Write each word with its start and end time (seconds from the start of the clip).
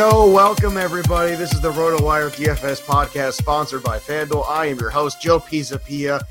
yo, 0.00 0.30
welcome 0.30 0.78
everybody. 0.78 1.34
This 1.34 1.52
is 1.52 1.60
the 1.60 1.70
RotoWire 1.72 2.30
DFS 2.30 2.80
podcast 2.80 3.34
sponsored 3.34 3.82
by 3.82 3.98
FanDuel. 3.98 4.48
I 4.48 4.64
am 4.64 4.78
your 4.78 4.88
host, 4.88 5.20
Joe 5.20 5.38
Pisapia, 5.38 6.22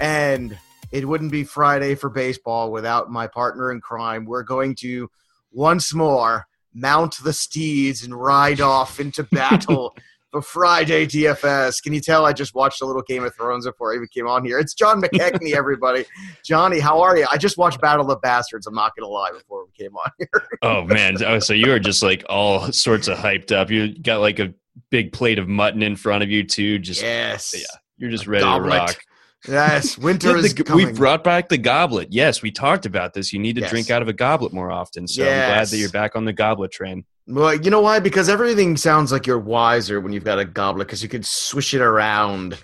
and 0.00 0.58
it 0.90 1.06
wouldn't 1.06 1.30
be 1.30 1.44
Friday 1.44 1.94
for 1.94 2.10
baseball 2.10 2.72
without 2.72 3.12
my 3.12 3.28
partner 3.28 3.70
in 3.70 3.80
crime. 3.80 4.24
We're 4.24 4.42
going 4.42 4.74
to 4.80 5.08
once 5.52 5.94
more 5.94 6.48
mount 6.74 7.14
the 7.22 7.32
steeds 7.32 8.02
and 8.02 8.12
ride 8.12 8.60
off 8.60 8.98
into 8.98 9.22
battle 9.30 9.94
for 10.32 10.42
Friday 10.42 11.06
DFS. 11.06 11.82
Can 11.82 11.92
you 11.92 12.00
tell 12.00 12.24
I 12.24 12.32
just 12.32 12.54
watched 12.54 12.80
a 12.80 12.86
little 12.86 13.02
Game 13.02 13.22
of 13.22 13.34
Thrones 13.34 13.66
before 13.66 13.92
I 13.92 13.96
even 13.96 14.08
came 14.08 14.26
on 14.26 14.44
here? 14.44 14.58
It's 14.58 14.74
John 14.74 15.00
McKechnie, 15.00 15.52
everybody. 15.54 16.06
Johnny, 16.42 16.80
how 16.80 17.00
are 17.00 17.16
you? 17.16 17.26
I 17.30 17.36
just 17.36 17.58
watched 17.58 17.80
Battle 17.80 18.02
of 18.02 18.08
the 18.08 18.16
Bastards. 18.16 18.66
I'm 18.66 18.74
not 18.74 18.96
going 18.96 19.06
to 19.06 19.12
lie 19.12 19.30
before 19.30 19.66
we 19.66 19.70
came 19.72 19.94
on 19.94 20.10
here. 20.18 20.48
oh, 20.62 20.84
man. 20.84 21.22
Oh, 21.22 21.38
so 21.38 21.52
you 21.52 21.70
are 21.70 21.78
just 21.78 22.02
like 22.02 22.24
all 22.28 22.72
sorts 22.72 23.08
of 23.08 23.18
hyped 23.18 23.52
up. 23.52 23.70
You 23.70 23.96
got 23.96 24.20
like 24.20 24.38
a 24.38 24.54
big 24.90 25.12
plate 25.12 25.38
of 25.38 25.48
mutton 25.48 25.82
in 25.82 25.94
front 25.94 26.24
of 26.24 26.30
you, 26.30 26.42
too. 26.42 26.78
Just, 26.78 27.02
yes. 27.02 27.54
Yeah. 27.54 27.78
You're 27.98 28.10
just 28.10 28.26
ready 28.26 28.42
Goblet. 28.42 28.72
to 28.72 28.78
rock. 28.78 29.04
Yes, 29.48 29.98
winter 29.98 30.30
Yeah, 30.36 30.42
is 30.44 30.54
coming. 30.54 30.86
we 30.86 30.92
brought 30.92 31.24
back 31.24 31.48
the 31.48 31.58
goblet. 31.58 32.08
Yes, 32.12 32.42
we 32.42 32.50
talked 32.50 32.86
about 32.86 33.14
this. 33.14 33.32
You 33.32 33.38
need 33.38 33.54
to 33.56 33.62
Yes. 33.62 33.70
drink 33.70 33.90
out 33.90 34.02
of 34.02 34.08
a 34.08 34.12
goblet 34.12 34.52
more 34.52 34.70
often. 34.70 35.06
So 35.08 35.22
I'm 35.22 35.28
glad 35.28 35.68
that 35.68 35.76
you're 35.76 35.88
back 35.90 36.14
on 36.16 36.24
the 36.24 36.32
goblet 36.32 36.70
train. 36.72 37.04
Well, 37.26 37.54
you 37.54 37.70
know 37.70 37.80
why? 37.80 38.00
Because 38.00 38.28
everything 38.28 38.76
sounds 38.76 39.12
like 39.12 39.26
you're 39.26 39.38
wiser 39.38 40.00
when 40.00 40.12
you've 40.12 40.24
got 40.24 40.38
a 40.38 40.44
goblet 40.44 40.88
because 40.88 41.02
you 41.02 41.08
can 41.08 41.22
swish 41.22 41.72
it 41.74 41.80
around 41.80 42.58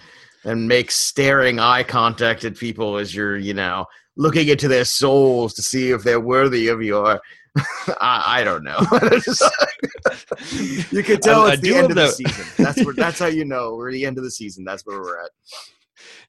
and 0.45 0.67
make 0.69 0.91
staring 0.91 1.59
eye 1.61 1.83
contact 1.83 2.45
at 2.45 2.57
people 2.57 2.97
as 2.97 3.15
you're, 3.15 3.37
you 3.37 3.55
know, 3.55 3.87
looking 4.17 4.49
into 4.49 4.67
their 4.69 4.85
souls 4.85 5.55
to 5.55 5.63
see 5.63 5.91
if 5.91 6.03
they're 6.03 6.21
worthy 6.21 6.69
of 6.69 6.83
your. 6.83 7.21
I, 8.01 8.41
I 8.41 8.45
don't 8.45 8.63
know. 8.65 8.79
you 10.91 11.03
can 11.03 11.21
tell 11.21 11.43
I- 11.43 11.51
I 11.51 11.53
it's 11.55 11.63
do 11.63 11.71
the 11.73 11.77
end 11.79 11.91
of 11.91 11.97
the 11.97 12.03
that- 12.03 12.15
season. 12.15 12.45
That's 12.65 12.85
where. 12.85 12.95
That's 12.95 13.19
how 13.19 13.27
you 13.27 13.45
know 13.45 13.75
we're 13.75 13.93
the 13.93 14.05
end 14.07 14.19
of 14.19 14.25
the 14.25 14.31
season. 14.31 14.65
That's 14.65 14.85
where 14.87 15.01
we're 15.01 15.23
at. 15.23 15.31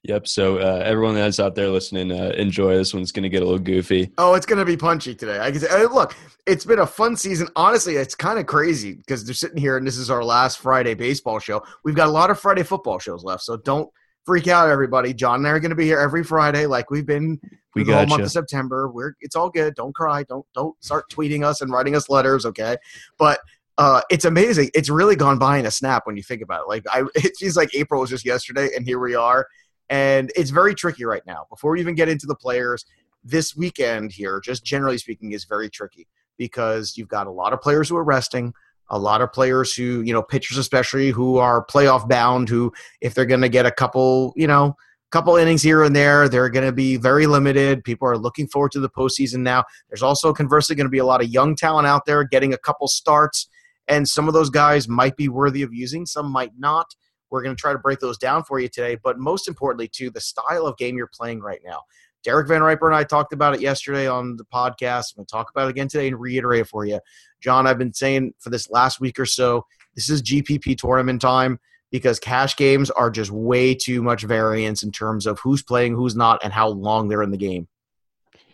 Yep. 0.04 0.28
So 0.28 0.58
uh, 0.58 0.82
everyone 0.84 1.14
that's 1.14 1.38
out 1.38 1.54
there 1.54 1.68
listening, 1.68 2.10
uh, 2.10 2.32
enjoy. 2.36 2.74
This 2.74 2.94
one's 2.94 3.12
going 3.12 3.24
to 3.24 3.28
get 3.28 3.42
a 3.42 3.44
little 3.44 3.58
goofy. 3.58 4.10
Oh, 4.16 4.34
it's 4.34 4.46
gonna 4.46 4.64
be 4.64 4.76
punchy 4.76 5.14
today. 5.14 5.38
I 5.38 5.50
can 5.50 5.60
say, 5.60 5.68
uh, 5.68 5.88
look, 5.92 6.16
it's 6.46 6.64
been 6.64 6.78
a 6.78 6.86
fun 6.86 7.16
season. 7.16 7.48
Honestly, 7.54 7.96
it's 7.96 8.14
kind 8.14 8.38
of 8.38 8.46
crazy 8.46 8.94
because 8.94 9.24
they're 9.24 9.34
sitting 9.34 9.58
here 9.58 9.76
and 9.76 9.86
this 9.86 9.98
is 9.98 10.10
our 10.10 10.24
last 10.24 10.58
Friday 10.58 10.94
baseball 10.94 11.38
show. 11.38 11.62
We've 11.84 11.94
got 11.94 12.08
a 12.08 12.12
lot 12.12 12.30
of 12.30 12.40
Friday 12.40 12.62
football 12.62 12.98
shows 12.98 13.24
left, 13.24 13.42
so 13.42 13.58
don't 13.58 13.90
freak 14.24 14.48
out, 14.48 14.70
everybody. 14.70 15.12
John 15.12 15.40
and 15.40 15.46
I 15.46 15.50
are 15.50 15.60
gonna 15.60 15.74
be 15.74 15.84
here 15.84 16.00
every 16.00 16.24
Friday, 16.24 16.64
like 16.64 16.90
we've 16.90 17.06
been 17.06 17.38
We 17.74 17.84
the 17.84 17.94
whole 17.94 18.06
month 18.06 18.20
you. 18.20 18.24
of 18.24 18.32
September. 18.32 18.88
We're 18.88 19.14
it's 19.20 19.36
all 19.36 19.50
good. 19.50 19.74
Don't 19.74 19.94
cry. 19.94 20.22
Don't 20.22 20.46
don't 20.54 20.82
start 20.82 21.10
tweeting 21.10 21.44
us 21.44 21.60
and 21.60 21.70
writing 21.70 21.94
us 21.94 22.08
letters, 22.08 22.46
okay? 22.46 22.78
But 23.18 23.40
uh, 23.76 24.00
it's 24.10 24.24
amazing. 24.24 24.70
It's 24.74 24.88
really 24.88 25.16
gone 25.16 25.38
by 25.38 25.58
in 25.58 25.66
a 25.66 25.70
snap 25.70 26.06
when 26.06 26.16
you 26.16 26.22
think 26.22 26.42
about 26.42 26.62
it. 26.62 26.68
Like 26.68 26.84
I, 26.90 27.02
it 27.14 27.36
feels 27.38 27.56
like 27.56 27.74
April 27.74 28.00
was 28.00 28.08
just 28.08 28.24
yesterday, 28.24 28.70
and 28.74 28.86
here 28.86 28.98
we 28.98 29.14
are. 29.14 29.46
And 29.90 30.32
it's 30.36 30.50
very 30.50 30.74
tricky 30.74 31.04
right 31.04 31.26
now. 31.26 31.46
Before 31.50 31.72
we 31.72 31.80
even 31.80 31.94
get 31.94 32.08
into 32.08 32.26
the 32.26 32.36
players, 32.36 32.86
this 33.22 33.54
weekend 33.54 34.12
here, 34.12 34.40
just 34.40 34.64
generally 34.64 34.96
speaking, 34.96 35.32
is 35.32 35.44
very 35.44 35.68
tricky 35.68 36.06
because 36.38 36.94
you've 36.96 37.08
got 37.08 37.26
a 37.26 37.30
lot 37.30 37.52
of 37.52 37.60
players 37.60 37.88
who 37.88 37.96
are 37.96 38.04
resting, 38.04 38.54
a 38.88 38.98
lot 38.98 39.20
of 39.20 39.32
players 39.32 39.74
who, 39.74 40.00
you 40.00 40.12
know, 40.12 40.22
pitchers 40.22 40.56
especially 40.56 41.10
who 41.10 41.36
are 41.36 41.66
playoff 41.66 42.08
bound, 42.08 42.48
who 42.48 42.72
if 43.00 43.14
they're 43.14 43.26
going 43.26 43.42
to 43.42 43.48
get 43.48 43.66
a 43.66 43.70
couple, 43.70 44.32
you 44.36 44.46
know, 44.46 44.74
couple 45.10 45.34
innings 45.36 45.62
here 45.62 45.82
and 45.82 45.94
there, 45.94 46.28
they're 46.28 46.48
going 46.48 46.64
to 46.64 46.72
be 46.72 46.96
very 46.96 47.26
limited. 47.26 47.82
People 47.82 48.08
are 48.08 48.16
looking 48.16 48.46
forward 48.46 48.70
to 48.72 48.80
the 48.80 48.88
postseason 48.88 49.40
now. 49.40 49.64
There's 49.88 50.02
also 50.02 50.32
conversely 50.32 50.76
going 50.76 50.86
to 50.86 50.90
be 50.90 50.98
a 50.98 51.04
lot 51.04 51.20
of 51.20 51.28
young 51.28 51.56
talent 51.56 51.86
out 51.86 52.06
there 52.06 52.22
getting 52.24 52.54
a 52.54 52.58
couple 52.58 52.86
starts, 52.86 53.48
and 53.88 54.06
some 54.06 54.28
of 54.28 54.34
those 54.34 54.50
guys 54.50 54.88
might 54.88 55.16
be 55.16 55.28
worthy 55.28 55.62
of 55.62 55.74
using, 55.74 56.06
some 56.06 56.30
might 56.30 56.52
not. 56.58 56.94
We're 57.30 57.42
going 57.42 57.54
to 57.54 57.60
try 57.60 57.72
to 57.72 57.78
break 57.78 58.00
those 58.00 58.18
down 58.18 58.44
for 58.44 58.58
you 58.58 58.68
today, 58.68 58.96
but 59.02 59.18
most 59.18 59.48
importantly, 59.48 59.88
too, 59.88 60.10
the 60.10 60.20
style 60.20 60.66
of 60.66 60.76
game 60.76 60.96
you're 60.96 61.10
playing 61.12 61.40
right 61.40 61.60
now. 61.64 61.82
Derek 62.22 62.48
Van 62.48 62.62
Riper 62.62 62.86
and 62.86 62.96
I 62.96 63.04
talked 63.04 63.32
about 63.32 63.54
it 63.54 63.60
yesterday 63.60 64.06
on 64.06 64.36
the 64.36 64.44
podcast. 64.44 65.12
I'm 65.12 65.18
going 65.18 65.26
to 65.26 65.30
talk 65.30 65.50
about 65.50 65.68
it 65.68 65.70
again 65.70 65.88
today 65.88 66.08
and 66.08 66.20
reiterate 66.20 66.60
it 66.62 66.68
for 66.68 66.84
you. 66.84 67.00
John, 67.40 67.66
I've 67.66 67.78
been 67.78 67.94
saying 67.94 68.34
for 68.38 68.50
this 68.50 68.68
last 68.70 69.00
week 69.00 69.18
or 69.18 69.26
so, 69.26 69.64
this 69.94 70.10
is 70.10 70.22
GPP 70.22 70.76
tournament 70.76 71.22
time 71.22 71.58
because 71.90 72.18
cash 72.20 72.56
games 72.56 72.90
are 72.90 73.10
just 73.10 73.30
way 73.30 73.74
too 73.74 74.02
much 74.02 74.22
variance 74.22 74.82
in 74.82 74.92
terms 74.92 75.26
of 75.26 75.38
who's 75.40 75.62
playing, 75.62 75.94
who's 75.94 76.14
not, 76.14 76.40
and 76.44 76.52
how 76.52 76.68
long 76.68 77.08
they're 77.08 77.22
in 77.22 77.30
the 77.30 77.38
game. 77.38 77.68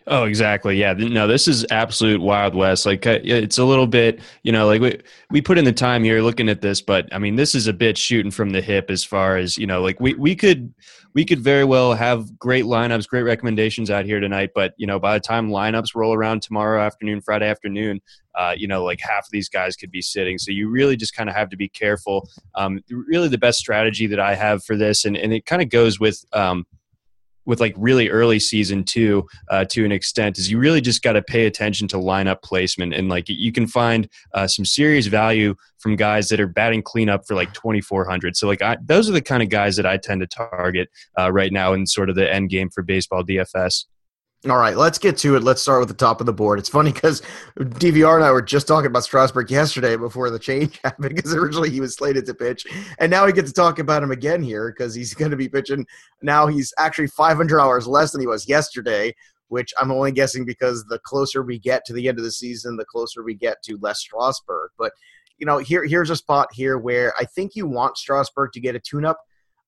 Oh, 0.09 0.23
exactly. 0.23 0.77
Yeah. 0.77 0.93
No, 0.93 1.27
this 1.27 1.49
is 1.49 1.67
absolute 1.73 2.21
Wild 2.21 2.55
West. 2.55 2.87
Like, 2.87 3.05
uh, 3.09 3.19
it's 3.25 3.59
a 3.59 3.65
little 3.65 3.89
bit, 3.89 4.21
you 4.45 4.53
know, 4.53 4.65
like 4.67 4.81
we, 4.81 5.01
we 5.31 5.43
put 5.43 5.59
in 5.59 5.65
the 5.65 5.73
time 5.73 6.05
here 6.05 6.23
looking 6.23 6.49
at 6.49 6.61
this, 6.61 6.81
but 6.81 7.09
I 7.13 7.19
mean, 7.19 7.35
this 7.35 7.57
is 7.57 7.67
a 7.67 7.73
bit 7.73 7.99
shooting 7.99 8.31
from 8.31 8.51
the 8.51 8.61
hip 8.61 8.89
as 8.89 9.03
far 9.03 9.37
as, 9.37 9.59
you 9.59 9.67
know, 9.67 9.83
like 9.83 9.99
we, 9.99 10.15
we 10.15 10.37
could, 10.37 10.73
we 11.15 11.25
could 11.25 11.41
very 11.41 11.65
well 11.65 11.93
have 11.95 12.39
great 12.39 12.67
lineups, 12.67 13.09
great 13.09 13.25
recommendations 13.25 13.91
out 13.91 14.05
here 14.05 14.21
tonight. 14.21 14.51
But, 14.55 14.75
you 14.77 14.87
know, 14.87 15.01
by 15.01 15.15
the 15.15 15.21
time 15.21 15.49
lineups 15.49 15.97
roll 15.97 16.15
around 16.15 16.41
tomorrow 16.41 16.81
afternoon, 16.81 17.21
Friday 17.21 17.49
afternoon, 17.49 18.01
uh, 18.37 18.55
you 18.57 18.69
know, 18.69 18.85
like 18.85 19.01
half 19.01 19.25
of 19.25 19.31
these 19.33 19.49
guys 19.49 19.75
could 19.75 19.91
be 19.91 20.03
sitting. 20.03 20.39
So 20.39 20.53
you 20.53 20.69
really 20.69 20.95
just 20.95 21.17
kind 21.17 21.29
of 21.29 21.35
have 21.35 21.49
to 21.49 21.57
be 21.57 21.69
careful. 21.69 22.29
Um, 22.55 22.79
really, 22.91 23.29
the 23.29 23.39
best 23.39 23.59
strategy 23.59 24.07
that 24.07 24.21
I 24.21 24.37
have 24.37 24.63
for 24.63 24.77
this, 24.77 25.05
and, 25.05 25.17
and 25.17 25.33
it 25.33 25.47
kind 25.47 25.63
of 25.63 25.69
goes 25.69 25.99
with, 25.99 26.25
um, 26.33 26.65
with 27.47 27.61
like 27.61 27.75
really 27.77 28.11
early 28.11 28.39
season 28.39 28.85
two 28.85 29.27
uh, 29.49 29.65
to 29.67 29.85
an 29.85 29.93
extent, 29.93 30.39
is 30.39 30.51
you 30.51 30.59
really 30.59 30.81
just 30.81 31.03
got 31.03 31.13
to 31.13 31.23
pay 31.23 31.47
attention 31.47 31.89
to 31.89 31.97
lineup 31.97 32.43
placement 32.43 32.93
and 32.93 33.09
like 33.09 33.25
you 33.29 33.53
can 33.53 33.67
find 33.67 34.09
uh, 34.35 34.47
some 34.47 34.65
serious 34.65 35.07
value 35.07 35.55
from 35.79 35.97
guys 35.97 36.29
that 36.29 36.41
are 36.41 36.47
batting 36.47 36.83
cleanup 36.83 37.27
for 37.27 37.35
like 37.35 37.53
2400. 37.55 38.37
So 38.37 38.47
like 38.47 38.63
I, 38.63 38.77
those 38.85 39.09
are 39.09 39.13
the 39.13 39.23
kind 39.23 39.43
of 39.43 39.49
guys 39.49 39.77
that 39.77 39.87
I 39.87 39.97
tend 39.97 40.21
to 40.21 40.27
target 40.27 40.89
uh, 41.19 41.33
right 41.33 41.53
now 41.53 41.73
in 41.73 41.87
sort 41.87 42.11
of 42.11 42.17
the 42.17 42.33
end 42.33 42.51
game 42.51 42.71
for 42.71 42.83
baseball 42.83 43.23
DFS. 43.23 43.85
All 44.49 44.59
right, 44.59 44.77
let's 44.77 44.99
get 44.99 45.17
to 45.19 45.35
it. 45.35 45.43
Let's 45.43 45.61
start 45.61 45.81
with 45.81 45.89
the 45.89 45.95
top 45.95 46.21
of 46.21 46.27
the 46.27 46.33
board. 46.33 46.61
It's 46.61 46.69
funny 46.69 46.93
because 46.93 47.21
DVR 47.59 48.15
and 48.15 48.25
I 48.25 48.31
were 48.31 48.43
just 48.43 48.69
talking 48.69 48.87
about 48.87 49.03
Strasburg 49.03 49.51
yesterday 49.51 49.97
before 49.97 50.31
the 50.31 50.39
change 50.39 50.79
happened 50.85 51.17
because 51.17 51.35
originally 51.35 51.71
he 51.71 51.81
was 51.81 51.97
slated 51.97 52.27
to 52.27 52.35
pitch, 52.35 52.65
and 53.01 53.11
now 53.11 53.27
we 53.27 53.33
get 53.33 53.47
to 53.47 53.53
talk 53.53 53.81
about 53.81 54.05
him 54.05 54.13
again 54.13 54.43
here 54.43 54.71
because 54.71 54.95
he's 54.95 55.15
going 55.15 55.33
to 55.33 55.37
be 55.37 55.49
pitching. 55.49 55.85
Now 56.23 56.47
he's 56.47 56.73
actually 56.79 57.09
500 57.09 57.61
hours 57.61 57.89
less 57.89 58.13
than 58.13 58.21
he 58.21 58.29
was 58.29 58.49
yesterday, 58.49 59.17
which 59.49 59.73
I'm 59.81 59.91
only 59.91 60.13
guessing 60.13 60.45
because 60.45 60.85
the 60.85 61.01
closer 61.01 61.43
we 61.43 61.59
get 61.59 61.85
to 61.87 61.93
the 61.93 62.09
end 62.09 62.19
of 62.19 62.25
the 62.25 62.31
season, 62.31 62.77
the 62.77 62.85
closer 62.85 63.25
we 63.25 63.35
get 63.35 63.63
to 63.65 63.79
less 63.81 63.99
Strasburg. 63.99 64.71
But 64.79 64.93
you 65.39 65.47
know, 65.47 65.59
here 65.59 65.85
here's 65.85 66.11
a 66.11 66.17
spot 66.17 66.51
here 66.53 66.79
where 66.79 67.13
I 67.19 67.25
think 67.25 67.57
you 67.57 67.67
want 67.67 67.99
Strasburg 67.99 68.53
to 68.53 68.61
get 68.61 68.77
a 68.77 68.81
tune-up 68.81 69.19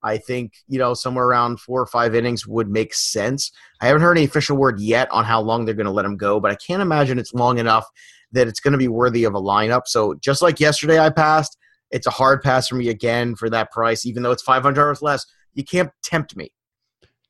I 0.02 0.18
think, 0.18 0.54
you 0.68 0.78
know, 0.78 0.94
somewhere 0.94 1.26
around 1.26 1.60
four 1.60 1.80
or 1.80 1.86
five 1.86 2.14
innings 2.14 2.46
would 2.46 2.68
make 2.68 2.94
sense. 2.94 3.50
I 3.80 3.86
haven't 3.86 4.02
heard 4.02 4.16
any 4.16 4.26
official 4.26 4.56
word 4.56 4.80
yet 4.80 5.10
on 5.10 5.24
how 5.24 5.40
long 5.40 5.64
they're 5.64 5.74
going 5.74 5.86
to 5.86 5.92
let 5.92 6.04
him 6.04 6.16
go, 6.16 6.40
but 6.40 6.50
I 6.50 6.54
can't 6.54 6.82
imagine 6.82 7.18
it's 7.18 7.34
long 7.34 7.58
enough 7.58 7.86
that 8.32 8.48
it's 8.48 8.60
going 8.60 8.72
to 8.72 8.78
be 8.78 8.88
worthy 8.88 9.24
of 9.24 9.34
a 9.34 9.40
lineup. 9.40 9.82
So 9.86 10.14
just 10.14 10.42
like 10.42 10.60
yesterday, 10.60 10.98
I 10.98 11.10
passed. 11.10 11.56
It's 11.90 12.06
a 12.06 12.10
hard 12.10 12.42
pass 12.42 12.68
for 12.68 12.76
me 12.76 12.88
again 12.88 13.34
for 13.34 13.48
that 13.50 13.72
price, 13.72 14.04
even 14.04 14.22
though 14.22 14.30
it's 14.30 14.42
five 14.42 14.62
hundred 14.62 14.82
dollars 14.82 15.02
less. 15.02 15.24
You 15.54 15.64
can't 15.64 15.90
tempt 16.02 16.36
me. 16.36 16.52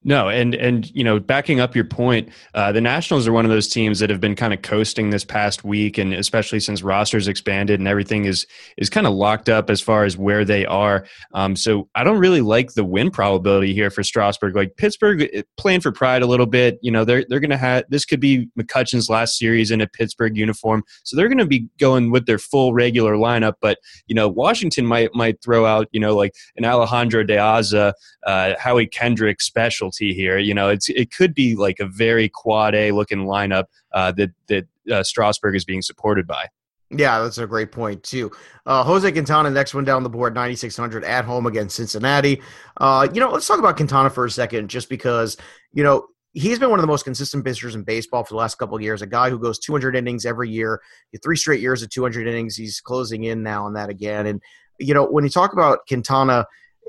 No, 0.08 0.30
and 0.30 0.54
and 0.54 0.90
you 0.96 1.04
know, 1.04 1.20
backing 1.20 1.60
up 1.60 1.76
your 1.76 1.84
point, 1.84 2.30
uh, 2.54 2.72
the 2.72 2.80
Nationals 2.80 3.28
are 3.28 3.32
one 3.32 3.44
of 3.44 3.50
those 3.50 3.68
teams 3.68 3.98
that 3.98 4.08
have 4.08 4.22
been 4.22 4.34
kind 4.34 4.54
of 4.54 4.62
coasting 4.62 5.10
this 5.10 5.22
past 5.22 5.64
week, 5.64 5.98
and 5.98 6.14
especially 6.14 6.60
since 6.60 6.82
rosters 6.82 7.28
expanded 7.28 7.78
and 7.78 7.86
everything 7.86 8.24
is 8.24 8.46
is 8.78 8.88
kind 8.88 9.06
of 9.06 9.12
locked 9.12 9.50
up 9.50 9.68
as 9.68 9.82
far 9.82 10.04
as 10.04 10.16
where 10.16 10.46
they 10.46 10.64
are. 10.64 11.04
Um, 11.34 11.54
so 11.54 11.90
I 11.94 12.04
don't 12.04 12.16
really 12.16 12.40
like 12.40 12.72
the 12.72 12.86
win 12.86 13.10
probability 13.10 13.74
here 13.74 13.90
for 13.90 14.02
Strasburg. 14.02 14.56
Like 14.56 14.78
Pittsburgh 14.78 15.28
eh, 15.30 15.42
playing 15.58 15.82
for 15.82 15.92
pride 15.92 16.22
a 16.22 16.26
little 16.26 16.46
bit. 16.46 16.78
You 16.80 16.90
know, 16.90 17.04
they're 17.04 17.26
they're 17.28 17.38
to 17.40 17.58
have 17.58 17.84
this 17.90 18.06
could 18.06 18.20
be 18.20 18.48
McCutchen's 18.58 19.10
last 19.10 19.36
series 19.36 19.70
in 19.70 19.82
a 19.82 19.86
Pittsburgh 19.86 20.38
uniform, 20.38 20.84
so 21.04 21.18
they're 21.18 21.28
to 21.28 21.44
be 21.44 21.66
going 21.78 22.10
with 22.10 22.24
their 22.24 22.38
full 22.38 22.72
regular 22.72 23.16
lineup. 23.16 23.56
But 23.60 23.76
you 24.06 24.14
know, 24.14 24.26
Washington 24.26 24.86
might 24.86 25.10
might 25.12 25.42
throw 25.42 25.66
out 25.66 25.86
you 25.92 26.00
know 26.00 26.16
like 26.16 26.32
an 26.56 26.64
Alejandro 26.64 27.24
De 27.24 27.36
Aza, 27.36 27.92
uh, 28.26 28.54
Howie 28.58 28.86
Kendrick 28.86 29.42
special 29.42 29.92
here. 29.98 30.38
You 30.38 30.54
know, 30.54 30.68
it's 30.68 30.88
it 30.88 31.12
could 31.12 31.34
be 31.34 31.56
like 31.56 31.80
a 31.80 31.86
very 31.86 32.28
quad 32.28 32.74
A 32.74 32.92
looking 32.92 33.26
lineup 33.26 33.64
uh, 33.92 34.12
that 34.12 34.30
that 34.48 34.66
uh, 34.90 35.02
Strasburg 35.02 35.56
is 35.56 35.64
being 35.64 35.82
supported 35.82 36.26
by. 36.26 36.46
Yeah, 36.90 37.20
that's 37.20 37.36
a 37.36 37.46
great 37.46 37.70
point 37.70 38.02
too. 38.02 38.30
Uh, 38.64 38.82
Jose 38.82 39.10
Quintana, 39.12 39.50
next 39.50 39.74
one 39.74 39.84
down 39.84 40.02
the 40.02 40.08
board, 40.08 40.34
9,600 40.34 41.04
at 41.04 41.26
home 41.26 41.46
against 41.46 41.76
Cincinnati. 41.76 42.40
Uh, 42.78 43.06
you 43.12 43.20
know, 43.20 43.30
let's 43.30 43.46
talk 43.46 43.58
about 43.58 43.76
Quintana 43.76 44.08
for 44.08 44.24
a 44.24 44.30
second, 44.30 44.70
just 44.70 44.88
because 44.88 45.36
you 45.72 45.82
know 45.82 46.06
he's 46.32 46.58
been 46.58 46.70
one 46.70 46.78
of 46.78 46.82
the 46.82 46.88
most 46.88 47.04
consistent 47.04 47.44
pitchers 47.44 47.74
in 47.74 47.82
baseball 47.82 48.24
for 48.24 48.34
the 48.34 48.38
last 48.38 48.56
couple 48.56 48.76
of 48.76 48.82
years. 48.82 49.02
A 49.02 49.06
guy 49.06 49.28
who 49.28 49.38
goes 49.38 49.58
200 49.58 49.96
innings 49.96 50.24
every 50.24 50.48
year, 50.48 50.80
three 51.22 51.36
straight 51.36 51.60
years 51.60 51.82
of 51.82 51.90
200 51.90 52.26
innings. 52.26 52.56
He's 52.56 52.80
closing 52.80 53.24
in 53.24 53.42
now 53.42 53.66
on 53.66 53.74
that 53.74 53.90
again. 53.90 54.26
And 54.26 54.40
you 54.78 54.94
know, 54.94 55.04
when 55.04 55.24
you 55.24 55.30
talk 55.30 55.52
about 55.52 55.80
Quintana, 55.88 56.46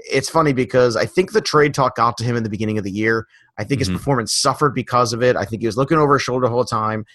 it's 0.09 0.29
funny 0.29 0.53
because 0.53 0.95
I 0.95 1.05
think 1.05 1.31
the 1.31 1.41
trade 1.41 1.73
talk 1.73 1.95
got 1.95 2.17
to 2.17 2.23
him 2.23 2.35
in 2.35 2.43
the 2.43 2.49
beginning 2.49 2.77
of 2.77 2.83
the 2.83 2.91
year. 2.91 3.27
I 3.57 3.63
think 3.63 3.81
mm-hmm. 3.81 3.91
his 3.91 3.99
performance 3.99 4.35
suffered 4.35 4.73
because 4.73 5.13
of 5.13 5.23
it. 5.23 5.35
I 5.35 5.45
think 5.45 5.61
he 5.61 5.67
was 5.67 5.77
looking 5.77 5.97
over 5.97 6.13
his 6.13 6.23
shoulder 6.23 6.47
the 6.47 6.51
whole 6.51 6.65
time. 6.65 7.05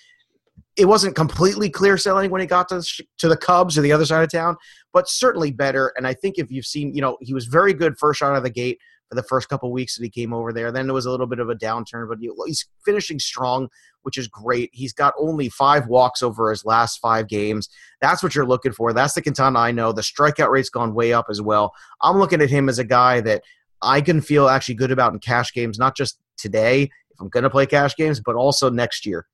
It 0.77 0.87
wasn't 0.87 1.15
completely 1.15 1.71
clear 1.71 1.97
selling 1.97 2.31
when 2.31 2.41
he 2.41 2.47
got 2.47 2.69
to 2.69 2.83
to 3.19 3.29
the 3.29 3.37
Cubs 3.37 3.79
or 3.79 3.81
the 3.81 3.93
other 3.93 4.05
side 4.05 4.25
of 4.25 4.31
town, 4.31 4.57
but 4.93 5.09
certainly 5.09 5.53
better. 5.53 5.93
And 5.97 6.07
I 6.07 6.15
think 6.15 6.39
if 6.39 6.51
you've 6.51 6.67
seen, 6.67 6.95
you 6.95 7.01
know, 7.01 7.17
he 7.21 7.33
was 7.33 7.47
very 7.47 7.73
good 7.73 7.97
first 7.99 8.19
shot 8.19 8.33
out 8.33 8.37
of 8.37 8.43
the 8.43 8.51
gate 8.51 8.81
for 9.09 9.15
the 9.15 9.23
first 9.23 9.49
couple 9.49 9.71
weeks 9.71 9.97
that 9.97 10.05
he 10.05 10.11
came 10.11 10.33
over 10.33 10.53
there. 10.53 10.73
Then 10.73 10.87
there 10.87 10.95
was 10.95 11.07
a 11.07 11.11
little 11.11 11.27
bit 11.27 11.39
of 11.39 11.51
a 11.51 11.55
downturn, 11.55 12.09
but 12.09 12.19
he's 12.47 12.67
finishing 12.85 13.19
strong 13.19 13.69
which 14.05 14.19
is 14.19 14.29
great. 14.29 14.71
He's 14.73 14.93
got 14.93 15.15
only 15.19 15.49
five 15.49 15.89
walks 15.89 16.23
over 16.23 16.51
his 16.51 16.65
last 16.65 16.99
five 17.01 17.27
games. 17.27 17.69
That's 18.01 18.23
what 18.23 18.35
you're 18.35 18.47
looking 18.47 18.73
for. 18.73 18.93
That's 18.93 19.15
the 19.15 19.23
Quintana 19.23 19.59
I 19.59 19.73
know. 19.73 19.93
The 19.93 20.03
strikeout 20.03 20.51
rate's 20.51 20.71
gone 20.71 20.95
way 20.95 21.13
up 21.13 21.27
as 21.31 21.43
well. 21.43 21.73
I'm 22.03 22.19
looking 22.19 22.41
at 22.41 22.51
him 22.51 22.69
as 22.69 22.79
a 22.79 22.85
guy 22.85 23.21
that 23.23 23.43
I 23.83 24.01
can 24.01 24.21
feel 24.21 24.49
actually 24.49 24.77
good 24.77 24.93
about 24.93 25.13
in 25.13 25.19
cash 25.19 25.53
games, 25.53 25.79
not 25.79 25.97
just 25.97 26.21
today, 26.37 26.83
if 26.83 27.21
I'm 27.21 27.29
going 27.29 27.45
to 27.45 27.51
play 27.51 27.67
cash 27.67 27.97
games, 27.97 28.21
but 28.21 28.37
also 28.37 28.71
next 28.71 29.07
year. 29.07 29.27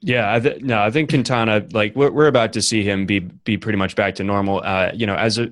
Yeah, 0.00 0.32
I 0.32 0.38
th- 0.38 0.62
no, 0.62 0.80
I 0.80 0.92
think 0.92 1.08
Quintana, 1.08 1.66
like 1.72 1.96
we're, 1.96 2.12
we're 2.12 2.28
about 2.28 2.52
to 2.52 2.62
see 2.62 2.84
him 2.84 3.04
be 3.04 3.18
be 3.18 3.56
pretty 3.56 3.78
much 3.78 3.96
back 3.96 4.14
to 4.16 4.24
normal. 4.24 4.60
Uh, 4.62 4.92
you 4.94 5.06
know, 5.06 5.16
as 5.16 5.38
a 5.38 5.50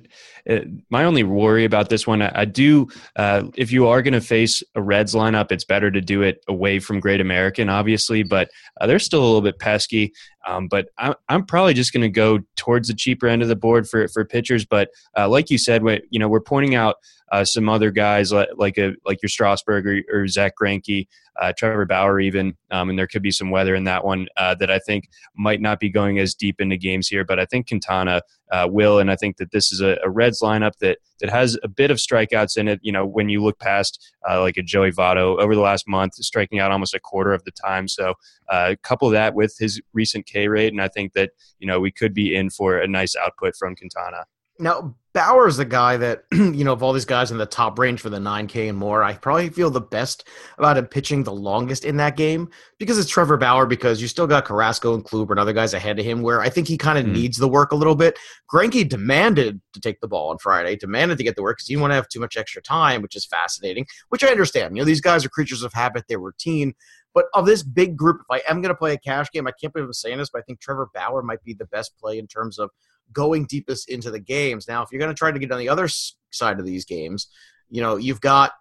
uh, 0.48 0.60
my 0.88 1.02
only 1.02 1.24
worry 1.24 1.64
about 1.64 1.88
this 1.88 2.06
one, 2.06 2.22
I, 2.22 2.30
I 2.32 2.44
do. 2.44 2.86
Uh, 3.16 3.44
if 3.56 3.72
you 3.72 3.88
are 3.88 4.02
going 4.02 4.14
to 4.14 4.20
face 4.20 4.62
a 4.76 4.82
Reds 4.82 5.14
lineup, 5.14 5.50
it's 5.50 5.64
better 5.64 5.90
to 5.90 6.00
do 6.00 6.22
it 6.22 6.44
away 6.46 6.78
from 6.78 7.00
Great 7.00 7.20
American, 7.20 7.68
obviously. 7.68 8.22
But 8.22 8.48
uh, 8.80 8.86
they're 8.86 9.00
still 9.00 9.20
a 9.20 9.26
little 9.26 9.40
bit 9.40 9.58
pesky. 9.58 10.12
Um, 10.46 10.68
but 10.68 10.90
I'm, 10.96 11.14
I'm 11.28 11.44
probably 11.44 11.74
just 11.74 11.92
going 11.92 12.02
to 12.02 12.08
go 12.08 12.38
towards 12.54 12.86
the 12.86 12.94
cheaper 12.94 13.26
end 13.26 13.42
of 13.42 13.48
the 13.48 13.56
board 13.56 13.88
for 13.88 14.06
for 14.06 14.24
pitchers. 14.24 14.64
But 14.64 14.90
uh, 15.16 15.28
like 15.28 15.50
you 15.50 15.58
said, 15.58 15.82
you 16.10 16.20
know, 16.20 16.28
we're 16.28 16.40
pointing 16.40 16.76
out 16.76 16.96
uh, 17.32 17.44
some 17.44 17.68
other 17.68 17.90
guys 17.90 18.32
like 18.32 18.48
like, 18.56 18.78
a, 18.78 18.94
like 19.04 19.20
your 19.22 19.28
Strasburg 19.28 19.86
or, 19.88 20.02
or 20.12 20.28
Zack 20.28 20.52
Greinke, 20.60 21.08
uh, 21.40 21.52
Trevor 21.56 21.84
Bauer, 21.84 22.20
even, 22.20 22.56
um, 22.70 22.90
and 22.90 22.98
there 22.98 23.06
could 23.06 23.22
be 23.22 23.30
some 23.30 23.50
weather 23.50 23.74
in 23.74 23.84
that 23.84 24.04
one 24.04 24.26
uh, 24.36 24.54
that 24.56 24.70
I 24.70 24.78
think 24.78 25.08
might 25.36 25.60
not 25.60 25.80
be 25.80 25.90
going 25.90 26.18
as 26.18 26.34
deep 26.34 26.60
into 26.60 26.76
games 26.76 27.08
here. 27.08 27.24
But 27.24 27.38
I 27.38 27.44
think 27.44 27.68
Quintana 27.68 28.22
uh, 28.50 28.68
will, 28.70 28.98
and 28.98 29.10
I 29.10 29.16
think 29.16 29.36
that 29.38 29.50
this 29.50 29.72
is 29.72 29.80
a, 29.80 29.98
a, 30.04 30.10
Reds 30.10 30.40
lineup 30.40 30.72
that 30.80 30.98
that 31.20 31.30
has 31.30 31.58
a 31.62 31.68
bit 31.68 31.90
of 31.90 31.98
strikeouts 31.98 32.56
in 32.56 32.68
it. 32.68 32.80
You 32.82 32.92
know, 32.92 33.04
when 33.04 33.28
you 33.28 33.42
look 33.42 33.58
past 33.58 34.14
uh, 34.28 34.40
like 34.40 34.56
a 34.56 34.62
Joey 34.62 34.92
Votto 34.92 35.38
over 35.38 35.54
the 35.54 35.60
last 35.60 35.88
month, 35.88 36.14
striking 36.14 36.58
out 36.58 36.70
almost 36.70 36.94
a 36.94 37.00
quarter 37.00 37.32
of 37.32 37.44
the 37.44 37.50
time. 37.50 37.88
So 37.88 38.14
uh, 38.48 38.76
couple 38.82 39.10
that 39.10 39.34
with 39.34 39.56
his 39.58 39.80
recent 39.92 40.26
K 40.26 40.48
rate, 40.48 40.72
and 40.72 40.80
I 40.80 40.88
think 40.88 41.12
that 41.14 41.30
you 41.58 41.66
know 41.66 41.80
we 41.80 41.90
could 41.90 42.14
be 42.14 42.34
in 42.34 42.50
for 42.50 42.78
a 42.78 42.86
nice 42.86 43.16
output 43.16 43.56
from 43.56 43.74
Quintana. 43.74 44.26
Now, 44.58 44.94
Bauer 45.16 45.48
is 45.48 45.56
the 45.56 45.64
guy 45.64 45.96
that, 45.96 46.24
you 46.32 46.62
know, 46.62 46.74
of 46.74 46.82
all 46.82 46.92
these 46.92 47.06
guys 47.06 47.30
in 47.30 47.38
the 47.38 47.46
top 47.46 47.78
range 47.78 48.02
for 48.02 48.10
the 48.10 48.18
9K 48.18 48.68
and 48.68 48.76
more, 48.76 49.02
I 49.02 49.14
probably 49.14 49.48
feel 49.48 49.70
the 49.70 49.80
best 49.80 50.28
about 50.58 50.76
him 50.76 50.84
pitching 50.84 51.24
the 51.24 51.32
longest 51.32 51.86
in 51.86 51.96
that 51.96 52.18
game 52.18 52.50
because 52.78 52.98
it's 52.98 53.08
Trevor 53.08 53.38
Bauer, 53.38 53.64
because 53.64 54.02
you 54.02 54.08
still 54.08 54.26
got 54.26 54.44
Carrasco 54.44 54.92
and 54.92 55.02
Kluber 55.02 55.30
and 55.30 55.40
other 55.40 55.54
guys 55.54 55.72
ahead 55.72 55.98
of 55.98 56.04
him 56.04 56.20
where 56.20 56.42
I 56.42 56.50
think 56.50 56.68
he 56.68 56.76
kind 56.76 56.98
of 56.98 57.06
mm. 57.06 57.14
needs 57.14 57.38
the 57.38 57.48
work 57.48 57.72
a 57.72 57.76
little 57.76 57.94
bit. 57.94 58.18
Greinke 58.52 58.86
demanded 58.86 59.58
to 59.72 59.80
take 59.80 60.02
the 60.02 60.06
ball 60.06 60.28
on 60.28 60.36
Friday, 60.36 60.76
demanded 60.76 61.16
to 61.16 61.24
get 61.24 61.34
the 61.34 61.42
work 61.42 61.56
because 61.56 61.66
he 61.66 61.72
didn't 61.72 61.80
want 61.80 61.92
to 61.92 61.96
have 61.96 62.08
too 62.08 62.20
much 62.20 62.36
extra 62.36 62.60
time, 62.60 63.00
which 63.00 63.16
is 63.16 63.24
fascinating, 63.24 63.86
which 64.10 64.22
I 64.22 64.28
understand. 64.28 64.76
You 64.76 64.82
know, 64.82 64.86
these 64.86 65.00
guys 65.00 65.24
are 65.24 65.30
creatures 65.30 65.62
of 65.62 65.72
habit, 65.72 66.04
they're 66.10 66.18
routine. 66.18 66.74
But 67.14 67.28
of 67.32 67.46
this 67.46 67.62
big 67.62 67.96
group, 67.96 68.20
if 68.20 68.26
I 68.30 68.42
am 68.50 68.60
going 68.60 68.74
to 68.74 68.78
play 68.78 68.92
a 68.92 68.98
cash 68.98 69.30
game, 69.32 69.46
I 69.46 69.52
can't 69.58 69.72
believe 69.72 69.86
I'm 69.86 69.94
saying 69.94 70.18
this, 70.18 70.28
but 70.28 70.40
I 70.40 70.42
think 70.42 70.60
Trevor 70.60 70.90
Bauer 70.92 71.22
might 71.22 71.42
be 71.42 71.54
the 71.54 71.64
best 71.64 71.96
play 71.98 72.18
in 72.18 72.26
terms 72.26 72.58
of 72.58 72.68
going 73.12 73.46
deepest 73.46 73.88
into 73.88 74.10
the 74.10 74.20
games. 74.20 74.66
Now, 74.68 74.82
if 74.82 74.88
you're 74.90 74.98
going 74.98 75.14
to 75.14 75.18
try 75.18 75.30
to 75.30 75.38
get 75.38 75.52
on 75.52 75.58
the 75.58 75.68
other 75.68 75.88
side 76.30 76.58
of 76.58 76.66
these 76.66 76.84
games, 76.84 77.28
you 77.68 77.80
know, 77.80 77.96
you've 77.96 78.20
got, 78.20 78.52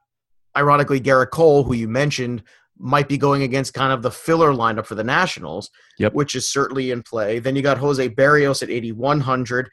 ironically, 0.56 1.00
Gerrit 1.00 1.32
Cole, 1.32 1.64
who 1.64 1.74
you 1.74 1.88
mentioned, 1.88 2.44
might 2.78 3.08
be 3.08 3.18
going 3.18 3.44
against 3.44 3.74
kind 3.74 3.94
of 3.94 4.02
the 4.02 4.12
filler 4.12 4.52
lineup 4.52 4.86
for 4.86 4.96
the 4.96 5.04
Nationals, 5.04 5.70
yep. 5.98 6.14
which 6.14 6.36
is 6.36 6.50
certainly 6.50 6.92
in 6.92 7.04
play. 7.04 7.40
Then 7.40 7.56
you 7.56 7.62
got 7.62 7.78
Jose 7.78 8.10
Berrios 8.10 8.62
at 8.62 8.70
8,100. 8.70 9.70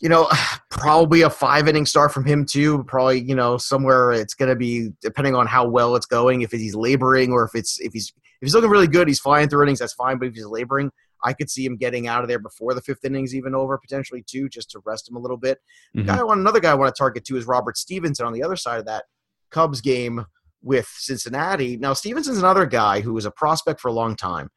You 0.00 0.08
know, 0.08 0.28
probably 0.70 1.22
a 1.22 1.30
five 1.30 1.68
inning 1.68 1.86
start 1.86 2.12
from 2.12 2.24
him 2.24 2.44
too. 2.44 2.84
Probably, 2.84 3.20
you 3.20 3.34
know, 3.34 3.56
somewhere 3.56 4.12
it's 4.12 4.34
going 4.34 4.48
to 4.48 4.56
be 4.56 4.90
depending 5.00 5.36
on 5.36 5.46
how 5.46 5.68
well 5.68 5.94
it's 5.94 6.06
going. 6.06 6.42
If 6.42 6.50
he's 6.50 6.74
laboring 6.74 7.32
or 7.32 7.44
if 7.44 7.54
it's 7.54 7.78
if 7.80 7.92
he's 7.92 8.12
if 8.16 8.46
he's 8.46 8.54
looking 8.54 8.70
really 8.70 8.88
good, 8.88 9.06
he's 9.06 9.20
flying 9.20 9.48
through 9.48 9.62
innings. 9.62 9.78
That's 9.78 9.94
fine. 9.94 10.18
But 10.18 10.28
if 10.28 10.34
he's 10.34 10.46
laboring, 10.46 10.90
I 11.24 11.32
could 11.32 11.50
see 11.50 11.64
him 11.64 11.76
getting 11.76 12.06
out 12.06 12.22
of 12.22 12.28
there 12.28 12.38
before 12.38 12.74
the 12.74 12.80
fifth 12.80 13.04
innings 13.04 13.34
even 13.34 13.54
over, 13.54 13.78
potentially 13.78 14.22
too, 14.22 14.48
just 14.48 14.70
to 14.72 14.80
rest 14.84 15.08
him 15.08 15.16
a 15.16 15.20
little 15.20 15.36
bit. 15.36 15.58
Mm-hmm. 15.96 16.06
guy 16.06 16.18
I 16.18 16.22
want 16.22 16.40
another 16.40 16.60
guy 16.60 16.70
I 16.70 16.74
want 16.74 16.94
to 16.94 16.98
target 16.98 17.24
too 17.24 17.36
is 17.36 17.46
Robert 17.46 17.76
Stephenson 17.76 18.26
on 18.26 18.32
the 18.32 18.42
other 18.42 18.56
side 18.56 18.78
of 18.78 18.86
that 18.86 19.04
Cubs 19.50 19.80
game 19.80 20.24
with 20.62 20.86
Cincinnati. 20.86 21.76
Now 21.76 21.92
Stephenson's 21.92 22.38
another 22.38 22.66
guy 22.66 23.00
who 23.00 23.12
was 23.12 23.24
a 23.24 23.30
prospect 23.30 23.80
for 23.80 23.88
a 23.88 23.92
long 23.92 24.16
time. 24.16 24.50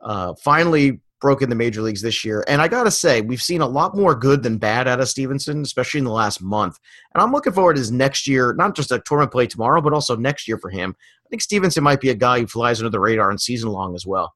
Uh, 0.00 0.34
finally 0.42 1.00
broke 1.24 1.40
in 1.40 1.48
the 1.48 1.56
major 1.56 1.80
leagues 1.80 2.02
this 2.02 2.22
year. 2.22 2.44
And 2.48 2.60
I 2.60 2.68
got 2.68 2.84
to 2.84 2.90
say, 2.90 3.22
we've 3.22 3.40
seen 3.40 3.62
a 3.62 3.66
lot 3.66 3.96
more 3.96 4.14
good 4.14 4.42
than 4.42 4.58
bad 4.58 4.86
out 4.86 5.00
of 5.00 5.08
Stephenson, 5.08 5.62
especially 5.62 5.96
in 5.96 6.04
the 6.04 6.10
last 6.10 6.42
month. 6.42 6.78
And 7.14 7.22
I'm 7.22 7.32
looking 7.32 7.54
forward 7.54 7.76
to 7.76 7.80
his 7.80 7.90
next 7.90 8.28
year, 8.28 8.52
not 8.58 8.76
just 8.76 8.92
a 8.92 8.98
tournament 9.06 9.32
play 9.32 9.46
tomorrow, 9.46 9.80
but 9.80 9.94
also 9.94 10.16
next 10.16 10.46
year 10.46 10.58
for 10.58 10.68
him. 10.68 10.94
I 11.24 11.28
think 11.30 11.40
Stephenson 11.40 11.82
might 11.82 12.02
be 12.02 12.10
a 12.10 12.14
guy 12.14 12.40
who 12.40 12.46
flies 12.46 12.78
under 12.78 12.90
the 12.90 13.00
radar 13.00 13.30
and 13.30 13.40
season 13.40 13.70
long 13.70 13.94
as 13.94 14.04
well. 14.04 14.34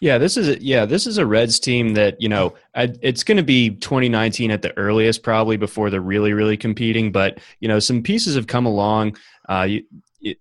Yeah, 0.00 0.18
this 0.18 0.36
is 0.36 0.48
a, 0.48 0.62
yeah, 0.62 0.84
this 0.84 1.06
is 1.06 1.18
a 1.18 1.26
Reds 1.26 1.58
team 1.60 1.94
that 1.94 2.20
you 2.20 2.28
know 2.28 2.54
it's 2.74 3.24
going 3.24 3.36
to 3.36 3.42
be 3.42 3.70
2019 3.70 4.50
at 4.50 4.62
the 4.62 4.76
earliest, 4.76 5.22
probably 5.22 5.56
before 5.56 5.90
they're 5.90 6.00
really 6.00 6.32
really 6.32 6.56
competing. 6.56 7.12
But 7.12 7.38
you 7.60 7.68
know, 7.68 7.78
some 7.78 8.02
pieces 8.02 8.34
have 8.34 8.46
come 8.46 8.66
along. 8.66 9.16
Uh, 9.48 9.68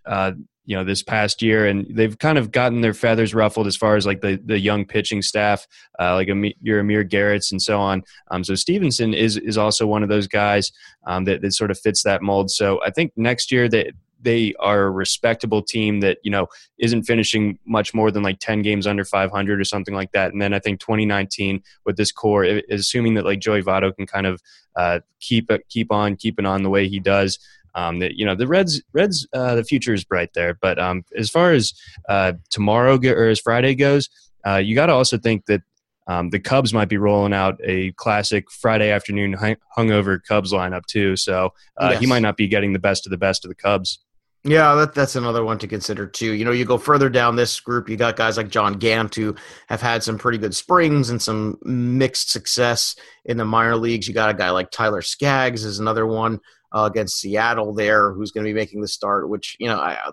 uh, 0.06 0.32
you 0.66 0.76
know 0.76 0.84
this 0.84 1.04
past 1.04 1.42
year 1.42 1.68
and 1.68 1.86
they've 1.92 2.18
kind 2.18 2.38
of 2.38 2.52
gotten 2.52 2.82
their 2.82 2.94
feathers 2.94 3.34
ruffled 3.34 3.68
as 3.68 3.78
far 3.78 3.96
as 3.96 4.06
like 4.06 4.22
the, 4.22 4.42
the 4.46 4.60
young 4.60 4.84
pitching 4.86 5.22
staff 5.22 5.66
uh, 6.00 6.16
like 6.16 6.28
your 6.62 6.80
Amir 6.80 7.04
Garrett's 7.04 7.52
and 7.52 7.62
so 7.62 7.80
on 7.80 8.04
um, 8.32 8.44
so 8.44 8.56
Stephenson 8.56 9.14
is 9.14 9.38
is 9.38 9.58
also 9.58 9.88
one 9.88 10.04
of 10.04 10.10
those 10.10 10.28
guys 10.28 10.72
um, 11.06 11.26
that, 11.26 11.42
that 11.42 11.54
sort 11.54 11.72
of 11.72 11.80
fits 11.80 12.04
that 12.04 12.22
mold 12.22 12.50
so 12.50 12.82
I 12.84 12.90
think 12.90 13.14
next 13.16 13.52
year 13.52 13.70
that 13.70 13.88
they 14.26 14.54
are 14.60 14.84
a 14.84 14.92
respectable 14.92 15.62
team 15.62 16.02
that 16.02 16.18
you 16.24 16.32
know 16.32 16.48
isn't 16.78 17.04
finishing 17.04 17.58
much 17.66 17.94
more 17.94 18.12
than 18.12 18.24
like 18.24 18.40
10 18.40 18.62
games 18.62 18.86
under 18.86 19.06
500 19.06 19.60
or 19.60 19.64
something 19.64 19.94
like 19.94 20.12
that 20.12 20.34
and 20.34 20.42
then 20.42 20.54
i 20.54 20.60
think 20.60 20.80
2019 20.82 21.64
with 21.86 21.96
this 21.96 22.12
core 22.12 22.44
assuming 22.44 23.14
that 23.14 23.26
like 23.26 23.40
joey 23.40 23.62
votto 23.62 23.96
can 23.96 24.06
kind 24.06 24.28
of 24.28 24.42
uh, 24.76 25.00
keep 25.22 25.50
keep 25.70 25.90
on 25.90 26.18
keeping 26.18 26.46
on 26.46 26.64
the 26.64 26.70
way 26.70 26.90
he 26.90 27.00
does 27.00 27.40
um, 27.76 28.00
that 28.00 28.16
you 28.16 28.26
know 28.26 28.36
the 28.36 28.48
Reds 28.48 28.82
Reds 28.94 29.28
uh, 29.34 29.56
the 29.56 29.64
future 29.64 29.94
is 29.94 30.04
bright 30.04 30.34
there. 30.34 30.54
But 30.54 30.80
um, 30.80 31.04
as 31.16 31.30
far 31.30 31.52
as 31.52 31.74
uh, 32.10 32.34
tomorrow 32.50 32.98
go, 32.98 33.12
or 33.12 33.28
as 33.28 33.40
Friday 33.40 33.76
goes, 33.76 34.10
uh, 34.48 34.56
you 34.56 34.76
got 34.76 34.88
to 34.88 34.94
also 34.94 35.18
think 35.18 35.46
that 35.46 35.62
um, 36.08 36.30
the 36.30 36.40
Cubs 36.40 36.74
might 36.74 36.90
be 36.90 36.98
rolling 36.98 37.34
out 37.34 37.60
a 37.64 37.92
classic 37.94 38.50
Friday 38.50 38.92
afternoon 38.92 39.36
hungover 39.78 40.20
Cubs 40.24 40.54
lineup 40.54 40.86
too. 40.86 41.16
So 41.16 41.54
uh, 41.78 41.90
yes. 41.92 42.00
he 42.00 42.06
might 42.06 42.22
not 42.22 42.38
be 42.38 42.48
getting 42.48 42.74
the 42.74 42.80
best 42.80 43.06
of 43.06 43.10
the 43.10 43.18
best 43.18 43.44
of 43.44 43.50
the 43.50 43.56
Cubs. 43.56 44.00
Yeah, 44.48 44.76
that, 44.76 44.94
that's 44.94 45.16
another 45.16 45.44
one 45.44 45.58
to 45.58 45.68
consider 45.68 46.06
too. 46.06 46.34
You 46.34 46.46
know, 46.46 46.52
you 46.52 46.66
go 46.66 46.78
further 46.78 47.10
down 47.10 47.36
this 47.36 47.60
group, 47.60 47.90
you 47.90 47.98
got 47.98 48.16
guys 48.16 48.38
like 48.38 48.50
John 48.50 48.74
Gant 48.74 49.16
who 49.16 49.36
have 49.70 49.82
had 49.82 50.04
some 50.04 50.20
pretty 50.20 50.38
good 50.38 50.56
springs 50.56 51.10
and 51.10 51.20
some 51.20 51.58
mixed 51.64 52.30
success 52.30 52.96
in 53.26 53.38
the 53.38 53.46
minor 53.46 53.76
leagues. 53.76 54.08
You 54.08 54.14
got 54.14 54.30
a 54.30 54.36
guy 54.36 54.52
like 54.52 54.70
Tyler 54.70 55.02
Skaggs 55.02 55.66
is 55.66 55.80
another 55.80 56.06
one 56.06 56.40
uh, 56.72 56.88
against 56.92 57.20
Seattle 57.20 57.74
there, 57.74 58.14
who's 58.14 58.30
going 58.30 58.46
to 58.46 58.50
be 58.50 58.54
making 58.54 58.82
the 58.82 58.88
start, 58.88 59.30
which 59.30 59.58
you 59.60 59.68
know, 59.68 59.80
I, 59.80 60.12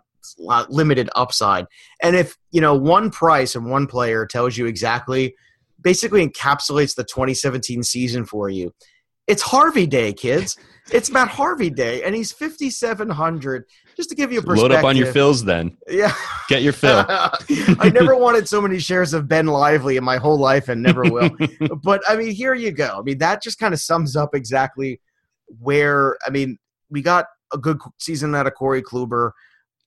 limited 0.71 1.11
upside. 1.15 1.67
And 2.03 2.17
if 2.17 2.39
you 2.53 2.63
know 2.63 2.75
one 2.75 3.11
price 3.11 3.55
and 3.55 3.71
one 3.71 3.87
player 3.87 4.25
tells 4.25 4.57
you 4.57 4.65
exactly, 4.65 5.35
basically 5.79 6.27
encapsulates 6.27 6.95
the 6.95 7.05
2017 7.05 7.83
season 7.83 8.25
for 8.25 8.49
you, 8.49 8.73
it's 9.27 9.43
Harvey 9.43 9.87
Day, 9.87 10.13
kids. 10.13 10.57
It's 10.91 11.11
Matt 11.11 11.29
Harvey 11.29 11.71
Day, 11.71 12.03
and 12.03 12.15
he's 12.15 12.33
5,700. 12.33 13.65
Just 13.97 14.09
to 14.11 14.15
give 14.15 14.33
you 14.33 14.39
a 14.39 14.43
perspective. 14.43 14.71
Load 14.71 14.79
up 14.79 14.85
on 14.85 14.97
your 14.97 15.13
fills 15.13 15.45
then. 15.45 15.77
Yeah. 15.89 16.15
Get 16.49 16.63
your 16.63 16.73
fill. 16.73 17.05
I 17.09 17.91
never 17.93 18.17
wanted 18.17 18.49
so 18.49 18.61
many 18.61 18.79
shares 18.79 19.13
of 19.13 19.29
Ben 19.29 19.47
Lively 19.47 19.97
in 19.97 20.05
my 20.05 20.17
whole 20.17 20.39
life 20.39 20.69
and 20.69 20.83
never 20.83 21.03
will. 21.03 21.31
but 21.83 22.03
I 22.09 22.17
mean, 22.17 22.33
here 22.33 22.55
you 22.55 22.71
go. 22.71 22.99
I 22.99 23.03
mean, 23.03 23.19
that 23.19 23.43
just 23.43 23.59
kind 23.59 23.75
of 23.75 23.81
sums 23.81 24.17
up 24.17 24.35
exactly 24.35 25.01
where 25.61 26.17
I 26.27 26.31
mean 26.31 26.59
we 26.91 27.03
got 27.03 27.27
a 27.53 27.59
good 27.59 27.79
season 27.99 28.35
out 28.35 28.47
of 28.47 28.55
Corey 28.55 28.83
Kluber, 28.83 29.33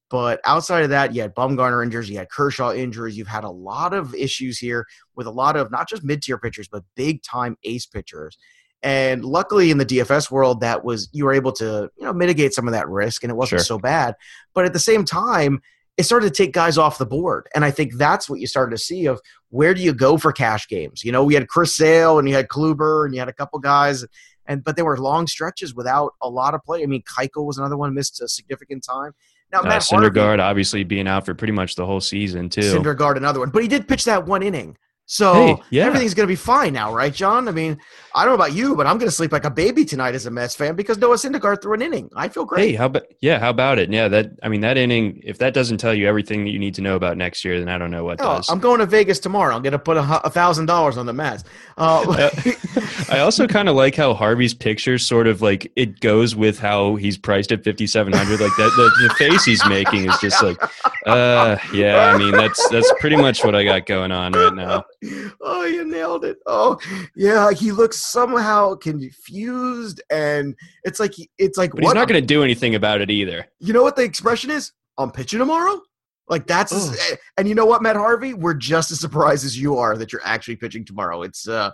but 0.10 0.40
outside 0.46 0.84
of 0.84 0.90
that, 0.92 1.14
you 1.14 1.22
had 1.22 1.34
Bumgarner 1.36 1.84
injuries, 1.84 2.10
you 2.10 2.18
had 2.18 2.30
Kershaw 2.30 2.74
injuries, 2.74 3.18
you've 3.18 3.28
had 3.28 3.44
a 3.44 3.50
lot 3.50 3.94
of 3.94 4.14
issues 4.14 4.60
here 4.60 4.86
with 5.16 5.28
a 5.28 5.32
lot 5.32 5.56
of 5.56 5.72
not 5.72 5.90
just 5.90 6.04
mid 6.04 6.22
tier 6.22 6.38
pitchers, 6.38 6.68
but 6.68 6.84
big 6.96 7.24
time 7.24 7.58
ace 7.64 7.86
pitchers. 7.86 8.38
And 8.86 9.26
luckily 9.26 9.72
in 9.72 9.78
the 9.78 9.86
DFS 9.86 10.32
world, 10.32 10.62
that 10.62 10.86
was 10.86 11.10
you 11.12 11.26
were 11.26 11.34
able 11.34 11.52
to 11.54 11.90
you 11.98 12.06
know 12.06 12.14
mitigate 12.14 12.54
some 12.54 12.68
of 12.68 12.72
that 12.72 12.88
risk, 12.88 13.24
and 13.24 13.32
it 13.32 13.36
wasn't 13.36 13.60
sure. 13.60 13.66
so 13.66 13.80
bad. 13.80 14.16
But 14.54 14.66
at 14.66 14.74
the 14.74 14.80
same 14.80 15.04
time, 15.04 15.62
it 15.98 16.04
started 16.04 16.34
to 16.34 16.44
take 16.44 16.54
guys 16.54 16.78
off 16.78 16.98
the 16.98 17.06
board. 17.06 17.48
And 17.56 17.66
I 17.66 17.72
think 17.72 17.96
that's 17.96 18.30
what 18.30 18.40
you 18.40 18.48
started 18.48 18.72
to 18.72 18.78
see 18.78 19.08
of 19.08 19.20
where 19.50 19.74
do 19.74 19.82
you 19.82 19.94
go 19.94 20.18
for 20.18 20.32
cash 20.32 20.68
games? 20.68 21.04
You 21.04 21.12
know, 21.12 21.24
we 21.24 21.34
had 21.34 21.48
Chris 21.48 21.76
Sale 21.76 22.20
and 22.20 22.30
you 22.30 22.36
had 22.36 22.48
Kluber 22.48 23.06
and 23.06 23.14
you 23.14 23.20
had 23.20 23.30
a 23.30 23.34
couple 23.34 23.60
guys 23.60 24.06
and 24.48 24.64
but 24.64 24.76
there 24.76 24.86
were 24.86 24.98
long 24.98 25.28
stretches 25.28 25.76
without 25.76 26.14
a 26.22 26.30
lot 26.30 26.54
of 26.54 26.64
play. 26.64 26.84
I 26.84 26.86
mean, 26.86 27.04
Keuchel 27.04 27.46
was 27.46 27.58
another 27.58 27.78
one 27.78 27.94
missed 27.94 28.22
a 28.22 28.28
significant 28.28 28.84
time. 28.84 29.14
Now, 29.52 29.62
uh, 29.62 29.80
Syndergaard 29.80 30.40
obviously 30.40 30.84
being 30.84 31.08
out 31.08 31.26
for 31.26 31.34
pretty 31.34 31.54
much 31.54 31.76
the 31.76 31.86
whole 31.86 32.02
season 32.02 32.50
too. 32.50 32.62
Syndergaard 32.62 33.18
another 33.18 33.40
one, 33.40 33.50
but 33.50 33.62
he 33.62 33.68
did 33.68 33.88
pitch 33.88 34.06
that 34.06 34.26
one 34.26 34.44
inning. 34.44 34.78
So 35.08 35.34
hey, 35.34 35.58
yeah. 35.70 35.86
everything's 35.86 36.16
going 36.16 36.28
to 36.28 36.32
be 36.32 36.36
fine 36.36 36.74
now, 36.74 36.92
right, 36.92 37.14
John? 37.14 37.48
I 37.48 37.52
mean, 37.52 37.80
I 38.16 38.24
don't 38.24 38.32
know 38.32 38.44
about 38.44 38.54
you, 38.54 38.78
but 38.78 38.88
I'm 38.88 38.98
going 38.98 39.10
to 39.10 39.16
sleep 39.16 39.34
like 39.34 39.44
a 39.44 39.52
baby 39.52 39.84
tonight 39.84 40.16
as 40.16 40.26
a 40.26 40.32
Mets 40.32 40.56
fan 40.56 40.76
because 40.76 40.98
Noah 40.98 41.16
Syndergaard 41.16 41.62
threw 41.62 41.74
an 41.74 41.82
inning. 41.82 42.10
I 42.16 42.30
feel 42.30 42.46
great. 42.46 42.70
Hey, 42.70 42.76
how 42.76 42.86
about 42.86 43.04
yeah? 43.20 43.40
How 43.40 43.50
about 43.50 43.78
it? 43.78 43.92
Yeah, 43.92 44.08
that 44.08 44.32
I 44.42 44.48
mean 44.48 44.62
that 44.62 44.78
inning. 44.78 45.22
If 45.22 45.38
that 45.40 45.54
doesn't 45.54 45.80
tell 45.80 45.94
you 45.94 46.08
everything 46.08 46.46
that 46.46 46.52
you 46.52 46.60
need 46.60 46.74
to 46.76 46.82
know 46.82 46.96
about 46.96 47.18
next 47.18 47.44
year, 47.44 47.60
then 47.60 47.68
I 47.68 47.78
don't 47.78 47.92
know 47.92 48.06
what 48.06 48.22
oh, 48.22 48.38
does. 48.38 48.50
I'm 48.50 48.60
going 48.60 48.80
to 48.80 48.86
Vegas 48.86 49.20
tomorrow. 49.20 49.54
I'm 49.54 49.62
going 49.62 49.74
to 49.74 49.80
put 49.80 49.98
a 49.98 50.30
thousand 50.30 50.68
dollars 50.68 50.98
on 50.98 51.06
the 51.06 51.14
Mets. 51.14 51.44
Uh, 51.78 52.30
I 53.10 53.20
also 53.20 53.48
kind 53.48 53.68
of 53.68 53.76
like 53.76 53.96
how 53.96 54.14
Harvey's 54.14 54.54
picture 54.54 54.98
sort 54.98 55.28
of 55.28 55.42
like 55.42 55.70
it 55.76 56.00
goes 56.00 56.38
with 56.38 56.58
how 56.58 56.96
he's 56.96 57.18
priced 57.18 57.52
at 57.52 57.66
5700. 57.66 58.40
Like 58.40 58.52
that, 58.56 58.72
the, 58.78 59.08
the 59.08 59.14
face 59.16 59.44
he's 59.44 59.66
making 59.68 60.10
is 60.10 60.18
just 60.20 60.42
like, 60.42 60.58
uh, 61.06 61.58
yeah. 61.74 62.14
I 62.14 62.18
mean, 62.18 62.32
that's 62.32 62.70
that's 62.70 62.92
pretty 63.02 63.18
much 63.18 63.44
what 63.44 63.56
I 63.56 63.66
got 63.66 63.86
going 63.86 64.14
on 64.14 64.32
right 64.32 64.54
now. 64.54 64.86
Oh, 65.42 65.64
you 65.66 65.86
nailed 65.86 66.26
it. 66.26 66.38
Oh, 66.48 66.80
yeah. 67.16 67.52
He 67.52 67.72
looks 67.72 68.05
somehow 68.12 68.76
confused, 68.76 70.02
and 70.10 70.56
it's 70.84 71.00
like 71.00 71.14
it's 71.38 71.58
like. 71.58 71.72
But 71.72 71.84
what? 71.84 71.90
he's 71.90 72.02
not 72.02 72.08
going 72.08 72.22
to 72.22 72.26
do 72.26 72.44
anything 72.44 72.76
about 72.76 73.02
it 73.02 73.10
either. 73.10 73.46
You 73.60 73.74
know 73.74 73.84
what 73.84 73.96
the 73.96 74.04
expression 74.04 74.52
is? 74.52 74.72
I'm 74.98 75.12
pitching 75.12 75.40
tomorrow. 75.40 75.82
Like 76.28 76.48
that's 76.48 77.12
eh, 77.12 77.16
and 77.38 77.48
you 77.48 77.54
know 77.54 77.66
what, 77.66 77.84
Matt 77.84 77.96
Harvey, 77.96 78.34
we're 78.34 78.56
just 78.56 78.92
as 78.92 79.00
surprised 79.00 79.46
as 79.46 79.60
you 79.60 79.78
are 79.78 79.96
that 79.98 80.12
you're 80.12 80.26
actually 80.26 80.56
pitching 80.56 80.84
tomorrow. 80.84 81.22
It's 81.22 81.48
uh 81.48 81.72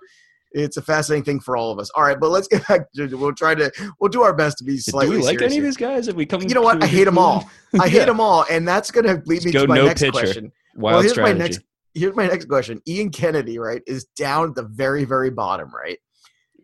it's 0.53 0.75
a 0.75 0.81
fascinating 0.81 1.23
thing 1.23 1.39
for 1.39 1.55
all 1.55 1.71
of 1.71 1.79
us. 1.79 1.89
All 1.91 2.03
right, 2.03 2.19
but 2.19 2.29
let's 2.29 2.47
get 2.49 2.67
back 2.67 2.91
to 2.93 3.07
we'll 3.15 3.33
try 3.33 3.55
to 3.55 3.71
we'll 3.99 4.09
do 4.09 4.23
our 4.23 4.33
best 4.33 4.57
to 4.57 4.65
be 4.65 4.77
slightly. 4.77 5.15
Do 5.15 5.21
we 5.21 5.25
like 5.25 5.41
any 5.41 5.53
here. 5.55 5.63
of 5.63 5.65
these 5.65 5.77
guys? 5.77 6.09
If 6.09 6.15
we 6.15 6.25
come, 6.25 6.41
you 6.41 6.53
know 6.53 6.61
what? 6.61 6.83
I 6.83 6.87
hate 6.87 7.05
them 7.05 7.17
all. 7.17 7.49
I 7.79 7.87
hate 7.87 7.99
yeah. 7.99 8.05
them 8.05 8.19
all, 8.19 8.45
and 8.51 8.67
that's 8.67 8.91
going 8.91 9.05
to 9.05 9.21
lead 9.25 9.45
me 9.45 9.51
to 9.53 9.67
my 9.67 9.75
no 9.75 9.85
next 9.85 10.01
pitcher. 10.01 10.11
question. 10.11 10.51
Wild 10.75 10.93
well, 10.93 11.01
here's 11.01 11.13
strategy. 11.13 11.39
my 11.39 11.45
next 11.45 11.61
here's 11.93 12.15
my 12.15 12.27
next 12.27 12.45
question. 12.45 12.81
Ian 12.87 13.09
Kennedy, 13.09 13.57
right, 13.57 13.81
is 13.87 14.05
down 14.17 14.49
at 14.49 14.55
the 14.55 14.63
very, 14.63 15.05
very 15.05 15.29
bottom, 15.29 15.71
right? 15.73 15.97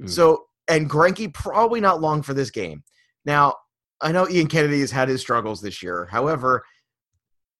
Mm. 0.01 0.09
So, 0.09 0.45
and 0.67 0.89
Greinke 0.89 1.33
probably 1.33 1.81
not 1.81 2.01
long 2.01 2.21
for 2.21 2.33
this 2.33 2.51
game. 2.51 2.83
Now, 3.25 3.55
I 4.01 4.11
know 4.11 4.27
Ian 4.29 4.47
Kennedy 4.47 4.79
has 4.81 4.91
had 4.91 5.09
his 5.09 5.21
struggles 5.21 5.61
this 5.61 5.81
year. 5.81 6.07
However, 6.11 6.63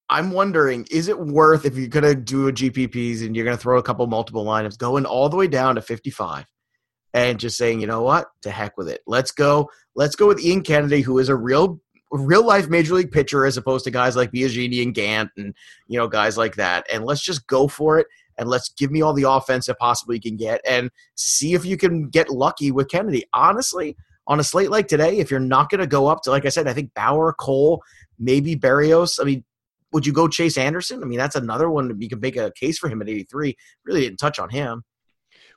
I'm 0.10 0.32
wondering, 0.32 0.88
is 0.90 1.08
it 1.08 1.20
worth 1.20 1.66
if 1.66 1.76
you're 1.76 1.88
gonna 1.88 2.16
do 2.16 2.48
a 2.48 2.54
GPPs 2.54 3.26
and 3.26 3.36
you're 3.36 3.46
gonna 3.46 3.58
throw 3.58 3.78
a 3.78 3.84
couple 3.84 4.08
multiple 4.08 4.46
lineups, 4.46 4.78
going 4.78 5.06
all 5.06 5.30
the 5.30 5.36
way 5.36 5.48
down 5.48 5.76
to 5.76 5.82
55, 5.82 6.46
and 7.14 7.40
just 7.40 7.58
saying, 7.58 7.82
you 7.82 7.88
know 7.88 8.04
what, 8.04 8.28
to 8.42 8.52
heck 8.52 8.78
with 8.78 8.88
it. 8.88 9.02
Let's 9.08 9.32
go. 9.32 9.70
Let's 9.96 10.16
go 10.16 10.28
with 10.28 10.40
Ian 10.40 10.62
Kennedy, 10.62 11.02
who 11.02 11.20
is 11.20 11.30
a 11.30 11.36
real 11.36 11.82
real 12.12 12.46
life 12.46 12.70
major 12.70 12.94
league 12.94 13.12
pitcher 13.12 13.46
as 13.46 13.58
opposed 13.58 13.84
to 13.84 13.92
guys 13.92 14.16
like 14.16 14.32
Biagini 14.32 14.82
and 14.82 14.94
Gant 14.94 15.30
and 15.36 15.54
you 15.88 16.00
know 16.00 16.08
guys 16.08 16.38
like 16.38 16.56
that. 16.56 16.86
And 16.92 17.04
let's 17.04 17.22
just 17.22 17.48
go 17.48 17.68
for 17.68 18.00
it 18.00 18.08
and 18.38 18.50
let's 18.50 18.70
give 18.70 18.92
me 18.92 19.02
all 19.02 19.14
the 19.14 19.30
offense 19.30 19.66
that 19.66 19.80
possibly 19.80 20.18
you 20.18 20.22
can 20.22 20.38
get 20.38 20.62
and 20.68 20.90
see 21.16 21.54
if 21.54 21.66
you 21.66 21.78
can 21.78 22.10
get 22.10 22.30
lucky 22.30 22.72
with 22.72 22.90
Kennedy. 22.90 23.26
Honestly, 23.34 23.96
on 24.28 24.40
a 24.40 24.44
slate 24.44 24.70
like 24.70 24.88
today, 24.88 25.18
if 25.18 25.32
you're 25.32 25.40
not 25.40 25.70
going 25.70 25.80
to 25.80 25.88
go 25.88 26.08
up 26.08 26.22
to 26.24 26.32
like 26.32 26.46
I 26.46 26.50
said, 26.50 26.68
I 26.68 26.74
think 26.74 26.94
Bauer, 26.94 27.34
Cole, 27.34 27.82
maybe 28.20 28.56
Berrios. 28.56 29.20
I 29.22 29.24
mean, 29.24 29.44
would 29.94 30.06
you 30.06 30.14
go 30.14 30.28
Chase 30.28 30.58
Anderson? 30.58 31.02
I 31.02 31.06
mean, 31.06 31.18
that's 31.18 31.36
another 31.36 31.70
one 31.70 31.96
you 32.00 32.10
can 32.10 32.20
make 32.20 32.36
a 32.36 32.52
case 32.52 32.78
for 32.78 32.90
him 32.90 33.02
at 33.02 33.10
83. 33.10 33.56
Really 33.86 34.02
didn't 34.02 34.18
touch 34.18 34.38
on 34.38 34.50
him. 34.50 34.84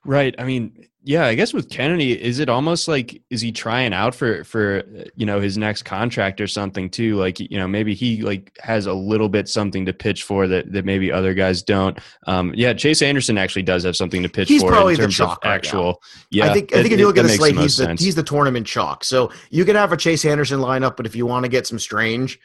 Right. 0.04 0.34
I 0.38 0.44
mean, 0.44 0.88
yeah, 1.02 1.26
I 1.26 1.34
guess 1.34 1.54
with 1.54 1.70
Kennedy, 1.70 2.12
is 2.12 2.40
it 2.40 2.50
almost 2.50 2.86
like 2.86 3.22
is 3.30 3.40
he 3.40 3.52
trying 3.52 3.94
out 3.94 4.14
for 4.14 4.44
for 4.44 4.82
you 5.16 5.24
know 5.24 5.40
his 5.40 5.56
next 5.56 5.84
contract 5.84 6.42
or 6.42 6.46
something 6.46 6.90
too? 6.90 7.16
Like 7.16 7.40
you 7.40 7.56
know 7.56 7.66
maybe 7.66 7.94
he 7.94 8.20
like 8.20 8.54
has 8.60 8.84
a 8.84 8.92
little 8.92 9.30
bit 9.30 9.48
something 9.48 9.86
to 9.86 9.94
pitch 9.94 10.24
for 10.24 10.46
that 10.48 10.70
that 10.72 10.84
maybe 10.84 11.10
other 11.10 11.32
guys 11.32 11.62
don't. 11.62 11.98
Um, 12.26 12.52
yeah, 12.54 12.74
Chase 12.74 13.00
Anderson 13.00 13.38
actually 13.38 13.62
does 13.62 13.84
have 13.84 13.96
something 13.96 14.22
to 14.22 14.28
pitch 14.28 14.48
he's 14.48 14.60
for 14.60 14.68
probably 14.68 14.94
in 14.94 15.00
terms 15.00 15.16
the 15.16 15.24
chalk 15.24 15.42
of 15.42 15.50
actual. 15.50 15.86
Right 15.86 16.26
yeah, 16.30 16.50
I 16.50 16.52
think 16.52 16.72
I 16.74 16.82
think 16.82 16.92
it, 16.92 16.94
if 16.94 17.00
you 17.00 17.06
look 17.06 17.16
at 17.16 17.22
the 17.22 17.30
slate, 17.30 17.56
he's 17.56 17.78
the 17.78 17.84
sense. 17.84 18.02
he's 18.02 18.14
the 18.14 18.22
tournament 18.22 18.66
chalk. 18.66 19.02
So 19.02 19.32
you 19.48 19.64
can 19.64 19.76
have 19.76 19.92
a 19.92 19.96
Chase 19.96 20.26
Anderson 20.26 20.60
lineup, 20.60 20.96
but 20.96 21.06
if 21.06 21.16
you 21.16 21.24
want 21.24 21.44
to 21.44 21.48
get 21.48 21.66
some 21.66 21.78
strange, 21.78 22.38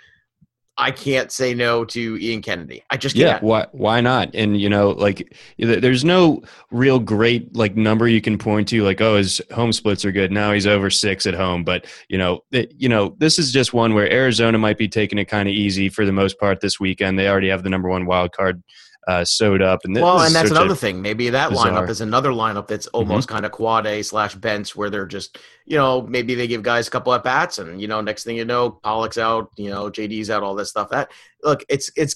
I 0.77 0.91
can't 0.91 1.31
say 1.31 1.53
no 1.53 1.85
to 1.85 2.17
Ian 2.17 2.41
Kennedy. 2.41 2.83
I 2.89 2.97
just 2.97 3.15
can't. 3.15 3.41
Yeah, 3.41 3.47
why 3.47 3.67
why 3.71 4.01
not? 4.01 4.35
And 4.35 4.59
you 4.59 4.67
know, 4.67 4.89
like 4.89 5.33
there's 5.57 6.03
no 6.03 6.41
real 6.69 6.99
great 6.99 7.55
like 7.55 7.77
number 7.77 8.09
you 8.09 8.19
can 8.21 8.37
point 8.37 8.67
to 8.69 8.83
like 8.83 8.99
oh 8.99 9.15
his 9.15 9.41
home 9.53 9.71
splits 9.71 10.03
are 10.03 10.11
good. 10.11 10.31
Now 10.31 10.51
he's 10.51 10.67
over 10.67 10.89
6 10.89 11.25
at 11.25 11.33
home, 11.33 11.63
but 11.63 11.85
you 12.09 12.17
know, 12.17 12.41
it, 12.51 12.73
you 12.77 12.89
know, 12.89 13.15
this 13.19 13.39
is 13.39 13.53
just 13.53 13.73
one 13.73 13.93
where 13.93 14.11
Arizona 14.11 14.57
might 14.57 14.77
be 14.77 14.89
taking 14.89 15.17
it 15.17 15.25
kind 15.25 15.47
of 15.47 15.55
easy 15.55 15.87
for 15.87 16.05
the 16.05 16.11
most 16.11 16.37
part 16.39 16.59
this 16.59 16.77
weekend. 16.77 17.17
They 17.17 17.29
already 17.29 17.49
have 17.49 17.63
the 17.63 17.69
number 17.69 17.87
1 17.87 18.05
wild 18.05 18.33
card 18.33 18.61
uh, 19.07 19.23
sewed 19.23 19.61
up. 19.61 19.81
And 19.83 19.95
well, 19.95 20.21
and 20.21 20.33
that's 20.33 20.51
another 20.51 20.75
thing. 20.75 21.01
Maybe 21.01 21.29
that 21.29 21.51
bizarre. 21.51 21.71
lineup 21.71 21.89
is 21.89 22.01
another 22.01 22.31
lineup 22.31 22.67
that's 22.67 22.87
mm-hmm. 22.87 22.97
almost 22.97 23.27
mm-hmm. 23.27 23.35
kind 23.35 23.45
of 23.45 23.51
quad 23.51 23.85
A 23.85 24.01
slash 24.01 24.35
bench, 24.35 24.75
where 24.75 24.89
they're 24.89 25.05
just 25.05 25.37
you 25.65 25.77
know 25.77 26.01
maybe 26.01 26.35
they 26.35 26.47
give 26.47 26.63
guys 26.63 26.87
a 26.87 26.91
couple 26.91 27.13
at 27.13 27.23
bats, 27.23 27.59
and 27.59 27.79
you 27.79 27.87
know 27.87 28.01
next 28.01 28.23
thing 28.23 28.37
you 28.37 28.45
know 28.45 28.71
Pollock's 28.71 29.17
out, 29.17 29.51
you 29.57 29.69
know 29.69 29.89
JD's 29.89 30.29
out, 30.29 30.43
all 30.43 30.55
this 30.55 30.69
stuff. 30.69 30.89
That 30.89 31.11
look, 31.43 31.63
it's 31.69 31.91
it's 31.95 32.15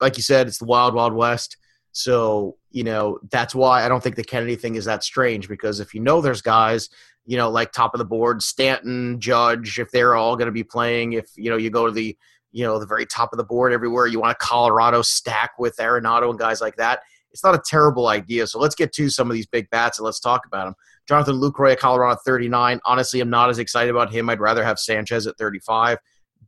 like 0.00 0.16
you 0.16 0.22
said, 0.22 0.46
it's 0.46 0.58
the 0.58 0.66
wild 0.66 0.94
wild 0.94 1.14
west. 1.14 1.56
So 1.92 2.56
you 2.70 2.84
know 2.84 3.18
that's 3.30 3.54
why 3.54 3.84
I 3.84 3.88
don't 3.88 4.02
think 4.02 4.16
the 4.16 4.24
Kennedy 4.24 4.56
thing 4.56 4.74
is 4.74 4.84
that 4.84 5.04
strange 5.04 5.48
because 5.48 5.80
if 5.80 5.94
you 5.94 6.00
know 6.00 6.20
there's 6.20 6.42
guys 6.42 6.90
you 7.24 7.36
know 7.36 7.50
like 7.50 7.72
top 7.72 7.94
of 7.94 7.98
the 7.98 8.04
board, 8.04 8.42
Stanton, 8.42 9.18
Judge, 9.18 9.78
if 9.78 9.90
they're 9.90 10.14
all 10.14 10.36
going 10.36 10.46
to 10.46 10.52
be 10.52 10.64
playing, 10.64 11.14
if 11.14 11.30
you 11.36 11.50
know 11.50 11.56
you 11.56 11.70
go 11.70 11.86
to 11.86 11.92
the 11.92 12.16
you 12.52 12.64
know, 12.64 12.78
the 12.78 12.86
very 12.86 13.06
top 13.06 13.32
of 13.32 13.36
the 13.36 13.44
board 13.44 13.72
everywhere. 13.72 14.06
You 14.06 14.20
want 14.20 14.32
a 14.32 14.44
Colorado 14.44 15.02
stack 15.02 15.52
with 15.58 15.76
Arenado 15.76 16.30
and 16.30 16.38
guys 16.38 16.60
like 16.60 16.76
that. 16.76 17.00
It's 17.30 17.44
not 17.44 17.54
a 17.54 17.62
terrible 17.64 18.08
idea. 18.08 18.46
So 18.46 18.58
let's 18.58 18.74
get 18.74 18.92
to 18.94 19.10
some 19.10 19.30
of 19.30 19.34
these 19.34 19.46
big 19.46 19.68
bats 19.70 19.98
and 19.98 20.04
let's 20.04 20.20
talk 20.20 20.46
about 20.46 20.64
them. 20.64 20.74
Jonathan 21.06 21.36
Lucroy 21.36 21.72
at 21.72 21.78
Colorado 21.78 22.18
39. 22.24 22.80
Honestly, 22.84 23.20
I'm 23.20 23.30
not 23.30 23.50
as 23.50 23.58
excited 23.58 23.90
about 23.90 24.12
him. 24.12 24.28
I'd 24.28 24.40
rather 24.40 24.64
have 24.64 24.78
Sanchez 24.78 25.26
at 25.26 25.36
35. 25.36 25.98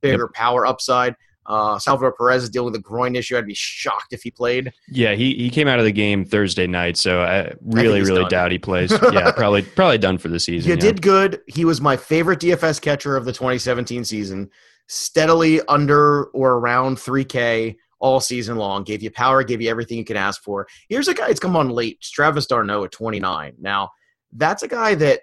bigger 0.00 0.24
yep. 0.24 0.32
power 0.32 0.66
upside. 0.66 1.14
Uh, 1.46 1.78
Salvador 1.78 2.12
Perez 2.12 2.44
is 2.44 2.50
dealing 2.50 2.72
with 2.72 2.78
a 2.78 2.82
groin 2.82 3.16
issue. 3.16 3.36
I'd 3.36 3.46
be 3.46 3.54
shocked 3.54 4.12
if 4.12 4.22
he 4.22 4.30
played. 4.30 4.72
Yeah, 4.88 5.14
he, 5.14 5.34
he 5.34 5.50
came 5.50 5.66
out 5.66 5.78
of 5.78 5.84
the 5.84 5.92
game 5.92 6.24
Thursday 6.24 6.66
night, 6.66 6.96
so 6.96 7.22
I 7.22 7.52
really 7.62 7.98
I 7.98 8.02
really 8.02 8.22
done. 8.22 8.30
doubt 8.30 8.52
he 8.52 8.58
plays. 8.58 8.92
yeah, 9.12 9.32
probably 9.32 9.62
probably 9.62 9.98
done 9.98 10.18
for 10.18 10.28
the 10.28 10.38
season. 10.38 10.70
He 10.70 10.76
yeah. 10.76 10.80
did 10.80 11.02
good. 11.02 11.40
He 11.48 11.64
was 11.64 11.80
my 11.80 11.96
favorite 11.96 12.40
DFS 12.40 12.80
catcher 12.80 13.16
of 13.16 13.24
the 13.24 13.32
2017 13.32 14.04
season. 14.04 14.50
Steadily 14.92 15.60
under 15.68 16.24
or 16.26 16.54
around 16.54 16.96
3K 16.96 17.76
all 18.00 18.20
season 18.20 18.56
long. 18.56 18.82
Gave 18.82 19.02
you 19.02 19.10
power, 19.10 19.44
gave 19.44 19.60
you 19.60 19.70
everything 19.70 19.98
you 19.98 20.04
can 20.04 20.16
ask 20.16 20.42
for. 20.42 20.66
Here's 20.88 21.08
a 21.08 21.14
guy 21.14 21.28
that's 21.28 21.40
come 21.40 21.56
on 21.56 21.70
late, 21.70 22.00
Travis 22.00 22.46
d'Arnaud 22.46 22.84
at 22.84 22.92
29. 22.92 23.54
Now, 23.60 23.90
that's 24.32 24.62
a 24.62 24.68
guy 24.68 24.94
that 24.96 25.20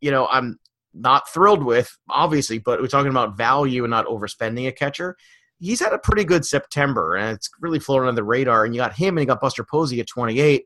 you 0.00 0.10
know 0.10 0.26
I'm 0.26 0.58
not 0.94 1.28
thrilled 1.28 1.62
with, 1.62 1.94
obviously, 2.08 2.58
but 2.58 2.80
we're 2.80 2.88
talking 2.88 3.10
about 3.10 3.36
value 3.36 3.84
and 3.84 3.90
not 3.90 4.06
overspending 4.06 4.68
a 4.68 4.72
catcher 4.72 5.16
he's 5.60 5.80
had 5.80 5.92
a 5.92 5.98
pretty 5.98 6.24
good 6.24 6.44
September, 6.44 7.16
and 7.16 7.36
it's 7.36 7.50
really 7.60 7.78
floating 7.78 8.08
on 8.08 8.14
the 8.14 8.24
radar. 8.24 8.64
And 8.64 8.74
you 8.74 8.80
got 8.80 8.94
him, 8.94 9.16
and 9.16 9.22
you 9.22 9.26
got 9.26 9.40
Buster 9.40 9.64
Posey 9.64 10.00
at 10.00 10.08
28 10.08 10.64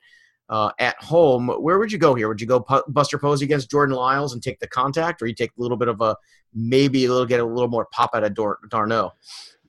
uh, 0.48 0.70
at 0.78 1.00
home. 1.02 1.48
Where 1.48 1.78
would 1.78 1.92
you 1.92 1.98
go 1.98 2.14
here? 2.14 2.28
Would 2.28 2.40
you 2.40 2.46
go 2.46 2.60
P- 2.60 2.80
Buster 2.88 3.18
Posey 3.18 3.44
against 3.44 3.70
Jordan 3.70 3.96
Lyles 3.96 4.32
and 4.32 4.42
take 4.42 4.60
the 4.60 4.68
contact, 4.68 5.22
or 5.22 5.26
you 5.26 5.34
take 5.34 5.50
a 5.58 5.60
little 5.60 5.76
bit 5.76 5.88
of 5.88 6.00
a 6.00 6.16
maybe 6.54 7.04
a 7.04 7.10
little 7.10 7.26
get 7.26 7.40
a 7.40 7.44
little 7.44 7.68
more 7.68 7.86
pop 7.86 8.10
out 8.14 8.24
of 8.24 8.34
Dar- 8.34 8.58
d'Arnaud? 8.68 9.12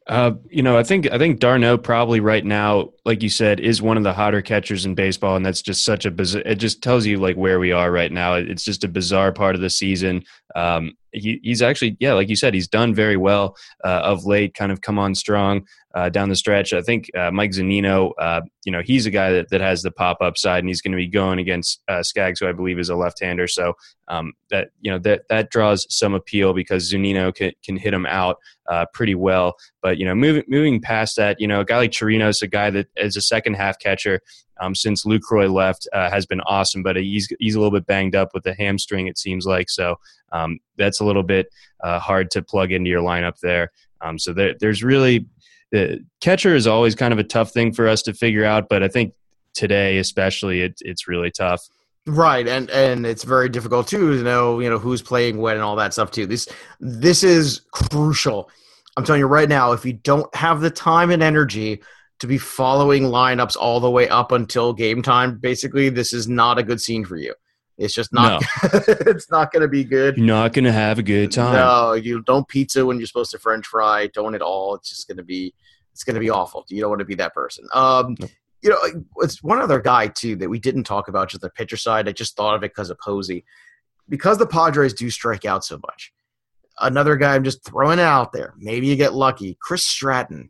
Uh, 0.07 0.33
you 0.49 0.61
know, 0.61 0.77
I 0.77 0.83
think 0.83 1.09
I 1.11 1.17
think 1.17 1.39
d'Arnaud 1.39 1.79
probably 1.79 2.19
right 2.19 2.45
now, 2.45 2.89
like 3.05 3.21
you 3.21 3.29
said, 3.29 3.59
is 3.59 3.83
one 3.83 3.97
of 3.97 4.03
the 4.03 4.13
hotter 4.13 4.41
catchers 4.41 4.83
in 4.83 4.95
baseball, 4.95 5.35
and 5.35 5.45
that's 5.45 5.61
just 5.61 5.85
such 5.85 6.05
a 6.05 6.11
bizarre. 6.11 6.41
It 6.43 6.55
just 6.55 6.81
tells 6.81 7.05
you 7.05 7.17
like 7.17 7.35
where 7.35 7.59
we 7.59 7.71
are 7.71 7.91
right 7.91 8.11
now. 8.11 8.33
It's 8.33 8.63
just 8.63 8.83
a 8.83 8.87
bizarre 8.87 9.31
part 9.31 9.53
of 9.53 9.61
the 9.61 9.69
season. 9.69 10.23
Um, 10.55 10.93
he, 11.11 11.39
he's 11.43 11.61
actually, 11.61 11.97
yeah, 11.99 12.13
like 12.13 12.29
you 12.29 12.35
said, 12.35 12.53
he's 12.53 12.67
done 12.67 12.95
very 12.95 13.15
well 13.15 13.55
uh, 13.83 14.01
of 14.03 14.25
late. 14.25 14.55
Kind 14.55 14.71
of 14.71 14.81
come 14.81 14.97
on 14.97 15.13
strong 15.13 15.65
uh, 15.93 16.09
down 16.09 16.29
the 16.29 16.35
stretch. 16.35 16.73
I 16.73 16.81
think 16.81 17.09
uh, 17.15 17.31
Mike 17.31 17.51
Zunino, 17.51 18.11
uh, 18.19 18.41
you 18.65 18.71
know, 18.71 18.81
he's 18.83 19.05
a 19.05 19.11
guy 19.11 19.31
that, 19.31 19.49
that 19.49 19.61
has 19.61 19.81
the 19.81 19.91
pop 19.91 20.17
up 20.21 20.37
side, 20.37 20.59
and 20.59 20.67
he's 20.67 20.81
going 20.81 20.91
to 20.91 20.97
be 20.97 21.07
going 21.07 21.39
against 21.39 21.81
uh, 21.87 22.03
Skaggs, 22.03 22.39
who 22.39 22.47
I 22.47 22.53
believe 22.53 22.79
is 22.79 22.89
a 22.89 22.95
left 22.95 23.21
hander. 23.21 23.47
So 23.47 23.73
um, 24.07 24.33
that 24.51 24.69
you 24.81 24.91
know 24.91 24.99
that 24.99 25.21
that 25.29 25.51
draws 25.51 25.85
some 25.89 26.13
appeal 26.13 26.53
because 26.53 26.91
Zunino 26.91 27.33
can 27.33 27.51
can 27.63 27.77
hit 27.77 27.93
him 27.93 28.05
out 28.05 28.37
uh, 28.69 28.85
pretty 28.93 29.15
well. 29.15 29.55
But 29.81 29.97
you 29.97 30.05
know, 30.05 30.15
moving 30.15 30.43
moving 30.47 30.81
past 30.81 31.15
that, 31.17 31.39
you 31.39 31.47
know, 31.47 31.61
a 31.61 31.65
guy 31.65 31.77
like 31.77 31.91
Chirinos, 31.91 32.41
a 32.41 32.47
guy 32.47 32.69
that 32.71 32.87
is 32.97 33.15
a 33.15 33.21
second 33.21 33.55
half 33.55 33.79
catcher 33.79 34.21
um, 34.59 34.73
since 34.73 35.05
Lucroy 35.05 35.51
left, 35.51 35.87
uh, 35.93 36.09
has 36.09 36.25
been 36.25 36.41
awesome. 36.41 36.83
But 36.83 36.95
he's 36.95 37.27
he's 37.39 37.55
a 37.55 37.59
little 37.59 37.77
bit 37.77 37.85
banged 37.85 38.15
up 38.15 38.29
with 38.33 38.43
the 38.43 38.53
hamstring, 38.53 39.07
it 39.07 39.17
seems 39.17 39.45
like. 39.45 39.69
So 39.69 39.99
um, 40.31 40.59
that's 40.77 40.99
a 40.99 41.05
little 41.05 41.23
bit 41.23 41.47
uh, 41.83 41.99
hard 41.99 42.31
to 42.31 42.41
plug 42.41 42.71
into 42.71 42.89
your 42.89 43.01
lineup 43.01 43.39
there. 43.39 43.71
Um, 44.01 44.19
so 44.19 44.33
there, 44.33 44.55
there's 44.59 44.83
really 44.83 45.27
the 45.71 46.05
catcher 46.21 46.55
is 46.55 46.67
always 46.67 46.95
kind 46.95 47.11
of 47.11 47.19
a 47.19 47.23
tough 47.23 47.51
thing 47.51 47.73
for 47.73 47.87
us 47.87 48.01
to 48.03 48.13
figure 48.13 48.45
out, 48.45 48.69
but 48.69 48.83
I 48.83 48.87
think 48.87 49.13
today 49.53 49.97
especially 49.97 50.61
it, 50.61 50.79
it's 50.81 51.07
really 51.07 51.31
tough. 51.31 51.67
Right, 52.07 52.47
and 52.47 52.69
and 52.69 53.05
it's 53.05 53.23
very 53.23 53.49
difficult 53.49 53.87
too 53.87 54.17
to 54.17 54.23
know 54.23 54.59
you 54.59 54.69
know 54.69 54.77
who's 54.77 55.01
playing 55.01 55.37
when 55.37 55.55
and 55.55 55.63
all 55.63 55.75
that 55.77 55.93
stuff 55.93 56.11
too. 56.11 56.27
This 56.27 56.47
this 56.79 57.23
is 57.23 57.61
crucial. 57.71 58.49
I'm 58.95 59.03
telling 59.03 59.19
you 59.19 59.27
right 59.27 59.49
now, 59.49 59.71
if 59.71 59.85
you 59.85 59.93
don't 59.93 60.33
have 60.35 60.61
the 60.61 60.69
time 60.69 61.09
and 61.09 61.23
energy 61.23 61.81
to 62.19 62.27
be 62.27 62.37
following 62.37 63.03
lineups 63.03 63.57
all 63.57 63.79
the 63.79 63.89
way 63.89 64.07
up 64.07 64.31
until 64.31 64.73
game 64.73 65.01
time, 65.01 65.37
basically, 65.37 65.89
this 65.89 66.13
is 66.13 66.27
not 66.27 66.57
a 66.57 66.63
good 66.63 66.81
scene 66.81 67.05
for 67.05 67.17
you. 67.17 67.33
It's 67.77 67.93
just 67.93 68.13
not. 68.13 68.41
No. 68.41 68.69
it's 68.87 69.29
not 69.29 69.51
going 69.51 69.61
to 69.61 69.67
be 69.67 69.83
good. 69.83 70.17
You're 70.17 70.25
not 70.25 70.53
going 70.53 70.65
to 70.65 70.71
have 70.71 70.97
a 70.97 71.03
good 71.03 71.31
time. 71.31 71.53
No, 71.53 71.93
you 71.93 72.21
don't 72.21 72.47
pizza 72.47 72.85
when 72.85 72.97
you're 72.97 73.07
supposed 73.07 73.31
to 73.31 73.39
French 73.39 73.67
fry. 73.67 74.07
Don't 74.07 74.33
at 74.33 74.41
all. 74.41 74.75
It's 74.75 74.89
just 74.89 75.07
going 75.07 75.17
to 75.17 75.23
be. 75.23 75.53
It's 75.91 76.03
going 76.03 76.15
to 76.15 76.19
be 76.19 76.29
awful. 76.29 76.65
You 76.69 76.81
don't 76.81 76.89
want 76.89 76.99
to 76.99 77.05
be 77.05 77.15
that 77.15 77.33
person. 77.33 77.67
Um, 77.73 78.17
you 78.61 78.69
know, 78.69 79.03
it's 79.17 79.41
one 79.43 79.61
other 79.61 79.79
guy 79.79 80.07
too 80.07 80.35
that 80.37 80.49
we 80.49 80.59
didn't 80.59 80.83
talk 80.83 81.07
about 81.07 81.29
just 81.29 81.41
the 81.41 81.49
pitcher 81.49 81.77
side. 81.77 82.09
I 82.09 82.11
just 82.11 82.35
thought 82.35 82.55
of 82.55 82.63
it 82.63 82.71
because 82.71 82.89
of 82.89 82.99
Posey, 82.99 83.45
because 84.09 84.37
the 84.37 84.47
Padres 84.47 84.93
do 84.93 85.09
strike 85.09 85.45
out 85.45 85.63
so 85.63 85.79
much. 85.85 86.11
Another 86.79 87.15
guy 87.15 87.35
I'm 87.35 87.45
just 87.45 87.63
throwing 87.63 87.99
it 87.99 88.03
out 88.03 88.33
there. 88.33 88.53
Maybe 88.57 88.87
you 88.87 88.97
get 88.97 89.13
lucky. 89.13 89.57
Chris 89.61 89.85
Stratton. 89.85 90.49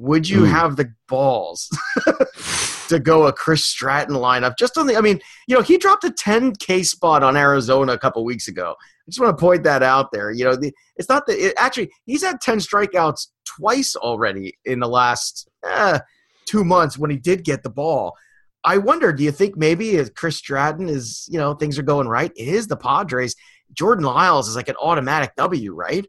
Would 0.00 0.30
you 0.30 0.44
Ooh. 0.44 0.46
have 0.46 0.76
the 0.76 0.90
balls 1.08 1.68
to 2.88 2.98
go 2.98 3.26
a 3.26 3.32
Chris 3.34 3.66
Stratton 3.66 4.14
lineup 4.14 4.56
just 4.58 4.78
on 4.78 4.86
the? 4.86 4.96
I 4.96 5.02
mean, 5.02 5.20
you 5.46 5.54
know, 5.54 5.60
he 5.60 5.76
dropped 5.76 6.04
a 6.04 6.10
10K 6.10 6.86
spot 6.86 7.22
on 7.22 7.36
Arizona 7.36 7.92
a 7.92 7.98
couple 7.98 8.24
weeks 8.24 8.48
ago. 8.48 8.74
I 8.80 9.10
just 9.10 9.20
want 9.20 9.36
to 9.36 9.40
point 9.40 9.62
that 9.64 9.82
out 9.82 10.10
there. 10.10 10.30
You 10.30 10.44
know, 10.44 10.56
the, 10.56 10.72
it's 10.96 11.10
not 11.10 11.26
that 11.26 11.38
it, 11.38 11.52
actually 11.58 11.90
he's 12.06 12.24
had 12.24 12.40
10 12.40 12.60
strikeouts 12.60 13.26
twice 13.44 13.94
already 13.94 14.56
in 14.64 14.80
the 14.80 14.88
last 14.88 15.46
eh, 15.66 15.98
two 16.46 16.64
months 16.64 16.96
when 16.96 17.10
he 17.10 17.18
did 17.18 17.44
get 17.44 17.62
the 17.62 17.68
ball. 17.68 18.16
I 18.64 18.78
wonder, 18.78 19.12
do 19.12 19.22
you 19.22 19.32
think 19.32 19.58
maybe 19.58 19.96
if 19.96 20.14
Chris 20.14 20.36
Stratton 20.36 20.88
is, 20.88 21.28
you 21.30 21.38
know, 21.38 21.52
things 21.52 21.78
are 21.78 21.82
going 21.82 22.08
right? 22.08 22.32
It 22.36 22.48
is 22.48 22.68
the 22.68 22.76
Padres. 22.76 23.36
Jordan 23.74 24.06
Lyles 24.06 24.48
is 24.48 24.56
like 24.56 24.70
an 24.70 24.76
automatic 24.76 25.32
W, 25.36 25.74
right? 25.74 26.06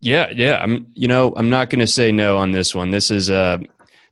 Yeah, 0.00 0.30
yeah. 0.34 0.58
I'm, 0.62 0.86
you 0.94 1.08
know, 1.08 1.32
I'm 1.36 1.50
not 1.50 1.70
going 1.70 1.80
to 1.80 1.86
say 1.86 2.12
no 2.12 2.36
on 2.36 2.52
this 2.52 2.74
one. 2.74 2.90
This 2.90 3.10
is, 3.10 3.30
uh, 3.30 3.58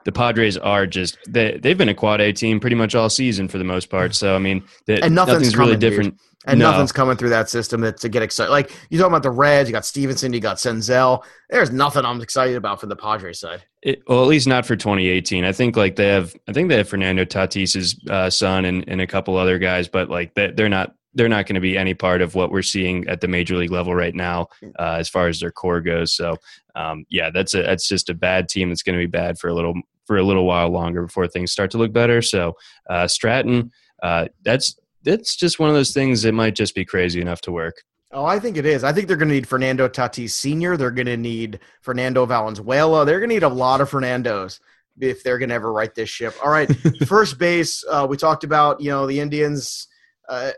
the 0.07 0.13
Padres 0.13 0.57
are 0.57 0.87
just 0.87 1.19
they 1.29 1.59
they've 1.59 1.77
been 1.77 1.89
a 1.89 1.95
quad 1.95 2.21
A 2.21 2.33
team 2.33 2.61
pretty 2.61 2.77
much 2.77 2.95
all 2.95 3.11
season 3.11 3.49
for 3.49 3.59
the 3.59 3.65
most 3.65 3.91
part. 3.91 4.15
So 4.15 4.37
I 4.37 4.39
mean, 4.39 4.63
the, 4.87 5.03
and 5.03 5.15
nothing's, 5.15 5.39
nothing's 5.39 5.55
coming, 5.55 5.67
really 5.67 5.81
different. 5.81 6.11
Dude. 6.13 6.21
And 6.49 6.61
no. 6.61 6.71
nothing's 6.71 6.93
coming 6.93 7.17
through 7.17 7.31
that 7.31 7.51
system 7.51 7.81
that 7.81 7.97
to 7.99 8.09
get 8.09 8.23
excited. 8.23 8.53
Like 8.53 8.71
you 8.89 8.99
talking 8.99 9.13
about 9.13 9.25
the 9.25 9.33
Reds, 9.33 9.69
you 9.69 9.73
got 9.73 9.85
Stephenson, 9.85 10.33
you 10.33 10.39
got 10.39 10.59
Senzel. 10.59 11.25
There's 11.51 11.73
nothing 11.73 12.05
I'm 12.05 12.21
excited 12.21 12.55
about 12.55 12.81
for 12.81 12.87
the 12.87 12.95
Padres 12.95 13.41
side. 13.41 13.65
It, 13.83 14.03
well, 14.07 14.23
at 14.23 14.29
least 14.29 14.47
not 14.47 14.65
for 14.65 14.77
2018. 14.77 15.45
I 15.45 15.51
think 15.51 15.77
like 15.77 15.97
they 15.97 16.07
have, 16.07 16.37
I 16.47 16.53
think 16.53 16.69
they 16.69 16.77
have 16.77 16.89
Fernando 16.89 17.25
Tatis's 17.25 17.99
uh, 18.09 18.31
son 18.31 18.65
and, 18.65 18.85
and 18.87 19.01
a 19.01 19.09
couple 19.09 19.37
other 19.37 19.59
guys, 19.59 19.89
but 19.89 20.09
like 20.09 20.35
they, 20.35 20.53
they're 20.53 20.69
not 20.69 20.95
they're 21.17 21.29
not 21.29 21.47
going 21.47 21.55
to 21.55 21.61
be 21.61 21.77
any 21.77 21.95
part 21.95 22.23
of 22.23 22.35
what 22.35 22.51
we're 22.51 22.63
seeing 22.63 23.09
at 23.09 23.21
the 23.21 23.29
major 23.29 23.57
league 23.57 23.73
level 23.73 23.95
right 23.95 24.15
now 24.15 24.49
uh, 24.79 24.97
as 24.99 25.09
far 25.09 25.29
as 25.29 25.41
their 25.41 25.51
core 25.51 25.81
goes. 25.81 26.15
So 26.15 26.37
um, 26.75 27.05
yeah, 27.09 27.31
that's 27.31 27.55
a 27.55 27.63
that's 27.63 27.89
just 27.89 28.11
a 28.11 28.15
bad 28.15 28.49
team 28.49 28.69
that's 28.69 28.83
going 28.83 28.99
to 28.99 29.03
be 29.03 29.11
bad 29.11 29.39
for 29.39 29.49
a 29.49 29.55
little 29.55 29.75
for 30.05 30.19
a 30.19 30.23
little 30.23 30.45
while 30.45 30.69
longer 30.69 31.03
before 31.03 31.27
things 31.27 31.51
start 31.51 31.71
to 31.73 31.79
look 31.79 31.93
better. 31.93 32.23
So 32.23 32.55
uh, 32.89 33.09
Stratton, 33.09 33.73
uh, 34.03 34.27
that's 34.43 34.79
that's 35.03 35.37
just 35.37 35.59
one 35.59 35.69
of 35.69 35.75
those 35.75 35.93
things 35.93 36.23
that 36.23 36.33
might 36.33 36.55
just 36.55 36.75
be 36.75 36.85
crazy 36.85 37.21
enough 37.21 37.41
to 37.43 37.53
work. 37.53 37.83
Oh, 38.13 38.25
I 38.25 38.39
think 38.39 38.57
it 38.57 38.67
is. 38.67 38.85
I 38.85 38.93
think 38.93 39.09
they're 39.09 39.17
going 39.17 39.29
to 39.29 39.35
need 39.35 39.49
Fernando 39.49 39.89
Tatis 39.89 40.31
Sr. 40.31 40.77
They're 40.77 40.91
going 40.91 41.07
to 41.07 41.17
need 41.17 41.61
Fernando 41.83 42.25
Valenzuela. 42.25 43.05
They're 43.05 43.19
going 43.19 43.31
to 43.31 43.35
need 43.35 43.43
a 43.43 43.49
lot 43.49 43.81
of 43.81 43.91
Fernandos 43.91 44.61
if 44.99 45.23
they're 45.23 45.39
going 45.39 45.49
to 45.49 45.55
ever 45.55 45.73
right 45.73 45.95
this 45.95 46.09
ship. 46.09 46.35
All 46.43 46.51
right, 46.51 46.71
first 47.07 47.39
base. 47.39 47.85
Uh, 47.89 48.07
we 48.09 48.17
talked 48.17 48.45
about 48.45 48.81
you 48.81 48.91
know 48.91 49.07
the 49.07 49.19
Indians, 49.19 49.89
uh, 50.29 50.53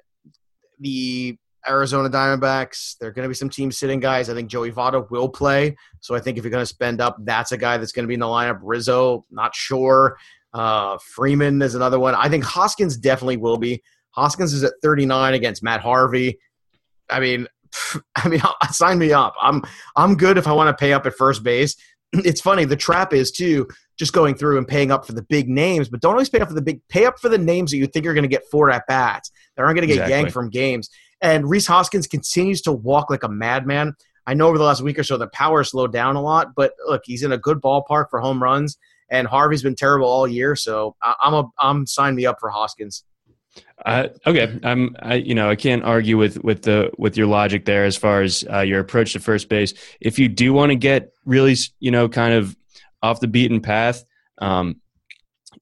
the 0.80 1.36
Arizona 1.68 2.08
Diamondbacks. 2.08 2.96
There 2.98 3.08
are 3.08 3.12
going 3.12 3.24
to 3.24 3.28
be 3.28 3.34
some 3.34 3.50
team 3.50 3.70
sitting 3.70 4.00
guys. 4.00 4.30
I 4.30 4.34
think 4.34 4.48
Joey 4.48 4.72
Votto 4.72 5.08
will 5.10 5.28
play. 5.28 5.76
So 6.00 6.14
I 6.14 6.20
think 6.20 6.38
if 6.38 6.44
you're 6.44 6.50
going 6.50 6.62
to 6.62 6.66
spend 6.66 7.00
up, 7.00 7.16
that's 7.24 7.52
a 7.52 7.58
guy 7.58 7.76
that's 7.76 7.92
going 7.92 8.04
to 8.04 8.08
be 8.08 8.14
in 8.14 8.20
the 8.20 8.26
lineup. 8.26 8.60
Rizzo, 8.62 9.24
not 9.30 9.54
sure. 9.54 10.18
Uh, 10.54 10.98
Freeman 10.98 11.60
is 11.60 11.74
another 11.74 11.98
one. 11.98 12.14
I 12.14 12.28
think 12.28 12.44
Hoskins 12.44 12.96
definitely 12.96 13.36
will 13.36 13.58
be. 13.58 13.82
Hoskins 14.10 14.52
is 14.52 14.64
at 14.64 14.72
39 14.82 15.34
against 15.34 15.62
Matt 15.62 15.80
Harvey. 15.80 16.38
I 17.10 17.20
mean, 17.20 17.46
I 18.16 18.28
mean, 18.28 18.40
sign 18.70 18.98
me 18.98 19.12
up. 19.12 19.34
I'm 19.40 19.62
I'm 19.96 20.16
good 20.16 20.38
if 20.38 20.46
I 20.46 20.52
want 20.52 20.76
to 20.76 20.80
pay 20.80 20.92
up 20.92 21.06
at 21.06 21.14
first 21.14 21.42
base. 21.42 21.76
It's 22.12 22.40
funny. 22.40 22.64
The 22.64 22.74
trap 22.74 23.12
is 23.12 23.30
too 23.30 23.68
just 23.98 24.12
going 24.12 24.34
through 24.34 24.58
and 24.58 24.66
paying 24.66 24.90
up 24.90 25.06
for 25.06 25.12
the 25.12 25.22
big 25.22 25.48
names, 25.48 25.88
but 25.88 26.00
don't 26.00 26.12
always 26.12 26.28
pay 26.28 26.40
up 26.40 26.48
for 26.48 26.54
the 26.54 26.62
big. 26.62 26.80
Pay 26.88 27.04
up 27.04 27.18
for 27.18 27.28
the 27.28 27.38
names 27.38 27.70
that 27.72 27.78
you 27.78 27.86
think 27.86 28.04
you're 28.04 28.14
going 28.14 28.22
to 28.22 28.28
get 28.28 28.44
four 28.50 28.70
at 28.70 28.86
bats. 28.86 29.30
That 29.56 29.64
aren't 29.64 29.76
going 29.76 29.88
to 29.88 29.94
get 29.94 30.02
exactly. 30.02 30.16
yanked 30.16 30.32
from 30.32 30.50
games. 30.50 30.88
And 31.20 31.48
Rhys 31.50 31.66
Hoskins 31.66 32.06
continues 32.06 32.62
to 32.62 32.72
walk 32.72 33.10
like 33.10 33.24
a 33.24 33.28
madman. 33.28 33.94
I 34.26 34.34
know 34.34 34.48
over 34.48 34.58
the 34.58 34.64
last 34.64 34.82
week 34.82 34.98
or 34.98 35.04
so 35.04 35.16
the 35.16 35.26
power 35.28 35.64
slowed 35.64 35.92
down 35.92 36.14
a 36.14 36.22
lot, 36.22 36.54
but 36.54 36.74
look, 36.86 37.02
he's 37.04 37.22
in 37.22 37.32
a 37.32 37.38
good 37.38 37.60
ballpark 37.60 38.10
for 38.10 38.20
home 38.20 38.42
runs. 38.42 38.78
And 39.10 39.26
Harvey's 39.26 39.62
been 39.62 39.74
terrible 39.74 40.06
all 40.06 40.28
year, 40.28 40.54
so 40.54 40.94
I'm 41.02 41.32
a 41.32 41.44
I'm 41.58 41.86
sign 41.86 42.14
me 42.14 42.26
up 42.26 42.38
for 42.38 42.50
Hoskins. 42.50 43.04
Uh, 43.84 44.08
okay, 44.26 44.58
I'm. 44.62 44.94
I 45.00 45.14
you 45.14 45.34
know 45.34 45.48
I 45.48 45.56
can't 45.56 45.82
argue 45.82 46.18
with 46.18 46.44
with 46.44 46.62
the 46.62 46.90
with 46.98 47.16
your 47.16 47.26
logic 47.26 47.64
there 47.64 47.84
as 47.84 47.96
far 47.96 48.20
as 48.20 48.44
uh, 48.52 48.60
your 48.60 48.80
approach 48.80 49.14
to 49.14 49.20
first 49.20 49.48
base. 49.48 49.72
If 49.98 50.18
you 50.18 50.28
do 50.28 50.52
want 50.52 50.70
to 50.70 50.76
get 50.76 51.14
really 51.24 51.56
you 51.80 51.90
know 51.90 52.06
kind 52.06 52.34
of 52.34 52.54
off 53.02 53.20
the 53.20 53.28
beaten 53.28 53.60
path, 53.60 54.04
um, 54.38 54.76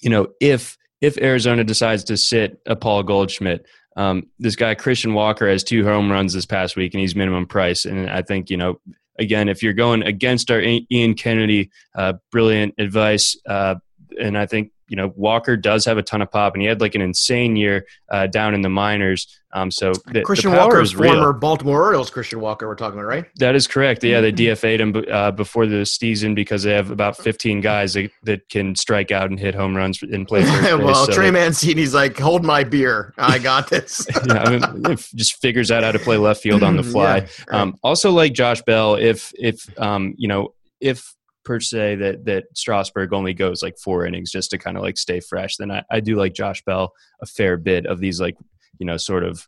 you 0.00 0.10
know 0.10 0.28
if 0.40 0.76
if 1.00 1.18
Arizona 1.18 1.64
decides 1.64 2.04
to 2.04 2.16
sit 2.16 2.60
a 2.66 2.74
Paul 2.74 3.02
Goldschmidt, 3.02 3.66
um, 3.96 4.24
this 4.38 4.56
guy 4.56 4.74
Christian 4.74 5.14
Walker 5.14 5.48
has 5.48 5.62
two 5.62 5.84
home 5.84 6.10
runs 6.10 6.32
this 6.32 6.46
past 6.46 6.76
week 6.76 6.94
and 6.94 7.00
he's 7.00 7.16
minimum 7.16 7.46
price, 7.46 7.84
and 7.84 8.10
I 8.10 8.22
think 8.22 8.50
you 8.50 8.56
know 8.56 8.80
again 9.18 9.48
if 9.48 9.62
you're 9.62 9.72
going 9.72 10.02
against 10.02 10.50
our 10.50 10.60
Ian 10.60 11.14
Kennedy 11.14 11.70
uh, 11.94 12.14
brilliant 12.30 12.74
advice, 12.78 13.36
uh, 13.48 13.76
and 14.20 14.36
I 14.36 14.46
think 14.46 14.72
you 14.88 14.96
know, 14.96 15.12
Walker 15.16 15.56
does 15.56 15.84
have 15.84 15.98
a 15.98 16.02
ton 16.02 16.22
of 16.22 16.30
pop, 16.30 16.54
and 16.54 16.62
he 16.62 16.68
had 16.68 16.80
like 16.80 16.94
an 16.94 17.00
insane 17.00 17.56
year 17.56 17.86
uh, 18.10 18.26
down 18.26 18.54
in 18.54 18.60
the 18.60 18.68
minors. 18.68 19.26
Um, 19.52 19.70
so 19.70 19.92
the, 20.12 20.20
Christian 20.20 20.50
the 20.50 20.58
Walker, 20.58 20.80
is 20.82 20.94
real. 20.94 21.14
former 21.14 21.32
Baltimore 21.32 21.82
Orioles. 21.82 22.10
Christian 22.10 22.40
Walker, 22.40 22.68
we're 22.68 22.74
talking 22.74 22.98
about, 22.98 23.08
right? 23.08 23.24
That 23.36 23.54
is 23.54 23.66
correct. 23.66 24.04
Yeah, 24.04 24.20
they 24.20 24.32
Mm-hmm. 24.32 24.66
DFA'd 24.66 24.80
him 24.80 25.04
uh, 25.10 25.30
before 25.30 25.66
the 25.66 25.86
season 25.86 26.34
because 26.34 26.62
they 26.62 26.72
have 26.74 26.90
about 26.90 27.16
15 27.16 27.62
guys 27.62 27.94
that, 27.94 28.10
that 28.24 28.48
can 28.50 28.74
strike 28.74 29.10
out 29.10 29.30
and 29.30 29.40
hit 29.40 29.54
home 29.54 29.74
runs 29.74 30.02
and 30.02 30.28
play 30.28 30.42
first 30.44 30.62
base. 30.62 30.78
well, 30.78 31.06
so 31.06 31.12
Trey 31.12 31.30
Mancini's 31.30 31.94
like, 31.94 32.18
hold 32.18 32.44
my 32.44 32.64
beer. 32.64 33.14
I 33.16 33.38
got 33.38 33.70
this. 33.70 34.06
yeah, 34.28 34.42
I 34.42 34.50
mean, 34.50 34.96
just 34.96 35.40
figures 35.40 35.70
out 35.70 35.82
how 35.82 35.92
to 35.92 35.98
play 35.98 36.18
left 36.18 36.42
field 36.42 36.62
on 36.62 36.76
the 36.76 36.82
fly. 36.82 37.16
Yeah, 37.16 37.26
right. 37.48 37.60
um, 37.60 37.78
also, 37.82 38.10
like 38.10 38.34
Josh 38.34 38.60
Bell, 38.62 38.96
if 38.96 39.32
if 39.38 39.66
um, 39.80 40.14
you 40.18 40.28
know 40.28 40.52
if 40.80 41.14
per 41.46 41.60
se 41.60 41.94
that 41.96 42.24
that 42.26 42.44
Strasburg 42.54 43.14
only 43.14 43.32
goes 43.32 43.62
like 43.62 43.78
four 43.78 44.04
innings 44.04 44.30
just 44.30 44.50
to 44.50 44.58
kind 44.58 44.76
of 44.76 44.82
like 44.82 44.98
stay 44.98 45.20
fresh, 45.20 45.56
then 45.56 45.70
I, 45.70 45.82
I 45.90 46.00
do 46.00 46.16
like 46.16 46.34
Josh 46.34 46.62
Bell 46.64 46.92
a 47.22 47.26
fair 47.26 47.56
bit 47.56 47.86
of 47.86 48.00
these 48.00 48.20
like 48.20 48.36
you 48.78 48.84
know 48.84 48.98
sort 48.98 49.24
of 49.24 49.46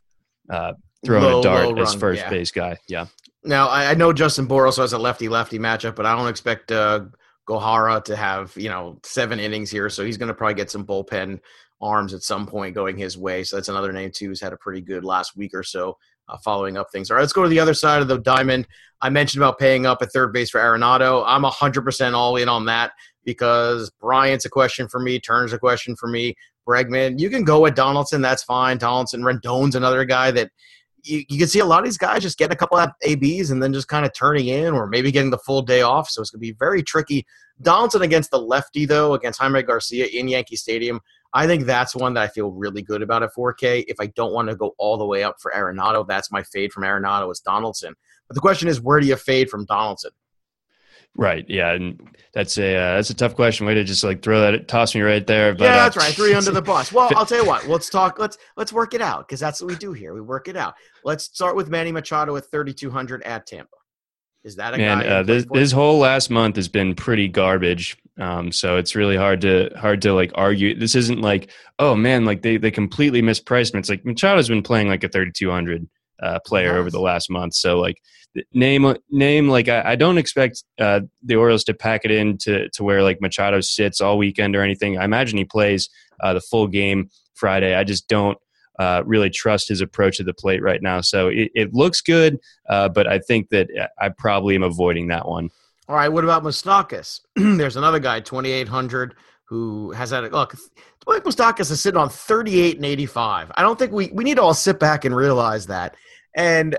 uh, 0.49 0.73
throwing 1.05 1.23
Low, 1.23 1.39
a 1.39 1.43
dart 1.43 1.67
low 1.67 1.81
as 1.81 1.89
run, 1.89 1.99
first 1.99 2.21
yeah. 2.21 2.29
base 2.29 2.51
guy. 2.51 2.77
Yeah, 2.87 3.05
Now, 3.43 3.67
I, 3.67 3.91
I 3.91 3.93
know 3.93 4.13
Justin 4.13 4.47
Boros 4.47 4.77
has 4.77 4.93
a 4.93 4.97
lefty 4.97 5.29
lefty 5.29 5.59
matchup, 5.59 5.95
but 5.95 6.05
I 6.05 6.15
don't 6.15 6.27
expect 6.27 6.71
uh, 6.71 7.05
Gohara 7.47 8.03
to 8.05 8.15
have, 8.15 8.55
you 8.55 8.69
know, 8.69 8.99
seven 9.03 9.39
innings 9.39 9.71
here. 9.71 9.89
So 9.89 10.03
he's 10.03 10.17
going 10.17 10.27
to 10.27 10.33
probably 10.33 10.55
get 10.55 10.71
some 10.71 10.85
bullpen 10.85 11.39
arms 11.81 12.13
at 12.13 12.23
some 12.23 12.45
point 12.45 12.75
going 12.75 12.97
his 12.97 13.17
way. 13.17 13.43
So 13.43 13.55
that's 13.55 13.69
another 13.69 13.93
name, 13.93 14.11
too, 14.13 14.27
who's 14.27 14.41
had 14.41 14.53
a 14.53 14.57
pretty 14.57 14.81
good 14.81 15.03
last 15.03 15.37
week 15.37 15.53
or 15.53 15.63
so 15.63 15.97
uh, 16.29 16.37
following 16.37 16.77
up 16.77 16.87
things. 16.91 17.09
All 17.09 17.15
right, 17.15 17.21
let's 17.21 17.33
go 17.33 17.43
to 17.43 17.49
the 17.49 17.59
other 17.59 17.73
side 17.73 18.01
of 18.01 18.07
the 18.07 18.19
diamond. 18.19 18.67
I 19.01 19.09
mentioned 19.09 19.41
about 19.41 19.59
paying 19.59 19.85
up 19.85 20.01
at 20.01 20.11
third 20.11 20.33
base 20.33 20.49
for 20.49 20.59
Arenado. 20.59 21.23
I'm 21.25 21.43
100% 21.43 22.13
all 22.13 22.35
in 22.37 22.49
on 22.49 22.65
that 22.65 22.91
because 23.23 23.89
Bryant's 24.01 24.45
a 24.45 24.49
question 24.49 24.87
for 24.87 24.99
me, 24.99 25.19
Turner's 25.19 25.53
a 25.53 25.59
question 25.59 25.95
for 25.95 26.07
me. 26.07 26.35
Bregman, 26.67 27.19
you 27.19 27.29
can 27.29 27.43
go 27.43 27.61
with 27.61 27.75
Donaldson. 27.75 28.21
That's 28.21 28.43
fine. 28.43 28.77
Donaldson, 28.77 29.23
Rendon's 29.23 29.75
another 29.75 30.05
guy 30.05 30.31
that 30.31 30.51
you, 31.03 31.23
you 31.29 31.37
can 31.39 31.47
see 31.47 31.59
a 31.59 31.65
lot 31.65 31.79
of 31.79 31.85
these 31.85 31.97
guys 31.97 32.21
just 32.21 32.37
getting 32.37 32.53
a 32.53 32.57
couple 32.57 32.77
of 32.77 32.91
ABs 33.01 33.51
and 33.51 33.61
then 33.61 33.73
just 33.73 33.87
kind 33.87 34.05
of 34.05 34.13
turning 34.13 34.47
in 34.47 34.73
or 34.73 34.85
maybe 34.85 35.11
getting 35.11 35.31
the 35.31 35.37
full 35.37 35.61
day 35.61 35.81
off. 35.81 36.09
So 36.09 36.21
it's 36.21 36.29
going 36.29 36.39
to 36.39 36.47
be 36.47 36.53
very 36.53 36.83
tricky. 36.83 37.25
Donaldson 37.61 38.03
against 38.03 38.31
the 38.31 38.39
lefty, 38.39 38.85
though, 38.85 39.13
against 39.13 39.39
Jaime 39.39 39.63
Garcia 39.63 40.05
in 40.05 40.27
Yankee 40.27 40.55
Stadium. 40.55 40.99
I 41.33 41.45
think 41.45 41.65
that's 41.65 41.95
one 41.95 42.13
that 42.15 42.21
I 42.21 42.27
feel 42.27 42.51
really 42.51 42.81
good 42.81 43.01
about 43.01 43.23
at 43.23 43.33
4K. 43.33 43.85
If 43.87 43.97
I 43.99 44.07
don't 44.07 44.33
want 44.33 44.49
to 44.49 44.55
go 44.55 44.73
all 44.77 44.97
the 44.97 45.05
way 45.05 45.23
up 45.23 45.35
for 45.39 45.51
Arenado, 45.55 46.07
that's 46.07 46.31
my 46.31 46.43
fade 46.43 46.71
from 46.71 46.83
Arenado 46.83 47.31
is 47.31 47.39
Donaldson. 47.39 47.95
But 48.27 48.35
the 48.35 48.41
question 48.41 48.67
is, 48.67 48.81
where 48.81 48.99
do 48.99 49.07
you 49.07 49.15
fade 49.15 49.49
from 49.49 49.65
Donaldson? 49.65 50.11
right. 51.15 51.45
Yeah, 51.47 51.71
and 51.73 51.99
that's 52.33 52.57
a 52.57 52.75
uh, 52.75 52.95
that's 52.95 53.09
a 53.09 53.13
tough 53.13 53.35
question. 53.35 53.65
Way 53.65 53.73
to 53.75 53.83
just 53.83 54.03
like 54.03 54.21
throw 54.21 54.39
that 54.41 54.67
toss 54.67 54.95
me 54.95 55.01
right 55.01 55.25
there. 55.25 55.53
But, 55.53 55.65
yeah, 55.65 55.71
uh, 55.71 55.75
that's 55.75 55.97
right. 55.97 56.13
Three 56.13 56.33
under 56.33 56.51
the 56.51 56.61
bus. 56.61 56.91
Well, 56.91 57.09
I'll 57.15 57.25
tell 57.25 57.41
you 57.41 57.47
what. 57.47 57.67
Let's 57.67 57.89
talk. 57.89 58.19
Let's 58.19 58.37
let's 58.57 58.71
work 58.71 58.93
it 58.93 59.01
out 59.01 59.27
because 59.27 59.39
that's 59.39 59.61
what 59.61 59.69
we 59.69 59.75
do 59.75 59.91
here. 59.93 60.13
We 60.13 60.21
work 60.21 60.47
it 60.47 60.55
out. 60.55 60.75
Let's 61.03 61.25
start 61.25 61.55
with 61.55 61.69
Manny 61.69 61.91
Machado 61.91 62.35
at 62.35 62.49
3,200 62.49 63.23
at 63.23 63.45
Tampa. 63.45 63.69
Is 64.43 64.55
that 64.55 64.73
a 64.73 64.77
Man, 64.77 64.99
guy? 64.99 65.05
uh, 65.07 65.23
this, 65.23 65.45
this 65.51 65.71
whole 65.71 65.99
last 65.99 66.29
month 66.29 66.55
has 66.55 66.69
been 66.69 66.95
pretty 66.95 67.27
garbage. 67.27 67.97
Um, 68.19 68.51
so 68.51 68.77
it's 68.77 68.95
really 68.95 69.15
hard 69.15 69.41
to 69.41 69.69
hard 69.77 70.01
to 70.01 70.13
like 70.13 70.31
argue. 70.35 70.77
This 70.77 70.95
isn't 70.95 71.21
like, 71.21 71.51
oh 71.79 71.95
man, 71.95 72.25
like 72.25 72.41
they 72.41 72.57
they 72.57 72.71
completely 72.71 73.21
mispriced 73.21 73.73
him. 73.73 73.79
It's 73.79 73.89
like 73.89 74.03
Machado's 74.03 74.49
been 74.49 74.61
playing 74.61 74.89
like 74.89 75.03
a 75.03 75.09
thirty 75.09 75.31
two 75.31 75.49
hundred 75.49 75.87
uh, 76.21 76.39
player 76.45 76.75
over 76.75 76.91
the 76.91 76.99
last 76.99 77.29
month. 77.29 77.53
So 77.55 77.79
like 77.79 78.01
name 78.53 78.95
name 79.09 79.47
like 79.47 79.69
I, 79.69 79.91
I 79.91 79.95
don't 79.95 80.17
expect 80.17 80.63
uh, 80.79 81.01
the 81.23 81.35
Orioles 81.35 81.63
to 81.65 81.73
pack 81.73 82.01
it 82.03 82.11
in 82.11 82.37
to 82.39 82.69
to 82.69 82.83
where 82.83 83.03
like 83.03 83.21
Machado 83.21 83.61
sits 83.61 84.01
all 84.01 84.17
weekend 84.17 84.55
or 84.55 84.63
anything. 84.63 84.97
I 84.97 85.05
imagine 85.05 85.37
he 85.37 85.45
plays 85.45 85.89
uh, 86.19 86.33
the 86.33 86.41
full 86.41 86.67
game 86.67 87.09
Friday. 87.35 87.73
I 87.73 87.85
just 87.85 88.09
don't 88.09 88.37
uh, 88.79 89.03
really 89.05 89.29
trust 89.29 89.69
his 89.69 89.81
approach 89.81 90.17
to 90.17 90.23
the 90.23 90.33
plate 90.33 90.61
right 90.61 90.81
now. 90.81 91.01
So 91.01 91.27
it, 91.27 91.51
it 91.55 91.73
looks 91.73 92.01
good, 92.01 92.37
uh, 92.69 92.89
but 92.89 93.07
I 93.07 93.19
think 93.19 93.49
that 93.49 93.69
I 93.99 94.09
probably 94.09 94.55
am 94.55 94.63
avoiding 94.63 95.07
that 95.07 95.27
one. 95.27 95.49
All 95.89 95.95
right, 95.95 96.07
what 96.07 96.23
about 96.23 96.43
Moustakas? 96.43 97.21
There's 97.35 97.75
another 97.75 97.97
guy, 97.97 98.19
2,800, 98.19 99.15
who 99.45 99.89
has 99.93 100.11
had 100.11 100.23
a 100.23 100.29
look. 100.29 100.55
Mike 101.07 101.23
Moustakas 101.23 101.71
is 101.71 101.81
sitting 101.81 101.99
on 101.99 102.09
38 102.09 102.75
and 102.75 102.85
85. 102.85 103.51
I 103.55 103.63
don't 103.63 103.79
think 103.79 103.91
we 103.91 104.11
we 104.13 104.23
need 104.23 104.35
to 104.35 104.43
all 104.43 104.53
sit 104.53 104.79
back 104.79 105.03
and 105.03 105.15
realize 105.15 105.65
that. 105.65 105.95
And 106.35 106.77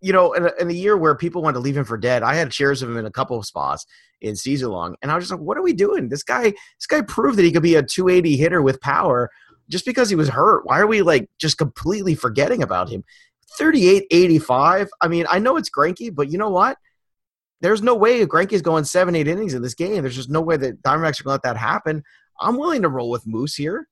you 0.00 0.12
know, 0.12 0.32
in 0.32 0.50
in 0.58 0.68
a 0.68 0.72
year 0.72 0.96
where 0.96 1.14
people 1.14 1.42
want 1.42 1.54
to 1.54 1.60
leave 1.60 1.76
him 1.76 1.84
for 1.84 1.96
dead, 1.96 2.24
I 2.24 2.34
had 2.34 2.52
shares 2.52 2.82
of 2.82 2.90
him 2.90 2.96
in 2.96 3.06
a 3.06 3.10
couple 3.12 3.38
of 3.38 3.46
spots 3.46 3.86
in 4.20 4.34
season 4.34 4.70
long, 4.70 4.96
and 5.00 5.12
I 5.12 5.14
was 5.14 5.26
just 5.26 5.30
like, 5.30 5.40
"What 5.40 5.56
are 5.56 5.62
we 5.62 5.72
doing? 5.72 6.08
This 6.08 6.24
guy, 6.24 6.50
this 6.50 6.86
guy 6.88 7.02
proved 7.02 7.38
that 7.38 7.44
he 7.44 7.52
could 7.52 7.62
be 7.62 7.76
a 7.76 7.84
280 7.84 8.36
hitter 8.36 8.62
with 8.62 8.80
power 8.80 9.30
just 9.68 9.86
because 9.86 10.10
he 10.10 10.16
was 10.16 10.28
hurt. 10.28 10.66
Why 10.66 10.80
are 10.80 10.88
we 10.88 11.02
like 11.02 11.30
just 11.38 11.56
completely 11.56 12.16
forgetting 12.16 12.64
about 12.64 12.88
him?" 12.88 13.04
38 13.58 14.08
85. 14.10 14.88
I 15.00 15.06
mean, 15.06 15.26
I 15.30 15.38
know 15.38 15.56
it's 15.56 15.70
Greinke, 15.70 16.12
but 16.12 16.32
you 16.32 16.38
know 16.38 16.50
what? 16.50 16.76
There's 17.60 17.82
no 17.82 17.94
way 17.94 18.24
Greinke's 18.26 18.62
going 18.62 18.84
seven, 18.84 19.14
eight 19.14 19.28
innings 19.28 19.54
in 19.54 19.62
this 19.62 19.74
game. 19.74 20.02
There's 20.02 20.16
just 20.16 20.30
no 20.30 20.40
way 20.40 20.56
that 20.56 20.82
Diamondbacks 20.82 21.20
are 21.20 21.24
going 21.24 21.24
to 21.24 21.28
let 21.30 21.42
that 21.42 21.56
happen. 21.56 22.02
I'm 22.40 22.56
willing 22.56 22.82
to 22.82 22.88
roll 22.88 23.10
with 23.10 23.26
Moose 23.26 23.54
here. 23.54 23.86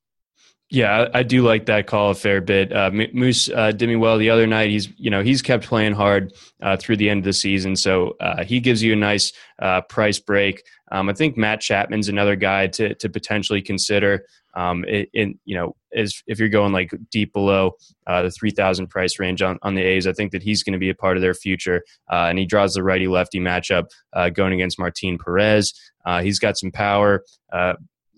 Yeah, 0.71 1.09
I 1.15 1.21
I 1.21 1.23
do 1.23 1.43
like 1.43 1.67
that 1.67 1.87
call 1.87 2.11
a 2.11 2.15
fair 2.15 2.43
bit. 2.43 2.73
Uh, 2.73 2.91
Moose 3.15 3.49
uh, 3.49 3.73
did 3.73 3.89
me 3.89 3.97
well 3.97 4.19
the 4.19 4.29
other 4.29 4.47
night. 4.47 4.69
He's 4.69 4.89
you 4.99 5.11
know 5.11 5.23
he's 5.23 5.41
kept 5.41 5.65
playing 5.65 5.95
hard 5.95 6.35
uh, 6.61 6.77
through 6.77 6.99
the 6.99 7.09
end 7.09 7.19
of 7.19 7.25
the 7.25 7.33
season, 7.33 7.75
so 7.75 8.17
uh, 8.21 8.45
he 8.45 8.61
gives 8.61 8.83
you 8.83 8.93
a 8.93 8.97
nice 8.97 9.33
uh, 9.61 9.81
price 9.83 10.19
break. 10.19 10.63
Um, 10.93 11.09
I 11.09 11.15
think 11.15 11.39
Matt 11.39 11.61
Chapman's 11.61 12.09
another 12.09 12.37
guy 12.37 12.67
to 12.69 12.95
to 12.97 13.09
potentially 13.09 13.63
consider. 13.63 14.27
Um, 14.55 14.85
in, 14.85 15.39
you 15.45 15.55
know, 15.55 15.77
as 15.95 16.23
if 16.27 16.39
you're 16.39 16.49
going 16.49 16.73
like 16.73 16.93
deep 17.11 17.33
below 17.33 17.73
uh, 18.07 18.23
the 18.23 18.31
three 18.31 18.51
thousand 18.51 18.89
price 18.89 19.19
range 19.19 19.41
on, 19.41 19.59
on 19.63 19.75
the 19.75 19.83
A's, 19.83 20.07
I 20.07 20.13
think 20.13 20.33
that 20.33 20.43
he's 20.43 20.63
going 20.63 20.73
to 20.73 20.79
be 20.79 20.91
a 20.91 20.95
part 20.95 21.17
of 21.17 21.23
their 21.23 21.35
future. 21.35 21.83
Uh, 22.13 22.27
and 22.29 22.39
he 22.39 22.45
draws 22.45 22.75
the 22.75 22.83
righty 22.83 23.07
lefty 23.09 23.41
matchup 23.41 23.87
uh, 24.13 24.29
going 24.31 24.53
against 24.53 24.79
Martin 24.79 25.17
Perez. 25.17 25.73
Uh, 26.05 26.21
he's 26.23 26.39
got 26.39 26.59
some 26.59 26.73
power. 26.73 27.25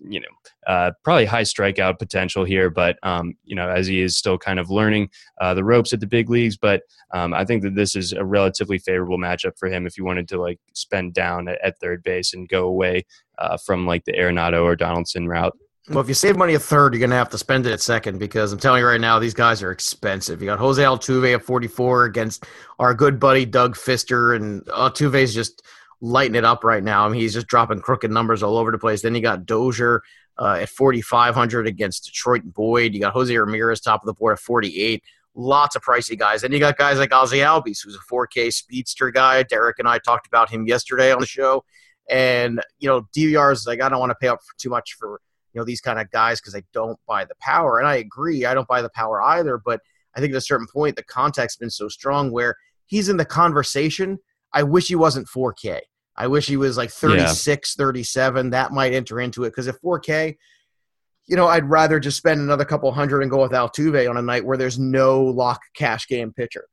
You 0.03 0.21
know, 0.21 0.27
uh, 0.67 0.91
probably 1.03 1.25
high 1.25 1.43
strikeout 1.43 1.99
potential 1.99 2.43
here, 2.43 2.69
but 2.69 2.97
um, 3.03 3.35
you 3.43 3.55
know, 3.55 3.69
as 3.69 3.87
he 3.87 4.01
is 4.01 4.17
still 4.17 4.37
kind 4.37 4.59
of 4.59 4.69
learning 4.69 5.09
uh, 5.39 5.53
the 5.53 5.63
ropes 5.63 5.93
at 5.93 5.99
the 5.99 6.07
big 6.07 6.29
leagues. 6.29 6.57
But 6.57 6.81
um, 7.13 7.33
I 7.33 7.45
think 7.45 7.61
that 7.63 7.75
this 7.75 7.95
is 7.95 8.13
a 8.13 8.25
relatively 8.25 8.79
favorable 8.79 9.17
matchup 9.17 9.57
for 9.57 9.69
him 9.69 9.85
if 9.85 9.97
you 9.97 10.05
wanted 10.05 10.27
to 10.29 10.41
like 10.41 10.59
spend 10.73 11.13
down 11.13 11.47
at, 11.47 11.59
at 11.63 11.79
third 11.79 12.03
base 12.03 12.33
and 12.33 12.49
go 12.49 12.65
away 12.67 13.05
uh, 13.37 13.57
from 13.57 13.85
like 13.85 14.05
the 14.05 14.13
Arenado 14.13 14.63
or 14.63 14.75
Donaldson 14.75 15.27
route. 15.27 15.55
Well, 15.89 15.99
if 15.99 16.07
you 16.07 16.13
save 16.13 16.37
money 16.37 16.53
at 16.53 16.61
third, 16.61 16.93
you're 16.93 16.99
going 16.99 17.09
to 17.09 17.15
have 17.15 17.29
to 17.29 17.37
spend 17.39 17.65
it 17.65 17.71
at 17.71 17.81
second 17.81 18.19
because 18.19 18.53
I'm 18.53 18.59
telling 18.59 18.81
you 18.81 18.87
right 18.87 19.01
now, 19.01 19.17
these 19.17 19.33
guys 19.33 19.63
are 19.63 19.71
expensive. 19.71 20.39
You 20.39 20.47
got 20.47 20.59
Jose 20.59 20.81
Altuve 20.81 21.33
at 21.33 21.43
44 21.43 22.05
against 22.05 22.45
our 22.77 22.93
good 22.93 23.19
buddy 23.19 23.45
Doug 23.45 23.75
Fister, 23.75 24.35
and 24.35 24.63
Altuve's 24.65 25.33
just 25.33 25.63
lighting 26.01 26.35
it 26.35 26.43
up 26.43 26.63
right 26.63 26.83
now. 26.83 27.05
I 27.05 27.09
mean, 27.09 27.21
he's 27.21 27.33
just 27.33 27.47
dropping 27.47 27.81
crooked 27.81 28.11
numbers 28.11 28.43
all 28.43 28.57
over 28.57 28.71
the 28.71 28.77
place. 28.77 29.01
Then 29.01 29.15
you 29.15 29.21
got 29.21 29.45
Dozier 29.45 30.01
uh, 30.37 30.59
at 30.61 30.69
4,500 30.69 31.67
against 31.67 32.05
Detroit 32.05 32.41
Boyd. 32.45 32.93
You 32.93 32.99
got 32.99 33.13
Jose 33.13 33.35
Ramirez 33.35 33.81
top 33.81 34.01
of 34.01 34.07
the 34.07 34.13
board 34.13 34.33
at 34.33 34.39
48. 34.39 35.03
Lots 35.33 35.75
of 35.75 35.83
pricey 35.83 36.17
guys. 36.17 36.41
Then 36.41 36.51
you 36.51 36.59
got 36.59 36.77
guys 36.77 36.97
like 36.97 37.11
Ozzy 37.11 37.45
Albies, 37.45 37.79
who's 37.83 37.95
a 37.95 38.13
4K 38.13 38.51
speedster 38.51 39.11
guy. 39.11 39.43
Derek 39.43 39.79
and 39.79 39.87
I 39.87 39.99
talked 39.99 40.27
about 40.27 40.49
him 40.49 40.67
yesterday 40.67 41.11
on 41.13 41.19
the 41.19 41.27
show. 41.27 41.63
And, 42.09 42.61
you 42.79 42.89
know, 42.89 43.07
DVR 43.15 43.53
is 43.53 43.65
like, 43.65 43.81
I 43.81 43.87
don't 43.87 43.99
want 43.99 44.09
to 44.09 44.17
pay 44.19 44.27
up 44.27 44.39
for 44.43 44.57
too 44.57 44.69
much 44.69 44.95
for 44.99 45.21
you 45.53 45.59
know 45.59 45.65
these 45.65 45.81
kind 45.81 45.99
of 45.99 46.09
guys 46.11 46.39
because 46.39 46.55
I 46.55 46.63
don't 46.73 46.99
buy 47.07 47.25
the 47.25 47.35
power, 47.39 47.79
and 47.79 47.87
I 47.87 47.95
agree, 47.95 48.45
I 48.45 48.53
don't 48.53 48.67
buy 48.67 48.81
the 48.81 48.89
power 48.89 49.21
either. 49.21 49.57
But 49.57 49.81
I 50.15 50.19
think 50.19 50.31
at 50.31 50.37
a 50.37 50.41
certain 50.41 50.67
point, 50.71 50.95
the 50.95 51.03
contact's 51.03 51.55
been 51.55 51.69
so 51.69 51.87
strong 51.87 52.31
where 52.31 52.55
he's 52.85 53.09
in 53.09 53.17
the 53.17 53.25
conversation. 53.25 54.19
I 54.53 54.63
wish 54.63 54.87
he 54.87 54.95
wasn't 54.95 55.27
4K. 55.27 55.79
I 56.21 56.27
wish 56.27 56.45
he 56.45 56.55
was 56.55 56.77
like 56.77 56.91
36, 56.91 57.73
37. 57.73 58.51
That 58.51 58.71
might 58.71 58.93
enter 58.93 59.19
into 59.19 59.43
it 59.43 59.49
because 59.49 59.65
if 59.65 59.81
4K, 59.81 60.37
you 61.25 61.35
know, 61.35 61.47
I'd 61.47 61.67
rather 61.67 61.99
just 61.99 62.15
spend 62.15 62.39
another 62.39 62.63
couple 62.63 62.91
hundred 62.91 63.21
and 63.21 63.31
go 63.31 63.41
with 63.41 63.53
Altuve 63.53 64.07
on 64.07 64.17
a 64.17 64.21
night 64.21 64.45
where 64.45 64.55
there's 64.55 64.77
no 64.77 65.23
lock 65.23 65.61
cash 65.73 66.07
game 66.07 66.31
pitcher. 66.31 66.67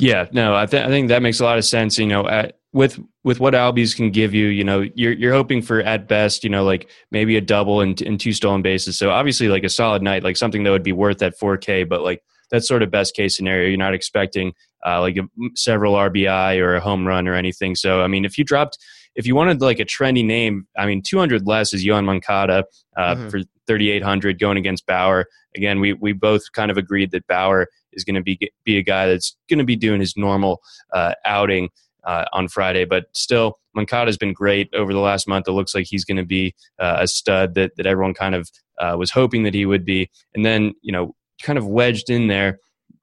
Yeah, 0.00 0.26
no, 0.32 0.56
I, 0.56 0.66
th- 0.66 0.84
I 0.84 0.88
think 0.88 1.08
that 1.08 1.22
makes 1.22 1.38
a 1.38 1.44
lot 1.44 1.58
of 1.58 1.64
sense. 1.64 1.96
You 1.96 2.08
know, 2.08 2.26
at, 2.26 2.58
with 2.72 2.98
with 3.22 3.38
what 3.38 3.54
Albies 3.54 3.94
can 3.94 4.10
give 4.10 4.34
you, 4.34 4.48
you 4.48 4.64
know, 4.64 4.84
you're 4.96 5.12
you're 5.12 5.32
hoping 5.32 5.62
for 5.62 5.80
at 5.80 6.08
best, 6.08 6.42
you 6.42 6.50
know, 6.50 6.64
like 6.64 6.90
maybe 7.12 7.36
a 7.36 7.40
double 7.40 7.82
and, 7.82 8.02
and 8.02 8.18
two 8.18 8.32
stolen 8.32 8.62
bases. 8.62 8.98
So 8.98 9.10
obviously, 9.10 9.48
like 9.48 9.62
a 9.62 9.68
solid 9.68 10.02
night, 10.02 10.24
like 10.24 10.36
something 10.36 10.64
that 10.64 10.70
would 10.70 10.82
be 10.82 10.92
worth 10.92 11.18
that 11.18 11.38
4K. 11.38 11.88
But 11.88 12.02
like 12.02 12.24
that's 12.50 12.68
sort 12.68 12.82
of 12.82 12.90
best 12.90 13.14
case 13.14 13.36
scenario. 13.36 13.68
You're 13.68 13.76
not 13.78 13.94
expecting 13.94 14.52
uh, 14.86 15.00
like 15.00 15.16
a, 15.16 15.22
several 15.54 15.94
RBI 15.94 16.58
or 16.60 16.76
a 16.76 16.80
home 16.80 17.06
run 17.06 17.26
or 17.26 17.34
anything. 17.34 17.74
So 17.74 18.02
I 18.02 18.06
mean, 18.06 18.24
if 18.24 18.38
you 18.38 18.44
dropped, 18.44 18.78
if 19.14 19.26
you 19.26 19.34
wanted 19.34 19.60
like 19.60 19.80
a 19.80 19.84
trendy 19.84 20.24
name, 20.24 20.66
I 20.76 20.86
mean, 20.86 21.02
200 21.02 21.46
less 21.46 21.72
is 21.72 21.84
Yoan 21.84 22.04
Moncada 22.04 22.64
uh, 22.96 23.14
Mhm. 23.14 23.30
for 23.30 23.40
3,800 23.66 24.38
going 24.38 24.58
against 24.58 24.86
Bauer. 24.86 25.26
Again, 25.56 25.80
we 25.80 25.92
we 25.94 26.12
both 26.12 26.52
kind 26.52 26.70
of 26.70 26.76
agreed 26.76 27.10
that 27.12 27.26
Bauer 27.26 27.66
is 27.92 28.04
going 28.04 28.14
to 28.14 28.22
be 28.22 28.38
be 28.64 28.78
a 28.78 28.82
guy 28.82 29.06
that's 29.06 29.36
going 29.48 29.58
to 29.58 29.64
be 29.64 29.76
doing 29.76 30.00
his 30.00 30.16
normal 30.16 30.60
uh, 30.92 31.14
outing 31.24 31.70
uh, 32.04 32.26
on 32.32 32.46
Friday, 32.46 32.84
but 32.84 33.06
still 33.14 33.58
Moncada's 33.74 34.16
been 34.16 34.32
great 34.32 34.68
over 34.74 34.92
the 34.92 35.00
last 35.00 35.26
month. 35.26 35.48
It 35.48 35.52
looks 35.52 35.74
like 35.74 35.86
he's 35.88 36.04
going 36.04 36.18
to 36.18 36.24
be 36.24 36.54
uh, 36.78 36.98
a 37.00 37.08
stud 37.08 37.54
that 37.54 37.72
that 37.76 37.86
everyone 37.86 38.14
kind 38.14 38.34
of 38.34 38.48
uh, 38.78 38.94
was 38.98 39.10
hoping 39.10 39.42
that 39.42 39.54
he 39.54 39.66
would 39.66 39.84
be. 39.84 40.08
And 40.34 40.44
then 40.44 40.74
you 40.82 40.92
know, 40.92 41.16
kind 41.42 41.58
of 41.58 41.66
wedged 41.66 42.10
in 42.10 42.26
there. 42.26 42.60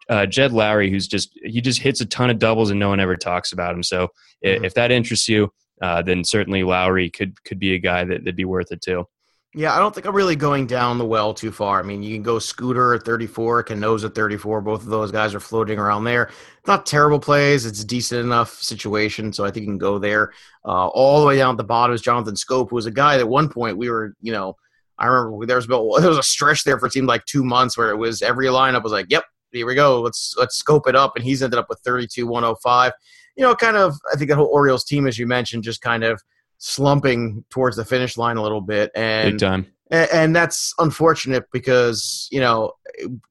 Uh, 0.10 0.26
Jed 0.26 0.52
Lowrie, 0.52 0.90
who's 0.90 1.08
just 1.08 1.32
he 1.44 1.62
just 1.62 1.82
hits 1.82 2.02
a 2.02 2.06
ton 2.06 2.30
of 2.30 2.40
doubles 2.40 2.70
and 2.70 2.80
no 2.80 2.90
one 2.90 3.00
ever 3.00 3.16
talks 3.16 3.54
about 3.54 3.74
him. 3.74 3.84
So 3.84 4.10
mm-hmm. 4.44 4.66
if 4.66 4.74
that 4.74 4.92
interests 4.92 5.30
you, 5.30 5.54
uh, 5.82 6.02
then 6.02 6.24
certainly 6.24 6.64
Lowry 6.64 7.10
could 7.10 7.42
could 7.44 7.60
be 7.60 7.74
a 7.74 7.80
guy 7.80 8.04
that, 8.04 8.24
that'd 8.24 8.36
be 8.36 8.46
worth 8.46 8.72
it 8.72 8.82
too. 8.82 9.08
Yeah, 9.56 9.76
I 9.76 9.78
don't 9.78 9.94
think 9.94 10.08
I'm 10.08 10.16
really 10.16 10.36
going 10.36 10.66
down 10.66 10.98
the 10.98 11.06
well 11.06 11.32
too 11.32 11.52
far. 11.52 11.80
I 11.80 11.84
mean, 11.84 12.02
you 12.02 12.16
can 12.16 12.24
go 12.24 12.40
Scooter 12.40 12.96
at 12.96 13.04
34, 13.04 13.64
Cano's 13.64 14.04
at 14.04 14.16
34. 14.16 14.62
Both 14.62 14.82
of 14.82 14.88
those 14.88 15.12
guys 15.12 15.36
are 15.36 15.40
floating 15.40 15.78
around 15.78 16.06
there. 16.06 16.32
Not 16.66 16.88
terrible 16.88 17.20
plays. 17.20 17.68
It's 17.68 17.84
a 17.84 17.86
decent 17.86 18.22
enough 18.22 18.54
situation, 18.64 19.32
so 19.32 19.46
I 19.46 19.52
think 19.52 19.66
you 19.66 19.72
can 19.72 19.78
go 19.78 20.00
there. 20.00 20.34
Uh, 20.66 20.88
all 20.88 21.22
the 21.22 21.28
way 21.28 21.38
down 21.38 21.54
at 21.54 21.58
the 21.58 21.64
bottom 21.64 21.94
is 21.94 22.02
Jonathan 22.02 22.34
Schoop, 22.34 22.70
who 22.70 22.76
was 22.76 22.88
a 22.88 22.92
guy 22.92 23.18
that 23.18 23.22
at 23.24 23.30
one 23.30 23.48
point 23.48 23.78
we 23.78 23.92
were, 23.92 24.16
you 24.22 24.32
know, 24.32 24.56
I 25.04 25.08
remember 25.08 25.46
there 25.46 25.58
was 25.58 25.66
about 25.66 25.98
there 26.00 26.10
was 26.10 26.18
a 26.18 26.24
stretch 26.24 26.64
there 26.64 26.80
for 26.80 26.88
it 26.88 26.94
seemed 26.94 27.08
like 27.08 27.26
two 27.26 27.44
months 27.44 27.78
where 27.78 27.90
it 27.90 27.98
was 27.98 28.22
every 28.22 28.48
lineup 28.48 28.84
was 28.84 28.94
like, 28.94 29.08
"Yep, 29.10 29.26
here 29.52 29.68
we 29.68 29.76
go. 29.76 30.02
Let's 30.02 30.34
let's 30.38 30.56
scope 30.56 30.88
it 30.88 30.96
up," 30.96 31.14
and 31.16 31.24
he's 31.24 31.44
ended 31.44 31.60
up 31.60 31.68
with 31.70 31.80
32, 31.80 32.26
105. 32.26 32.94
You 33.36 33.44
know, 33.44 33.56
kind 33.56 33.78
of. 33.78 33.96
I 34.12 34.18
think 34.18 34.30
the 34.30 34.36
whole 34.36 34.48
Orioles 34.48 34.86
team, 34.86 35.06
as 35.06 35.20
you 35.20 35.28
mentioned, 35.28 35.64
just 35.64 35.82
kind 35.82 36.04
of 36.04 36.22
slumping 36.58 37.44
towards 37.50 37.76
the 37.76 37.84
finish 37.84 38.18
line 38.18 38.38
a 38.38 38.42
little 38.42 38.62
bit, 38.62 38.92
and 38.96 39.34
Big 39.34 39.40
time. 39.40 39.68
And, 39.92 40.10
and 40.12 40.36
that's 40.36 40.74
unfortunate 40.80 41.46
because 41.52 42.30
you 42.32 42.40
know 42.40 42.72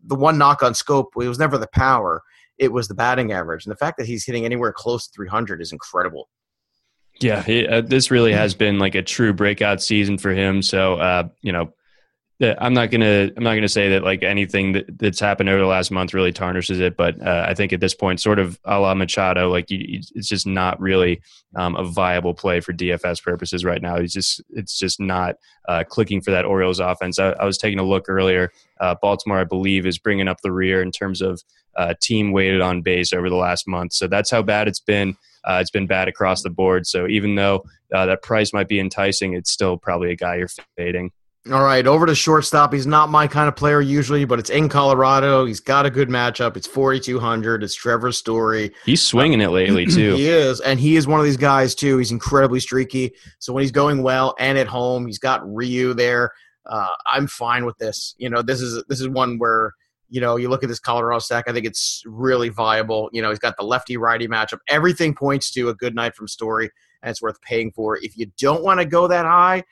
the 0.05 0.15
one 0.15 0.37
knock 0.37 0.63
on 0.63 0.75
Schoop 0.75 1.07
it 1.17 1.29
was 1.29 1.39
never 1.39 1.57
the 1.57 1.69
power; 1.69 2.23
it 2.59 2.73
was 2.73 2.89
the 2.89 2.95
batting 2.95 3.33
average, 3.33 3.65
and 3.65 3.73
the 3.73 3.77
fact 3.79 3.97
that 3.97 4.07
he's 4.07 4.27
hitting 4.27 4.45
anywhere 4.45 4.73
close 4.73 5.07
to 5.07 5.13
300 5.15 5.63
is 5.63 5.73
incredible. 5.73 6.29
Yeah, 7.23 7.45
uh, 7.71 7.81
this 7.81 8.11
really 8.11 8.33
has 8.33 8.55
been 8.55 8.79
like 8.79 8.95
a 8.95 9.03
true 9.03 9.33
breakout 9.33 9.83
season 9.83 10.19
for 10.19 10.31
him. 10.33 10.63
So, 10.63 10.95
uh, 10.95 11.29
you 11.41 11.53
know, 11.53 11.73
I'm 12.41 12.75
not 12.75 12.91
gonna 12.91 13.31
I'm 13.37 13.45
not 13.45 13.55
gonna 13.55 13.69
say 13.69 13.91
that 13.91 14.03
like 14.03 14.23
anything 14.23 14.73
that, 14.73 14.99
that's 14.99 15.21
happened 15.21 15.49
over 15.49 15.61
the 15.61 15.67
last 15.67 15.91
month 15.91 16.13
really 16.13 16.33
tarnishes 16.33 16.81
it, 16.81 16.97
but 16.97 17.21
uh, 17.25 17.47
I 17.49 17.55
think 17.55 17.73
at 17.73 17.81
this 17.81 17.95
point, 17.95 18.21
sort 18.21 18.39
of 18.39 18.59
a 18.65 18.81
la 18.81 18.95
Machado, 18.95 19.49
like 19.49 19.71
you, 19.71 20.01
it's 20.15 20.29
just 20.29 20.47
not 20.47 20.81
really 20.81 21.21
um, 21.55 21.77
a 21.77 21.85
viable 21.85 22.35
play 22.35 22.59
for 22.61 22.73
DFS 22.73 23.23
purposes 23.23 23.65
right 23.65 23.81
now. 23.81 24.01
He's 24.01 24.13
just 24.13 24.43
it's 24.51 24.77
just 24.77 24.99
not 24.99 25.37
uh, 25.69 25.85
clicking 25.89 26.21
for 26.21 26.33
that 26.33 26.45
Orioles 26.45 26.81
offense. 26.81 27.19
I, 27.21 27.31
I 27.31 27.45
was 27.45 27.59
taking 27.59 27.79
a 27.79 27.85
look 27.85 28.09
earlier. 28.09 28.51
Uh, 28.81 28.97
Baltimore, 29.01 29.39
I 29.39 29.45
believe, 29.45 29.87
is 29.87 29.99
bringing 29.99 30.27
up 30.27 30.41
the 30.43 30.53
rear 30.53 30.83
in 30.83 30.91
terms 30.91 31.23
of 31.23 31.41
uh, 31.77 31.95
team 32.03 32.33
weighted 32.33 32.61
on 32.61 32.83
base 32.83 33.13
over 33.13 33.31
the 33.31 33.37
last 33.37 33.69
month. 33.69 33.93
So 33.93 34.09
that's 34.09 34.31
how 34.31 34.43
bad 34.43 34.67
it's 34.67 34.81
been. 34.81 35.17
Uh, 35.45 35.59
it's 35.61 35.71
been 35.71 35.87
bad 35.87 36.09
across 36.09 36.43
the 36.43 36.51
board. 36.51 36.87
So 36.87 37.07
even 37.09 37.35
though 37.35 37.65
uh, 37.95 38.07
that 38.07 38.23
price 38.23 38.53
might 38.53 38.69
be 38.69 38.81
enticing, 38.81 39.35
it's 39.35 39.51
still 39.51 39.77
probably 39.77 40.11
a 40.11 40.17
guy 40.17 40.37
you're 40.37 40.49
fading. 40.77 41.11
All 41.51 41.65
right, 41.65 41.85
over 41.89 42.07
to 42.07 42.15
shortstop. 42.15 42.73
He's 42.73 42.87
not 42.87 43.09
my 43.09 43.27
kind 43.27 43.49
of 43.49 43.57
player 43.57 43.81
usually, 43.81 44.25
but 44.25 44.39
it's 44.39 44.51
in 44.51 44.69
Colorado. 44.69 45.45
He's 45.45 45.59
got 45.59 45.85
a 45.85 45.91
good 45.91 46.09
matchup. 46.09 46.57
It's 46.57 46.69
4,200. 46.69 47.65
It's 47.65 47.75
Trevor 47.75 48.13
Story. 48.13 48.73
He's 48.85 49.03
swinging 49.05 49.41
it 49.41 49.49
lately, 49.49 49.87
too. 49.91 50.15
he 50.15 50.29
is. 50.29 50.61
And 50.61 50.79
he 50.79 50.95
is 50.95 51.09
one 51.09 51.19
of 51.19 51.27
these 51.27 51.37
guys, 51.37 51.75
too. 51.75 51.99
He's 51.99 52.13
incredibly 52.13 52.61
streaky. 52.61 53.15
So 53.41 53.53
when 53.53 53.63
he's 53.63 53.73
going 53.73 54.05
well 54.05 54.37
and 54.39 54.57
at 54.57 54.69
home, 54.69 55.05
he's 55.05 55.19
got 55.19 55.43
Ryu 55.53 55.95
there. 55.95 56.31
Uh, 56.65 56.91
I'm 57.07 57.27
fine 57.27 57.65
with 57.65 57.77
this. 57.79 58.15
You 58.19 58.31
know, 58.31 58.41
this 58.41 58.61
is 58.61 58.81
this 58.89 59.01
is 59.01 59.09
one 59.09 59.37
where 59.39 59.73
you 60.13 60.21
know 60.21 60.37
you 60.37 60.51
look 60.51 60.63
at 60.63 60.69
this 60.69 60.79
Colorado 60.79 61.19
stack. 61.19 61.47
I 61.49 61.53
think 61.53 61.65
it's 61.65 62.03
really 62.07 62.51
viable. 62.51 63.09
You 63.13 63.23
know, 63.23 63.31
he's 63.31 63.39
got 63.39 63.57
the 63.57 63.65
lefty 63.65 63.97
righty 63.97 64.29
matchup. 64.29 64.59
Everything 64.69 65.15
points 65.15 65.51
to 65.53 65.71
a 65.71 65.75
good 65.75 65.95
night 65.95 66.15
from 66.15 66.29
Story, 66.29 66.71
and 67.03 67.11
it's 67.11 67.23
worth 67.23 67.41
paying 67.41 67.73
for. 67.73 67.97
If 67.97 68.19
you 68.19 68.31
don't 68.39 68.63
want 68.63 68.79
to 68.79 68.85
go 68.85 69.09
that 69.09 69.25
high, 69.25 69.65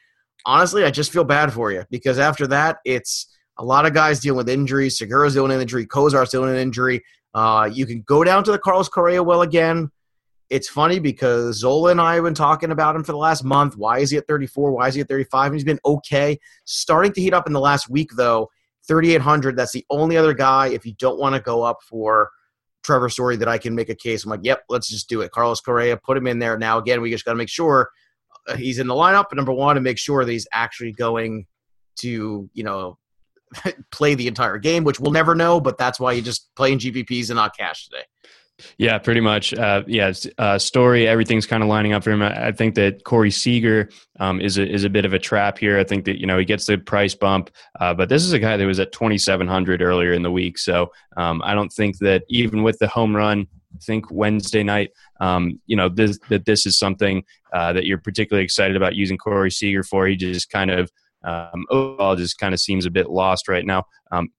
honestly, 0.47 0.85
I 0.85 0.91
just 0.91 1.13
feel 1.13 1.25
bad 1.25 1.53
for 1.53 1.71
you 1.71 1.85
because 1.91 2.19
after 2.19 2.47
that, 2.47 2.79
it's 2.87 3.27
a 3.59 3.65
lot 3.65 3.85
of 3.85 3.93
guys 3.93 4.21
dealing 4.21 4.39
with 4.39 4.49
injuries. 4.49 4.97
Segura's 4.97 5.35
dealing 5.35 5.53
an 5.53 5.61
injury. 5.61 5.85
Cozart's 5.85 6.31
dealing 6.31 6.51
an 6.51 6.57
injury. 6.57 7.05
Uh, 7.35 7.69
you 7.71 7.85
can 7.85 8.01
go 8.03 8.25
down 8.25 8.43
to 8.45 8.51
the 8.51 8.59
Carlos 8.59 8.89
Correa 8.89 9.23
well 9.23 9.43
again. 9.43 9.91
It's 10.49 10.69
funny 10.71 10.99
because 10.99 11.59
Zola 11.59 11.91
and 11.91 12.01
I 12.01 12.15
have 12.15 12.25
been 12.25 12.35
talking 12.35 12.71
about 12.71 12.97
him 12.97 13.05
for 13.05 13.13
the 13.13 13.19
last 13.19 13.45
month. 13.45 13.77
Why 13.77 13.99
is 13.99 14.11
he 14.11 14.17
at 14.17 14.27
34? 14.27 14.73
Why 14.73 14.89
is 14.89 14.95
he 14.95 15.03
at 15.03 15.09
35? 15.09 15.47
And 15.47 15.55
he's 15.55 15.65
been 15.65 15.79
okay. 15.85 16.41
Starting 16.65 17.13
to 17.13 17.21
heat 17.21 17.35
up 17.35 17.47
in 17.47 17.53
the 17.53 17.61
last 17.61 17.91
week, 17.91 18.11
though. 18.17 18.49
3,800. 18.87 19.57
That's 19.57 19.73
the 19.73 19.85
only 19.91 20.17
other 20.17 20.35
guy, 20.35 20.69
if 20.69 20.85
you 20.85 20.95
don't 20.95 21.19
want 21.19 21.35
to 21.35 21.41
go 21.41 21.63
up 21.63 21.79
for 21.83 22.31
Trevor 22.83 23.09
Story, 23.09 23.37
that 23.37 23.49
I 23.49 23.59
can 23.59 23.75
make 23.75 23.89
a 23.89 23.95
case. 23.95 24.25
I'm 24.25 24.31
like, 24.31 24.41
yep, 24.43 24.65
let's 24.69 24.89
just 24.89 25.09
do 25.09 25.21
it. 25.21 25.31
Carlos 25.31 25.61
Correa, 25.61 25.97
put 25.97 26.17
him 26.17 26.27
in 26.27 26.39
there. 26.39 26.59
Now, 26.59 26.79
again, 26.79 27.01
we 27.01 27.11
just 27.11 27.25
got 27.25 27.33
to 27.33 27.39
make 27.39 27.49
sure 27.49 27.91
uh, 28.49 28.57
he's 28.57 28.79
in 28.79 28.87
the 28.87 28.95
lineup, 28.95 29.35
number 29.35 29.53
one, 29.53 29.77
to 29.77 29.81
make 29.81 29.99
sure 29.99 30.25
that 30.25 30.33
he's 30.33 30.49
actually 30.53 30.93
going 30.93 31.47
to, 32.01 32.49
you 32.53 32.65
know, 32.65 32.99
play 33.91 34.15
the 34.15 34.27
entire 34.27 34.59
game, 34.59 34.85
which 34.85 35.01
we'll 35.01 35.13
never 35.13 35.35
know, 35.35 35.61
but 35.61 35.79
that's 35.79 36.01
why 36.01 36.13
you 36.13 36.23
just 36.23 36.55
play 36.55 36.73
in 36.73 36.79
GPPs 36.79 37.31
and 37.31 37.37
not 37.37 37.57
cash 37.57 37.89
today. 37.89 38.05
Yeah, 38.79 38.99
pretty 38.99 39.21
much. 39.21 39.55
Uh, 39.55 39.83
yeah, 39.87 40.13
uh, 40.39 40.59
story. 40.59 41.07
Everything's 41.07 41.47
kind 41.47 41.63
of 41.63 41.69
lining 41.69 41.93
up 41.93 42.05
for 42.05 42.11
him. 42.11 42.23
I 42.23 42.53
think 42.53 42.75
that 42.77 43.05
Corey 43.05 43.31
Seager 43.31 43.91
um, 44.19 44.41
is 44.41 44.59
a, 44.59 44.69
is 44.69 44.85
a 44.85 44.91
bit 44.91 45.05
of 45.05 45.13
a 45.13 45.19
trap 45.19 45.59
here. 45.59 45.79
I 45.79 45.85
think 45.85 46.05
that 46.05 46.21
you 46.21 46.27
know 46.27 46.39
he 46.39 46.45
gets 46.45 46.67
the 46.67 46.79
price 46.79 47.15
bump, 47.15 47.51
uh, 47.81 47.95
but 47.95 48.09
this 48.09 48.25
is 48.25 48.33
a 48.33 48.39
guy 48.39 48.57
that 48.57 48.67
was 48.67 48.81
at 48.81 48.93
twenty 48.93 49.19
seven 49.19 49.47
hundred 49.47 49.83
earlier 49.83 50.13
in 50.13 50.23
the 50.23 50.31
week. 50.31 50.59
So 50.59 50.91
um, 51.17 51.43
I 51.45 51.55
don't 51.55 51.73
think 51.73 51.99
that 51.99 52.25
even 52.29 52.63
with 52.63 52.79
the 52.79 52.89
home 52.89 53.15
run 53.15 53.47
I 53.75 53.79
think 53.79 54.11
Wednesday 54.11 54.63
night. 54.63 54.91
Um, 55.21 55.61
you 55.67 55.77
know 55.77 55.89
this, 55.89 56.19
that 56.29 56.45
this 56.45 56.67
is 56.67 56.79
something 56.79 57.25
uh, 57.53 57.73
that 57.73 57.87
you're 57.87 57.99
particularly 57.99 58.45
excited 58.45 58.77
about 58.77 58.97
using 58.97 59.19
Corey 59.19 59.51
Seager 59.51 59.83
for. 59.83 60.07
He 60.07 60.17
just 60.17 60.51
kind 60.51 60.71
of 60.71 60.91
um, 61.25 61.67
overall 61.71 62.17
just 62.17 62.39
kind 62.39 62.55
of 62.55 62.61
seems 62.61 62.87
a 62.87 62.91
bit 62.91 63.11
lost 63.11 63.49
right 63.49 63.65
now. 63.65 63.85
Um, 64.11 64.31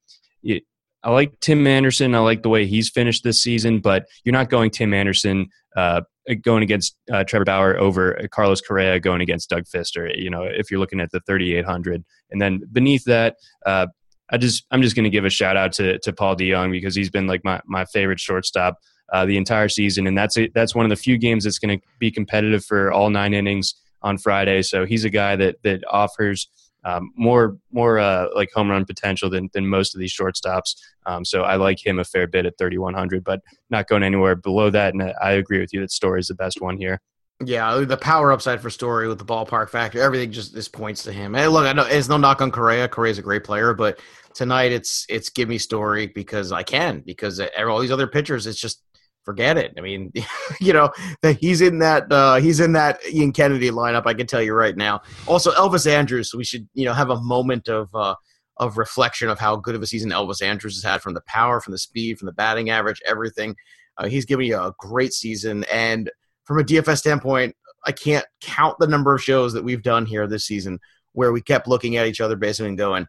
it, 0.44 0.64
I 1.04 1.12
like 1.12 1.40
Tim 1.40 1.66
Anderson. 1.66 2.14
I 2.14 2.20
like 2.20 2.44
the 2.44 2.50
way 2.50 2.66
he's 2.66 2.90
finished 2.90 3.24
this 3.24 3.42
season, 3.42 3.80
but 3.80 4.08
you're 4.24 4.34
not 4.34 4.50
going 4.50 4.70
Tim 4.70 4.94
Anderson 4.94 5.50
uh, 5.76 6.02
going 6.42 6.64
against 6.64 6.96
uh, 7.12 7.24
Trevor 7.24 7.46
Bauer 7.46 7.78
over 7.78 8.28
Carlos 8.32 8.62
Correa 8.62 9.00
going 9.00 9.22
against 9.22 9.50
Doug 9.50 9.64
Fister. 9.64 10.12
You 10.16 10.30
know, 10.30 10.44
if 10.44 10.70
you're 10.70 10.80
looking 10.80 11.00
at 11.00 11.12
the 11.12 11.20
3,800, 11.22 12.04
and 12.30 12.42
then 12.42 12.62
beneath 12.72 13.04
that, 13.06 13.38
uh, 13.66 13.88
I 14.30 14.38
just 14.38 14.66
I'm 14.72 14.82
just 14.82 14.96
going 14.96 15.04
to 15.04 15.10
give 15.10 15.26
a 15.26 15.30
shout 15.30 15.58
out 15.58 15.74
to 15.74 16.00
to 16.00 16.14
Paul 16.14 16.36
DeJong 16.36 16.72
because 16.72 16.96
he's 16.96 17.10
been 17.10 17.28
like 17.28 17.44
my 17.44 17.62
my 17.66 17.86
favorite 17.86 18.20
shortstop 18.20 18.78
uh, 19.12 19.26
the 19.26 19.38
entire 19.38 19.70
season, 19.70 20.08
and 20.08 20.18
that's 20.18 20.38
a, 20.38 20.50
that's 20.54 20.76
one 20.76 20.86
of 20.86 20.90
the 20.90 20.96
few 20.96 21.18
games 21.18 21.44
that's 21.44 21.60
going 21.60 21.78
to 21.78 21.86
be 22.00 22.12
competitive 22.12 22.64
for 22.64 22.92
all 22.92 23.10
nine 23.10 23.34
innings 23.34 23.76
on 24.02 24.18
Friday. 24.18 24.62
So 24.62 24.86
he's 24.86 25.04
a 25.04 25.10
guy 25.10 25.36
that 25.36 25.62
that 25.64 25.84
offers 25.90 26.48
um, 26.84 27.12
more 27.16 27.58
more 27.72 28.00
uh, 28.00 28.28
like 28.36 28.50
home 28.54 28.70
run 28.70 28.86
potential 28.86 29.30
than 29.30 29.50
than 29.54 29.68
most 29.68 29.94
of 29.94 30.00
these 30.00 30.16
shortstops. 30.16 30.76
Um, 31.06 31.26
so 31.26 31.44
I 31.44 31.56
like 31.56 31.86
him 31.86 32.00
a 32.00 32.04
fair 32.04 32.28
bit 32.28 32.46
at 32.46 32.58
3100, 32.58 33.24
but 33.24 33.42
not 33.70 33.88
going 33.88 34.04
anywhere 34.04 34.36
below 34.36 34.70
that. 34.70 34.94
And 34.94 35.14
I 35.22 35.32
agree 35.32 35.60
with 35.60 35.74
you 35.74 35.82
that 35.82 35.92
Story 35.92 36.20
is 36.20 36.28
the 36.28 36.36
best 36.36 36.62
one 36.62 36.78
here. 36.78 37.02
Yeah, 37.44 37.84
the 37.86 37.98
power 37.98 38.32
upside 38.32 38.62
for 38.62 38.70
Story 38.70 39.08
with 39.08 39.18
the 39.18 39.26
ballpark 39.26 39.70
factor, 39.70 40.00
everything 40.00 40.32
just 40.32 40.54
this 40.54 40.68
points 40.68 41.04
to 41.04 41.12
him. 41.12 41.34
Hey, 41.34 41.48
look, 41.48 41.66
I 41.66 41.74
know 41.74 41.86
it's 41.86 42.08
no 42.08 42.18
knock 42.18 42.42
on 42.42 42.52
Correa. 42.52 42.88
Correa's 42.88 43.18
a 43.18 43.24
great 43.24 43.44
player, 43.44 43.74
but 43.74 44.00
tonight 44.34 44.72
it's 44.72 45.06
it's 45.10 45.30
give 45.30 45.50
me 45.50 45.58
Story 45.58 46.08
because 46.08 46.52
I 46.52 46.64
can 46.64 47.02
because 47.06 47.42
all 47.58 47.80
these 47.80 47.92
other 47.92 48.08
pitchers, 48.08 48.46
it's 48.46 48.60
just 48.60 48.84
forget 49.32 49.58
it. 49.58 49.74
I 49.78 49.82
mean, 49.82 50.12
you 50.60 50.74
know, 50.74 50.92
he's 51.40 51.62
in 51.62 51.80
that 51.80 52.12
uh, 52.12 52.36
he's 52.36 52.60
in 52.60 52.74
that 52.74 53.00
Ian 53.10 53.32
Kennedy 53.32 53.72
lineup. 53.72 54.06
I 54.06 54.14
can 54.14 54.28
tell 54.28 54.42
you 54.42 54.54
right 54.54 54.76
now. 54.76 55.02
Also, 55.26 55.52
Elvis 55.52 55.90
Andrus. 55.90 56.34
We 56.34 56.44
should 56.44 56.68
you 56.74 56.86
know 56.86 56.94
have 56.94 57.10
a 57.10 57.22
moment 57.22 57.70
of 57.70 57.94
uh, 57.96 58.16
of 58.58 58.78
reflection 58.78 59.30
of 59.30 59.40
how 59.40 59.56
good 59.56 59.76
of 59.76 59.82
a 59.82 59.88
season 59.88 60.12
Elvis 60.12 60.42
Andrus 60.42 60.76
has 60.76 60.84
had 60.84 61.02
from 61.02 61.14
the 61.14 61.22
power, 61.22 61.62
from 61.62 61.72
the 61.72 61.78
speed, 61.78 62.20
from 62.20 62.26
the 62.26 62.34
batting 62.34 62.70
average, 62.70 63.02
everything. 63.08 63.56
Uh, 63.98 64.08
he's 64.08 64.26
giving 64.26 64.48
you 64.48 64.58
a 64.58 64.74
great 64.78 65.14
season, 65.14 65.64
and 65.72 66.12
from 66.44 66.60
a 66.60 66.64
DFS 66.64 66.98
standpoint, 66.98 67.56
I 67.86 67.94
can't 67.94 68.26
count 68.42 68.78
the 68.80 68.88
number 68.88 69.16
of 69.16 69.24
shows 69.24 69.54
that 69.54 69.64
we've 69.64 69.84
done 69.84 70.06
here 70.06 70.28
this 70.28 70.46
season 70.46 70.80
where 71.14 71.32
we 71.32 71.42
kept 71.42 71.68
looking 71.68 71.98
at 71.98 72.08
each 72.08 72.22
other 72.22 72.36
basically 72.36 72.70
and 72.70 72.78
going, 72.78 73.08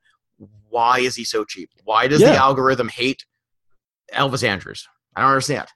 "Why 0.69 1.01
is 1.01 1.17
he 1.17 1.25
so 1.25 1.45
cheap? 1.45 1.71
Why 1.83 2.07
does 2.07 2.21
yeah. 2.21 2.31
the 2.31 2.37
algorithm 2.37 2.89
hate 2.89 3.27
Elvis 4.13 4.45
Andrus?" 4.45 4.87
I 5.17 5.23
don't 5.23 5.31
understand." 5.31 5.69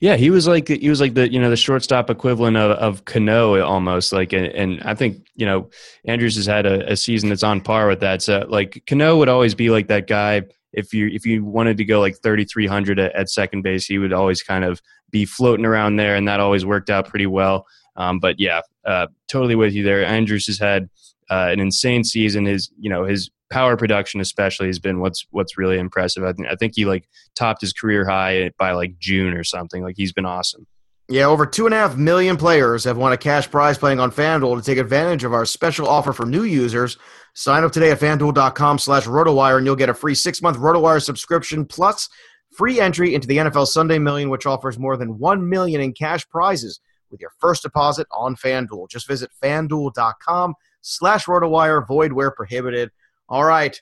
Yeah, 0.00 0.16
he 0.16 0.30
was 0.30 0.48
like 0.48 0.68
he 0.68 0.88
was 0.88 1.00
like 1.00 1.14
the 1.14 1.32
you 1.32 1.40
know 1.40 1.50
the 1.50 1.56
shortstop 1.56 2.10
equivalent 2.10 2.56
of, 2.56 2.72
of 2.72 3.04
Cano 3.04 3.60
almost 3.60 4.12
like 4.12 4.32
and, 4.32 4.46
and 4.46 4.82
I 4.82 4.94
think 4.94 5.26
you 5.36 5.46
know 5.46 5.70
Andrus 6.04 6.36
has 6.36 6.46
had 6.46 6.66
a, 6.66 6.92
a, 6.92 6.96
season 6.96 7.28
that's 7.28 7.42
on 7.42 7.60
par 7.60 7.86
with 7.86 8.00
that. 8.00 8.22
So 8.22 8.44
like 8.48 8.82
Cano 8.86 9.16
would 9.16 9.28
always 9.28 9.54
be 9.54 9.70
like 9.70 9.88
that 9.88 10.06
guy 10.08 10.42
if 10.72 10.92
you 10.92 11.08
if 11.08 11.26
you 11.26 11.44
wanted 11.44 11.76
to 11.76 11.84
go 11.84 12.00
like 12.00 12.16
thirty 12.16 12.44
three 12.44 12.66
hundred 12.66 12.98
at, 12.98 13.14
at, 13.14 13.28
second 13.28 13.62
base, 13.62 13.86
he 13.86 13.98
would 13.98 14.12
always 14.12 14.42
kind 14.42 14.64
of 14.64 14.80
be 15.10 15.24
floating 15.24 15.66
around 15.66 15.96
there, 15.96 16.16
and 16.16 16.26
that 16.26 16.40
always 16.40 16.64
worked 16.64 16.90
out 16.90 17.08
pretty 17.08 17.26
well. 17.26 17.66
Um, 17.96 18.18
but 18.18 18.40
yeah, 18.40 18.60
uh, 18.84 19.08
totally 19.28 19.54
with 19.54 19.74
you 19.74 19.84
there. 19.84 20.04
Andrus 20.04 20.46
has 20.46 20.58
had 20.58 20.88
uh, 21.30 21.48
an 21.50 21.60
insane 21.60 22.04
season. 22.04 22.46
His 22.46 22.70
you 22.78 22.90
know 22.90 23.04
his 23.04 23.30
power 23.52 23.76
production 23.76 24.20
especially 24.20 24.66
has 24.68 24.78
been 24.78 24.98
what's 24.98 25.26
what's 25.30 25.58
really 25.58 25.78
impressive. 25.78 26.24
I 26.24 26.32
think 26.32 26.48
I 26.48 26.56
think 26.56 26.72
he 26.74 26.86
like 26.86 27.08
topped 27.34 27.60
his 27.60 27.72
career 27.72 28.08
high 28.08 28.50
by 28.58 28.72
like 28.72 28.98
June 28.98 29.34
or 29.34 29.44
something. 29.44 29.82
Like 29.82 29.96
he's 29.96 30.12
been 30.12 30.24
awesome. 30.24 30.66
Yeah, 31.08 31.26
over 31.26 31.44
two 31.44 31.66
and 31.66 31.74
a 31.74 31.78
half 31.78 31.96
million 31.96 32.38
players 32.38 32.84
have 32.84 32.96
won 32.96 33.12
a 33.12 33.18
cash 33.18 33.50
prize 33.50 33.76
playing 33.76 34.00
on 34.00 34.10
FanDuel 34.10 34.56
to 34.56 34.64
take 34.64 34.78
advantage 34.78 35.24
of 35.24 35.34
our 35.34 35.44
special 35.44 35.86
offer 35.86 36.14
for 36.14 36.24
new 36.24 36.44
users. 36.44 36.96
Sign 37.34 37.64
up 37.64 37.72
today 37.72 37.90
at 37.90 38.00
fanduel.com 38.00 38.78
slash 38.78 39.04
RotoWire 39.04 39.58
and 39.58 39.66
you'll 39.66 39.76
get 39.76 39.90
a 39.90 39.94
free 39.94 40.14
six 40.14 40.40
month 40.40 40.56
RotoWire 40.56 41.02
subscription 41.02 41.66
plus 41.66 42.08
free 42.56 42.80
entry 42.80 43.14
into 43.14 43.28
the 43.28 43.36
NFL 43.36 43.66
Sunday 43.66 43.98
Million, 43.98 44.30
which 44.30 44.46
offers 44.46 44.78
more 44.78 44.96
than 44.96 45.18
one 45.18 45.46
million 45.46 45.82
in 45.82 45.92
cash 45.92 46.26
prizes 46.28 46.80
with 47.10 47.20
your 47.20 47.32
first 47.38 47.62
deposit 47.62 48.06
on 48.10 48.34
FanDuel. 48.34 48.88
Just 48.88 49.06
visit 49.06 49.30
fanduel.com 49.42 50.54
slash 50.80 51.26
RotoWire, 51.26 51.86
void 51.86 52.12
where 52.12 52.30
prohibited. 52.30 52.90
All 53.32 53.44
right. 53.44 53.80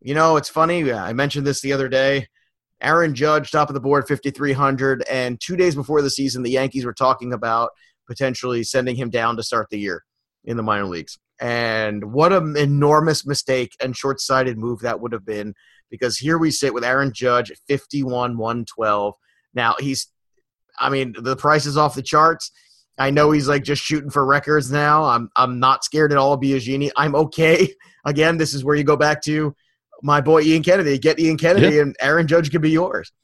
You 0.00 0.14
know, 0.14 0.38
it's 0.38 0.48
funny. 0.48 0.90
I 0.90 1.12
mentioned 1.12 1.46
this 1.46 1.60
the 1.60 1.74
other 1.74 1.86
day. 1.86 2.28
Aaron 2.80 3.14
Judge, 3.14 3.50
top 3.50 3.68
of 3.68 3.74
the 3.74 3.80
board, 3.80 4.08
5,300. 4.08 5.04
And 5.10 5.38
two 5.38 5.54
days 5.54 5.74
before 5.74 6.00
the 6.00 6.08
season, 6.08 6.42
the 6.42 6.52
Yankees 6.52 6.86
were 6.86 6.94
talking 6.94 7.34
about 7.34 7.72
potentially 8.06 8.62
sending 8.64 8.96
him 8.96 9.10
down 9.10 9.36
to 9.36 9.42
start 9.42 9.68
the 9.68 9.78
year 9.78 10.02
in 10.46 10.56
the 10.56 10.62
minor 10.62 10.86
leagues. 10.86 11.18
And 11.42 12.10
what 12.14 12.32
an 12.32 12.56
enormous 12.56 13.26
mistake 13.26 13.76
and 13.82 13.94
short 13.94 14.18
sighted 14.18 14.56
move 14.56 14.80
that 14.80 14.98
would 14.98 15.12
have 15.12 15.26
been 15.26 15.52
because 15.90 16.16
here 16.16 16.38
we 16.38 16.50
sit 16.50 16.72
with 16.72 16.82
Aaron 16.82 17.12
Judge 17.12 17.50
at 17.50 17.58
51 17.68 18.38
112. 18.38 19.14
Now, 19.52 19.74
he's, 19.78 20.08
I 20.78 20.88
mean, 20.88 21.14
the 21.18 21.36
price 21.36 21.66
is 21.66 21.76
off 21.76 21.96
the 21.96 22.00
charts. 22.00 22.50
I 22.98 23.10
know 23.10 23.30
he's 23.30 23.48
like 23.48 23.62
just 23.62 23.82
shooting 23.82 24.10
for 24.10 24.24
records 24.24 24.70
now. 24.70 25.04
I'm 25.04 25.30
I'm 25.36 25.60
not 25.60 25.84
scared 25.84 26.12
at 26.12 26.18
all 26.18 26.32
of 26.32 26.40
Biagini. 26.40 26.90
I'm 26.96 27.14
okay. 27.14 27.74
Again, 28.04 28.38
this 28.38 28.54
is 28.54 28.64
where 28.64 28.76
you 28.76 28.84
go 28.84 28.96
back 28.96 29.22
to 29.22 29.54
my 30.02 30.20
boy 30.20 30.42
Ian 30.42 30.62
Kennedy. 30.62 30.98
Get 30.98 31.18
Ian 31.18 31.36
Kennedy, 31.36 31.80
and 31.80 31.96
Aaron 32.00 32.26
Judge 32.26 32.50
can 32.50 32.60
be 32.60 32.70
yours. 32.70 33.12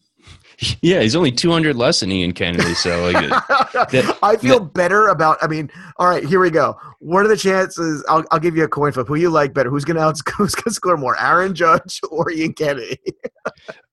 Yeah, 0.81 1.01
he's 1.01 1.17
only 1.17 1.33
200 1.33 1.75
less 1.75 2.01
than 2.01 2.13
Ian 2.13 2.33
Kennedy. 2.33 2.75
So 2.75 3.11
like, 3.11 3.29
that, 3.91 4.17
I 4.23 4.37
feel 4.37 4.61
that, 4.61 4.75
better 4.75 5.09
about. 5.09 5.39
I 5.43 5.49
mean, 5.49 5.69
all 5.97 6.07
right, 6.07 6.25
here 6.25 6.39
we 6.39 6.51
go. 6.51 6.77
What 7.01 7.25
are 7.25 7.29
the 7.29 7.37
chances? 7.37 8.05
I'll, 8.09 8.23
I'll 8.31 8.39
give 8.39 8.57
you 8.57 8.63
a 8.63 8.69
coin 8.69 8.93
flip. 8.93 9.09
Who 9.09 9.17
you 9.17 9.31
like 9.31 9.55
better? 9.55 9.71
Who's 9.71 9.85
gonna 9.85 10.01
out, 10.01 10.19
who's 10.37 10.55
gonna 10.55 10.73
score 10.73 10.97
more, 10.97 11.21
Aaron 11.21 11.55
Judge 11.55 12.01
or 12.11 12.31
Ian 12.31 12.53
Kennedy? 12.53 12.99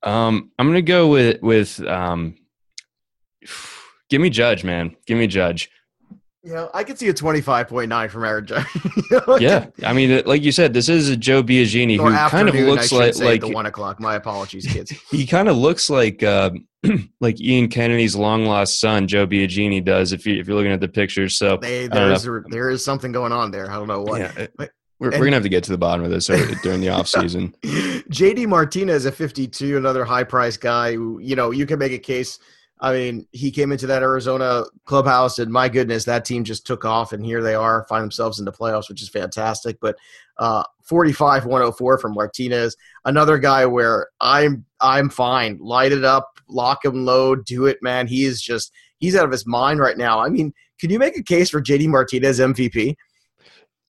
um, 0.03 0.51
I'm 0.59 0.67
gonna 0.67 0.83
go 0.83 1.07
with 1.07 1.41
with 1.41 1.79
um, 1.87 2.35
give 4.09 4.21
me 4.21 4.29
Judge, 4.29 4.63
man. 4.63 4.95
Give 5.05 5.17
me 5.17 5.27
Judge. 5.27 5.69
Yeah, 6.41 6.67
I 6.73 6.85
could 6.85 6.97
see 6.97 7.09
a 7.09 7.13
25.9 7.13 8.09
from 8.09 8.23
Aaron 8.23 8.45
Judge. 8.45 8.65
yeah, 9.41 9.67
I 9.83 9.91
mean, 9.91 10.23
like 10.25 10.41
you 10.41 10.53
said, 10.53 10.73
this 10.73 10.87
is 10.87 11.09
a 11.09 11.17
Joe 11.17 11.43
Biagini 11.43 11.97
who 11.97 12.09
kind 12.29 12.47
of 12.47 12.55
looks 12.55 12.93
like 12.93 13.17
like 13.17 13.41
the 13.41 13.49
one 13.49 13.65
o'clock. 13.65 13.99
My 13.99 14.15
apologies, 14.15 14.65
kids. 14.65 14.91
he 15.11 15.27
kind 15.27 15.49
of 15.49 15.57
looks 15.57 15.89
like 15.89 16.23
uh, 16.23 16.51
like 17.19 17.41
Ian 17.41 17.67
Kennedy's 17.67 18.15
long 18.15 18.45
lost 18.45 18.79
son, 18.79 19.05
Joe 19.05 19.27
Biagini, 19.27 19.83
does. 19.83 20.13
If 20.13 20.25
you 20.25 20.39
if 20.39 20.47
you're 20.47 20.55
looking 20.55 20.71
at 20.71 20.79
the 20.79 20.87
pictures, 20.87 21.37
so 21.37 21.57
they, 21.57 21.87
there 21.87 22.11
is 22.13 22.27
there 22.49 22.69
is 22.69 22.85
something 22.85 23.11
going 23.11 23.33
on 23.33 23.51
there. 23.51 23.69
I 23.69 23.75
don't 23.75 23.87
know 23.87 24.01
what. 24.01 24.21
Yeah, 24.21 24.47
but, 24.55 24.71
we're, 24.99 25.11
we're 25.11 25.25
gonna 25.25 25.35
have 25.35 25.43
to 25.43 25.49
get 25.49 25.63
to 25.65 25.71
the 25.71 25.77
bottom 25.77 26.05
of 26.05 26.11
this 26.11 26.27
during 26.27 26.79
the 26.79 26.89
off 26.89 27.07
season. 27.07 27.53
JD 27.63 28.47
Martinez 28.47 29.05
at 29.05 29.13
52, 29.13 29.77
another 29.77 30.03
high 30.03 30.23
price 30.23 30.57
guy. 30.57 30.93
Who, 30.93 31.19
you 31.19 31.35
know, 31.35 31.51
you 31.51 31.65
can 31.65 31.79
make 31.79 31.91
a 31.91 31.99
case 31.99 32.39
I 32.81 32.93
mean, 32.93 33.27
he 33.31 33.51
came 33.51 33.71
into 33.73 33.87
that 33.87 34.03
Arizona 34.03 34.63
clubhouse, 34.85 35.37
and 35.39 35.51
my 35.51 35.67
goodness, 35.67 36.05
that 36.05 36.23
team 36.23 36.45
just 36.45 36.65
took 36.65 36.85
off, 36.85 37.11
and 37.11 37.25
here 37.25 37.43
they 37.43 37.55
are, 37.55 37.85
find 37.89 38.03
themselves 38.03 38.39
in 38.39 38.45
the 38.45 38.53
playoffs, 38.53 38.87
which 38.87 39.01
is 39.01 39.09
fantastic. 39.09 39.77
But 39.81 39.97
uh, 40.37 40.63
45 40.83 41.45
104 41.45 41.97
from 41.97 42.13
Martinez, 42.13 42.77
another 43.03 43.37
guy 43.37 43.65
where 43.65 44.07
I'm 44.21 44.65
I'm 44.79 45.09
fine, 45.09 45.57
light 45.59 45.91
it 45.91 46.05
up, 46.05 46.39
lock 46.47 46.85
him 46.85 47.05
low, 47.05 47.35
do 47.35 47.65
it, 47.65 47.79
man. 47.81 48.07
He 48.07 48.23
is 48.23 48.41
just 48.41 48.71
he's 48.99 49.15
out 49.15 49.25
of 49.25 49.31
his 49.31 49.45
mind 49.45 49.81
right 49.81 49.97
now. 49.97 50.19
I 50.19 50.29
mean, 50.29 50.53
can 50.79 50.89
you 50.89 50.99
make 50.99 51.17
a 51.17 51.23
case 51.23 51.49
for 51.49 51.61
JD 51.61 51.87
Martinez 51.87 52.39
MVP? 52.39 52.95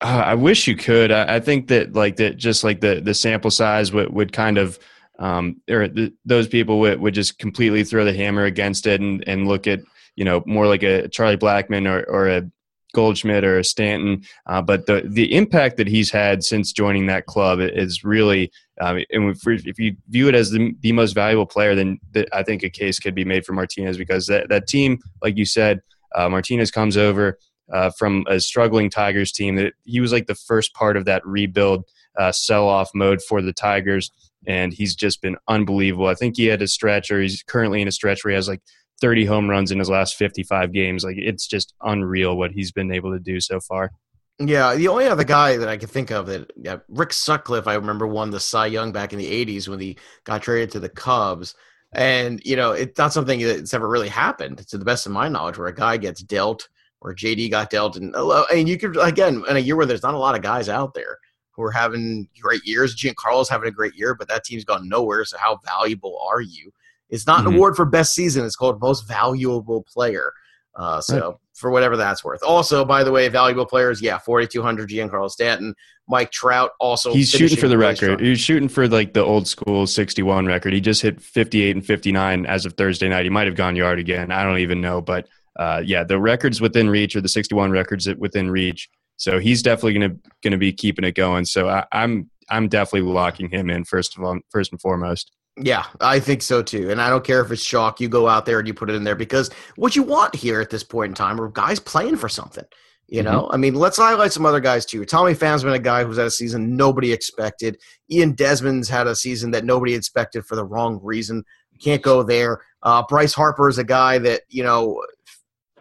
Uh, 0.01 0.23
I 0.27 0.35
wish 0.35 0.67
you 0.67 0.77
could. 0.77 1.13
I, 1.13 1.37
I, 1.37 1.41
think 1.41 1.69
that 1.69 1.93
like 1.93 2.17
that, 2.17 2.39
just 2.39 2.65
like 2.65 2.81
the 2.81 3.01
the 3.01 3.15
sample 3.15 3.51
size 3.51 3.93
would 3.93 4.13
would 4.13 4.33
kind 4.33 4.57
of 4.57 4.79
um, 5.21 5.61
or 5.71 5.87
th- 5.87 6.13
those 6.25 6.49
people 6.49 6.81
would, 6.81 6.99
would 6.99 7.15
just 7.15 7.39
completely 7.39 7.85
throw 7.85 8.05
the 8.05 8.13
hammer 8.13 8.45
against 8.45 8.87
it 8.87 9.01
and, 9.01 9.23
and 9.29 9.47
look 9.47 9.67
at 9.67 9.81
you 10.17 10.25
know 10.25 10.43
more 10.47 10.67
like 10.67 10.83
a 10.83 11.09
Charlie 11.09 11.37
Blackmon 11.37 11.89
or, 11.89 12.09
or 12.11 12.29
a 12.29 12.51
Goldschmidt 12.93 13.45
or 13.45 13.59
a 13.59 13.65
Stanton. 13.65 14.25
Uh, 14.47 14.63
but 14.63 14.87
the 14.87 15.03
the 15.07 15.35
impact 15.35 15.77
that 15.77 15.87
he's 15.87 16.11
had 16.11 16.43
since 16.43 16.73
joining 16.73 17.07
that 17.07 17.27
club 17.27 17.61
is 17.61 18.03
really, 18.03 18.51
um, 18.81 18.97
and 19.11 19.31
if, 19.31 19.47
if, 19.47 19.79
you 19.79 19.97
view 20.09 20.29
it 20.29 20.35
as 20.35 20.51
the, 20.51 20.75
the 20.81 20.93
most 20.93 21.13
valuable 21.13 21.47
player, 21.47 21.75
then 21.75 22.01
the, 22.13 22.27
I 22.35 22.43
think 22.43 22.63
a 22.63 22.71
case 22.71 22.99
could 22.99 23.15
be 23.15 23.25
made 23.25 23.45
for 23.45 23.53
Martinez 23.53 23.97
because 23.97 24.27
that, 24.27 24.49
that 24.49 24.67
team, 24.67 24.99
like 25.23 25.37
you 25.37 25.45
said, 25.45 25.81
uh, 26.15 26.29
Martinez 26.29 26.71
comes 26.71 26.97
over 26.97 27.39
uh, 27.73 27.91
from 27.99 28.25
a 28.29 28.41
struggling 28.41 28.91
Tigers 28.91 29.33
team. 29.33 29.57
That 29.57 29.75
he 29.85 30.01
was 30.01 30.13
like 30.13 30.27
the 30.27 30.35
first 30.35 30.75
part 30.75 30.97
of 30.97 31.05
that 31.05 31.25
rebuild 31.27 31.85
uh, 32.19 32.33
sell 32.33 32.69
off 32.69 32.91
mode 32.95 33.23
for 33.23 33.41
the 33.41 33.53
Tigers 33.53 34.11
and 34.47 34.73
he's 34.73 34.95
just 34.95 35.23
been 35.23 35.37
unbelievable. 35.49 36.07
I 36.07 36.15
think 36.15 36.37
he 36.37 36.47
had 36.47 36.63
a 36.63 36.69
stretch, 36.69 37.11
or 37.11 37.21
he's 37.21 37.43
currently 37.43 37.83
in 37.83 37.89
a 37.89 37.93
stretch 37.93 38.25
where 38.25 38.31
he 38.31 38.37
has 38.37 38.49
like 38.49 38.63
30 39.01 39.25
home 39.25 39.49
runs 39.49 39.71
in 39.71 39.79
his 39.79 39.91
last 39.91 40.17
55 40.17 40.73
games. 40.73 41.05
Like 41.05 41.17
it's 41.17 41.47
just 41.47 41.75
unreal 41.83 42.37
what 42.37 42.53
he's 42.53 42.73
been 42.73 42.93
able 42.93 43.13
to 43.13 43.19
do 43.19 43.41
so 43.41 43.61
far. 43.61 43.91
Yeah, 44.39 44.75
the 44.75 44.89
only 44.89 45.07
other 45.07 45.25
guy 45.25 45.59
that 45.59 45.69
I 45.69 45.77
can 45.77 45.89
think 45.89 46.11
of 46.11 46.27
that 46.27 46.51
yeah, 46.57 46.79
Rick 46.89 47.13
Sutcliffe, 47.13 47.67
I 47.67 47.75
remember 47.75 48.07
won 48.07 48.31
the 48.31 48.41
Cy 48.41 48.67
Young 48.67 48.91
back 48.91 49.13
in 49.13 49.19
the 49.19 49.47
'80s 49.47 49.69
when 49.69 49.81
he 49.81 49.99
got 50.25 50.43
traded 50.43 50.71
to 50.71 50.81
the 50.81 50.89
Cubs, 50.89 51.55
and 51.93 52.41
you 52.43 52.57
know 52.57 52.73
it's 52.73 52.97
not 52.97 53.13
something 53.13 53.39
that's 53.41 53.75
ever 53.75 53.87
really 53.87 54.09
happened, 54.09 54.67
to 54.69 54.79
the 54.79 54.85
best 54.85 55.05
of 55.05 55.13
my 55.13 55.29
knowledge, 55.29 55.59
where 55.59 55.69
a 55.69 55.75
guy 55.75 55.99
gets 55.99 56.23
dealt, 56.23 56.71
or 57.03 57.15
JD 57.15 57.51
got 57.51 57.69
dealt, 57.69 57.99
and 57.99 58.17
uh, 58.17 58.45
and 58.51 58.67
you 58.67 58.79
could 58.79 58.97
again 58.97 59.45
in 59.47 59.57
a 59.57 59.61
year 59.61 59.77
where 59.77 59.85
there's 59.85 60.03
not 60.03 60.15
a 60.15 60.19
lot 60.19 60.35
of 60.35 60.41
guys 60.41 60.71
out 60.71 60.95
there 60.95 61.19
who 61.53 61.63
are 61.63 61.71
having 61.71 62.29
great 62.41 62.65
years. 62.65 62.97
Giancarlo's 62.97 63.49
having 63.49 63.69
a 63.69 63.73
great 63.73 63.95
year, 63.95 64.15
but 64.15 64.29
that 64.29 64.45
team's 64.45 64.65
gone 64.65 64.89
nowhere. 64.89 65.25
So 65.25 65.39
how 65.39 65.61
valuable 65.65 66.19
are 66.31 66.41
you? 66.41 66.73
It's 67.09 67.27
not 67.27 67.41
an 67.41 67.47
mm-hmm. 67.47 67.57
award 67.57 67.77
for 67.77 67.85
best 67.85 68.15
season. 68.15 68.45
It's 68.45 68.57
called 68.57 68.81
most 68.81 69.07
valuable 69.07 69.83
player. 69.83 70.33
Uh, 70.77 71.01
so 71.01 71.31
right. 71.31 71.37
for 71.55 71.71
whatever 71.71 71.97
that's 71.97 72.25
worth. 72.25 72.43
Also, 72.45 72.85
by 72.85 73.03
the 73.03 73.11
way, 73.11 73.29
valuable 73.29 73.67
players, 73.67 74.01
yeah, 74.01 74.19
4,200 74.19 74.89
Giancarlo 74.89 75.29
Stanton, 75.29 75.75
Mike 76.09 76.31
Trout 76.31 76.71
also. 76.79 77.13
He's 77.13 77.31
shooting 77.31 77.59
for 77.59 77.69
the 77.69 77.77
record. 77.77 77.97
Strong. 77.97 78.19
He's 78.21 78.41
shooting 78.41 78.69
for 78.69 78.89
like 78.89 79.13
the 79.13 79.23
old 79.23 79.49
school 79.49 79.87
61 79.87 80.47
record. 80.47 80.73
He 80.73 80.81
just 80.81 81.03
hit 81.03 81.21
58 81.21 81.77
and 81.77 81.85
59 81.85 82.47
as 82.47 82.67
of 82.67 82.75
Thursday 82.75 83.09
night. 83.09 83.25
He 83.25 83.31
might 83.31 83.47
have 83.47 83.57
gone 83.57 83.77
yard 83.77 83.99
again. 83.99 84.31
I 84.31 84.43
don't 84.45 84.59
even 84.59 84.81
know, 84.81 85.01
but 85.01 85.29
uh, 85.59 85.83
yeah, 85.85 86.05
the 86.05 86.19
records 86.19 86.61
within 86.61 86.89
reach 86.89 87.17
or 87.17 87.21
the 87.21 87.29
61 87.29 87.71
records 87.71 88.09
within 88.17 88.51
reach. 88.51 88.89
So 89.21 89.39
he's 89.39 89.63
definitely 89.63 89.99
going 89.99 90.11
to 90.11 90.31
going 90.43 90.53
to 90.53 90.59
be 90.59 90.73
keeping 90.73 91.05
it 91.05 91.13
going. 91.13 91.45
So 91.45 91.69
I, 91.69 91.85
I'm 91.93 92.31
I'm 92.49 92.69
definitely 92.69 93.13
locking 93.13 93.51
him 93.51 93.69
in 93.69 93.85
first 93.85 94.17
of 94.17 94.25
all, 94.25 94.39
first 94.49 94.73
and 94.73 94.81
foremost. 94.81 95.31
Yeah, 95.59 95.85
I 96.01 96.21
think 96.21 96.41
so 96.41 96.63
too. 96.63 96.91
And 96.91 97.03
I 97.03 97.11
don't 97.11 97.23
care 97.23 97.43
if 97.43 97.51
it's 97.51 97.65
chalk, 97.65 98.01
you 98.01 98.09
go 98.09 98.29
out 98.29 98.47
there 98.47 98.59
and 98.59 98.67
you 98.67 98.73
put 98.73 98.89
it 98.89 98.95
in 98.95 99.05
there 99.05 99.15
because 99.15 99.51
what 99.77 99.95
you 99.95 100.03
want 100.03 100.35
here 100.35 100.63
at 100.63 100.71
this 100.71 100.83
point 100.83 101.11
in 101.11 101.15
time 101.15 101.39
are 101.39 101.49
guys 101.49 101.79
playing 101.79 102.17
for 102.17 102.31
something. 102.31 102.65
You 103.09 103.23
know, 103.23 103.43
mm-hmm. 103.43 103.55
I 103.55 103.57
mean, 103.59 103.75
let's 103.75 103.99
highlight 103.99 104.33
some 104.33 104.47
other 104.47 104.61
guys 104.61 104.87
too. 104.87 105.05
Tommy 105.05 105.35
Pham's 105.35 105.65
been 105.65 105.75
a 105.75 105.79
guy 105.81 106.05
who's 106.05 106.17
had 106.17 106.27
a 106.27 106.31
season 106.31 106.77
nobody 106.77 107.13
expected. 107.13 107.77
Ian 108.11 108.33
Desmond's 108.33 108.89
had 108.89 109.07
a 109.07 109.17
season 109.17 109.51
that 109.51 109.65
nobody 109.65 109.95
expected 109.95 110.47
for 110.47 110.57
the 110.57 110.65
wrong 110.65 110.99
reason. 111.03 111.45
Can't 111.83 112.03
go 112.03 112.23
there. 112.23 112.63
Uh, 112.83 113.03
Bryce 113.07 113.35
Harper 113.35 113.69
is 113.69 113.79
a 113.79 113.85
guy 113.85 114.19
that, 114.19 114.43
you 114.49 114.63
know, 114.63 115.03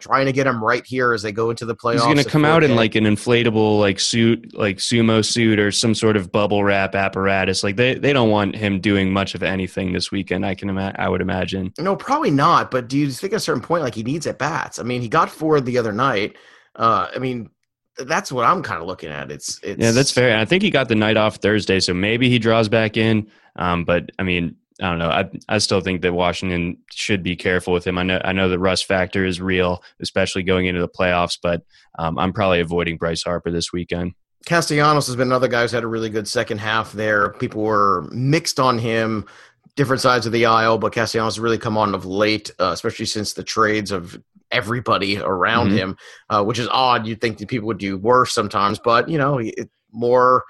trying 0.00 0.26
to 0.26 0.32
get 0.32 0.46
him 0.46 0.62
right 0.62 0.84
here 0.84 1.12
as 1.12 1.22
they 1.22 1.32
go 1.32 1.50
into 1.50 1.64
the 1.64 1.74
playoffs. 1.74 1.94
He's 1.94 2.02
going 2.02 2.16
to 2.18 2.24
come 2.24 2.44
out 2.44 2.64
in 2.64 2.76
like 2.76 2.94
an 2.94 3.04
inflatable 3.04 3.78
like 3.78 4.00
suit, 4.00 4.54
like 4.54 4.78
sumo 4.78 5.24
suit 5.24 5.58
or 5.58 5.70
some 5.70 5.94
sort 5.94 6.16
of 6.16 6.32
bubble 6.32 6.64
wrap 6.64 6.94
apparatus. 6.94 7.62
Like 7.62 7.76
they, 7.76 7.94
they 7.94 8.12
don't 8.12 8.30
want 8.30 8.56
him 8.56 8.80
doing 8.80 9.12
much 9.12 9.34
of 9.34 9.42
anything 9.42 9.92
this 9.92 10.10
weekend. 10.10 10.44
I 10.46 10.54
can 10.54 10.68
ima- 10.68 10.94
I 10.98 11.08
would 11.08 11.20
imagine. 11.20 11.72
No, 11.78 11.96
probably 11.96 12.30
not. 12.30 12.70
But 12.70 12.88
do 12.88 12.98
you 12.98 13.10
think 13.10 13.32
at 13.32 13.36
a 13.36 13.40
certain 13.40 13.62
point 13.62 13.82
like 13.82 13.94
he 13.94 14.02
needs 14.02 14.26
at 14.26 14.38
bats? 14.38 14.78
I 14.78 14.82
mean, 14.82 15.02
he 15.02 15.08
got 15.08 15.30
four 15.30 15.60
the 15.60 15.78
other 15.78 15.92
night. 15.92 16.36
Uh, 16.76 17.08
I 17.14 17.18
mean, 17.18 17.50
that's 17.98 18.32
what 18.32 18.44
I'm 18.44 18.62
kind 18.62 18.80
of 18.80 18.86
looking 18.86 19.10
at. 19.10 19.30
It's, 19.30 19.60
it's 19.62 19.80
yeah, 19.80 19.90
that's 19.90 20.10
fair. 20.10 20.38
I 20.38 20.44
think 20.44 20.62
he 20.62 20.70
got 20.70 20.88
the 20.88 20.94
night 20.94 21.16
off 21.16 21.36
Thursday, 21.36 21.80
so 21.80 21.92
maybe 21.92 22.28
he 22.28 22.38
draws 22.38 22.68
back 22.68 22.96
in. 22.96 23.28
Um, 23.56 23.84
but 23.84 24.10
I 24.18 24.22
mean, 24.22 24.56
I 24.80 24.88
don't 24.88 24.98
know. 24.98 25.10
I 25.10 25.30
I 25.48 25.58
still 25.58 25.80
think 25.80 26.02
that 26.02 26.14
Washington 26.14 26.78
should 26.90 27.22
be 27.22 27.36
careful 27.36 27.72
with 27.72 27.86
him. 27.86 27.98
I 27.98 28.02
know 28.02 28.20
I 28.24 28.32
know 28.32 28.48
the 28.48 28.58
rust 28.58 28.86
factor 28.86 29.24
is 29.24 29.40
real, 29.40 29.82
especially 30.00 30.42
going 30.42 30.66
into 30.66 30.80
the 30.80 30.88
playoffs. 30.88 31.38
But 31.40 31.62
um, 31.98 32.18
I'm 32.18 32.32
probably 32.32 32.60
avoiding 32.60 32.96
Bryce 32.96 33.22
Harper 33.22 33.50
this 33.50 33.72
weekend. 33.72 34.14
Castellanos 34.46 35.06
has 35.06 35.16
been 35.16 35.28
another 35.28 35.48
guy 35.48 35.62
who's 35.62 35.72
had 35.72 35.84
a 35.84 35.88
really 35.88 36.08
good 36.08 36.26
second 36.26 36.58
half 36.58 36.92
there. 36.92 37.30
People 37.34 37.62
were 37.62 38.08
mixed 38.10 38.58
on 38.58 38.78
him, 38.78 39.26
different 39.76 40.00
sides 40.00 40.24
of 40.24 40.32
the 40.32 40.46
aisle, 40.46 40.78
but 40.78 40.92
Castellanos 40.92 41.34
has 41.34 41.40
really 41.40 41.58
come 41.58 41.76
on 41.76 41.94
of 41.94 42.06
late, 42.06 42.50
uh, 42.58 42.70
especially 42.72 43.04
since 43.04 43.34
the 43.34 43.44
trades 43.44 43.92
of 43.92 44.18
everybody 44.50 45.18
around 45.18 45.68
mm-hmm. 45.68 45.76
him, 45.76 45.96
uh, 46.30 46.42
which 46.42 46.58
is 46.58 46.68
odd. 46.68 47.06
You'd 47.06 47.20
think 47.20 47.38
that 47.38 47.48
people 47.48 47.66
would 47.66 47.78
do 47.78 47.98
worse 47.98 48.32
sometimes, 48.32 48.78
but 48.78 49.08
you 49.08 49.18
know, 49.18 49.38
it, 49.38 49.68
more 49.92 50.44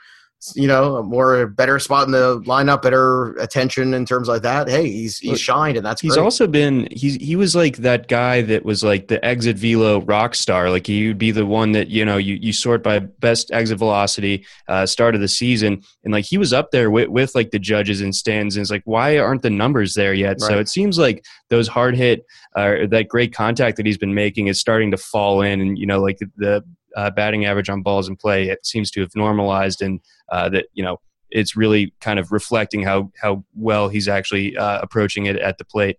you 0.54 0.66
know, 0.66 0.96
a 0.96 1.02
more 1.02 1.46
better 1.46 1.78
spot 1.78 2.06
in 2.06 2.12
the 2.12 2.40
lineup, 2.40 2.80
better 2.80 3.32
attention 3.34 3.92
in 3.92 4.06
terms 4.06 4.26
like 4.26 4.40
that. 4.42 4.68
Hey, 4.68 4.90
he's 4.90 5.18
he's 5.18 5.40
shined, 5.40 5.76
and 5.76 5.84
that's 5.84 6.00
he's 6.00 6.14
great. 6.14 6.22
also 6.22 6.46
been 6.46 6.88
he's 6.90 7.16
he 7.16 7.36
was 7.36 7.54
like 7.54 7.76
that 7.78 8.08
guy 8.08 8.40
that 8.42 8.64
was 8.64 8.82
like 8.82 9.08
the 9.08 9.22
exit 9.22 9.56
velo 9.56 10.00
rock 10.00 10.34
star. 10.34 10.70
Like 10.70 10.86
he 10.86 11.08
would 11.08 11.18
be 11.18 11.30
the 11.30 11.44
one 11.44 11.72
that 11.72 11.88
you 11.88 12.04
know 12.06 12.16
you 12.16 12.36
you 12.36 12.54
sort 12.54 12.82
by 12.82 13.00
best 13.00 13.52
exit 13.52 13.78
velocity 13.78 14.46
uh, 14.66 14.86
start 14.86 15.14
of 15.14 15.20
the 15.20 15.28
season, 15.28 15.82
and 16.04 16.12
like 16.12 16.24
he 16.24 16.38
was 16.38 16.54
up 16.54 16.70
there 16.70 16.90
with 16.90 17.08
with 17.08 17.34
like 17.34 17.50
the 17.50 17.58
judges 17.58 18.00
and 18.00 18.14
stands, 18.14 18.56
and 18.56 18.62
it's 18.62 18.70
like 18.70 18.82
why 18.86 19.18
aren't 19.18 19.42
the 19.42 19.50
numbers 19.50 19.94
there 19.94 20.14
yet? 20.14 20.40
So 20.40 20.58
it 20.58 20.70
seems 20.70 20.98
like 20.98 21.24
those 21.50 21.68
hard 21.68 21.96
hit 21.96 22.24
uh, 22.56 22.86
that 22.88 23.08
great 23.08 23.34
contact 23.34 23.76
that 23.76 23.84
he's 23.84 23.98
been 23.98 24.14
making 24.14 24.46
is 24.46 24.58
starting 24.58 24.90
to 24.92 24.96
fall 24.96 25.42
in, 25.42 25.60
and 25.60 25.78
you 25.78 25.86
know 25.86 26.00
like 26.00 26.18
the 26.36 26.64
uh, 26.96 27.10
batting 27.10 27.44
average 27.44 27.68
on 27.68 27.82
balls 27.82 28.08
in 28.08 28.16
play 28.16 28.48
it 28.48 28.64
seems 28.64 28.90
to 28.92 29.00
have 29.00 29.10
normalized, 29.14 29.82
and 29.82 30.00
uh, 30.30 30.48
that 30.48 30.66
you 30.74 30.82
know 30.82 30.98
it's 31.30 31.56
really 31.56 31.94
kind 32.00 32.18
of 32.18 32.32
reflecting 32.32 32.82
how 32.82 33.10
how 33.20 33.44
well 33.54 33.88
he's 33.88 34.08
actually 34.08 34.56
uh, 34.56 34.80
approaching 34.80 35.26
it 35.26 35.36
at 35.36 35.58
the 35.58 35.64
plate. 35.64 35.98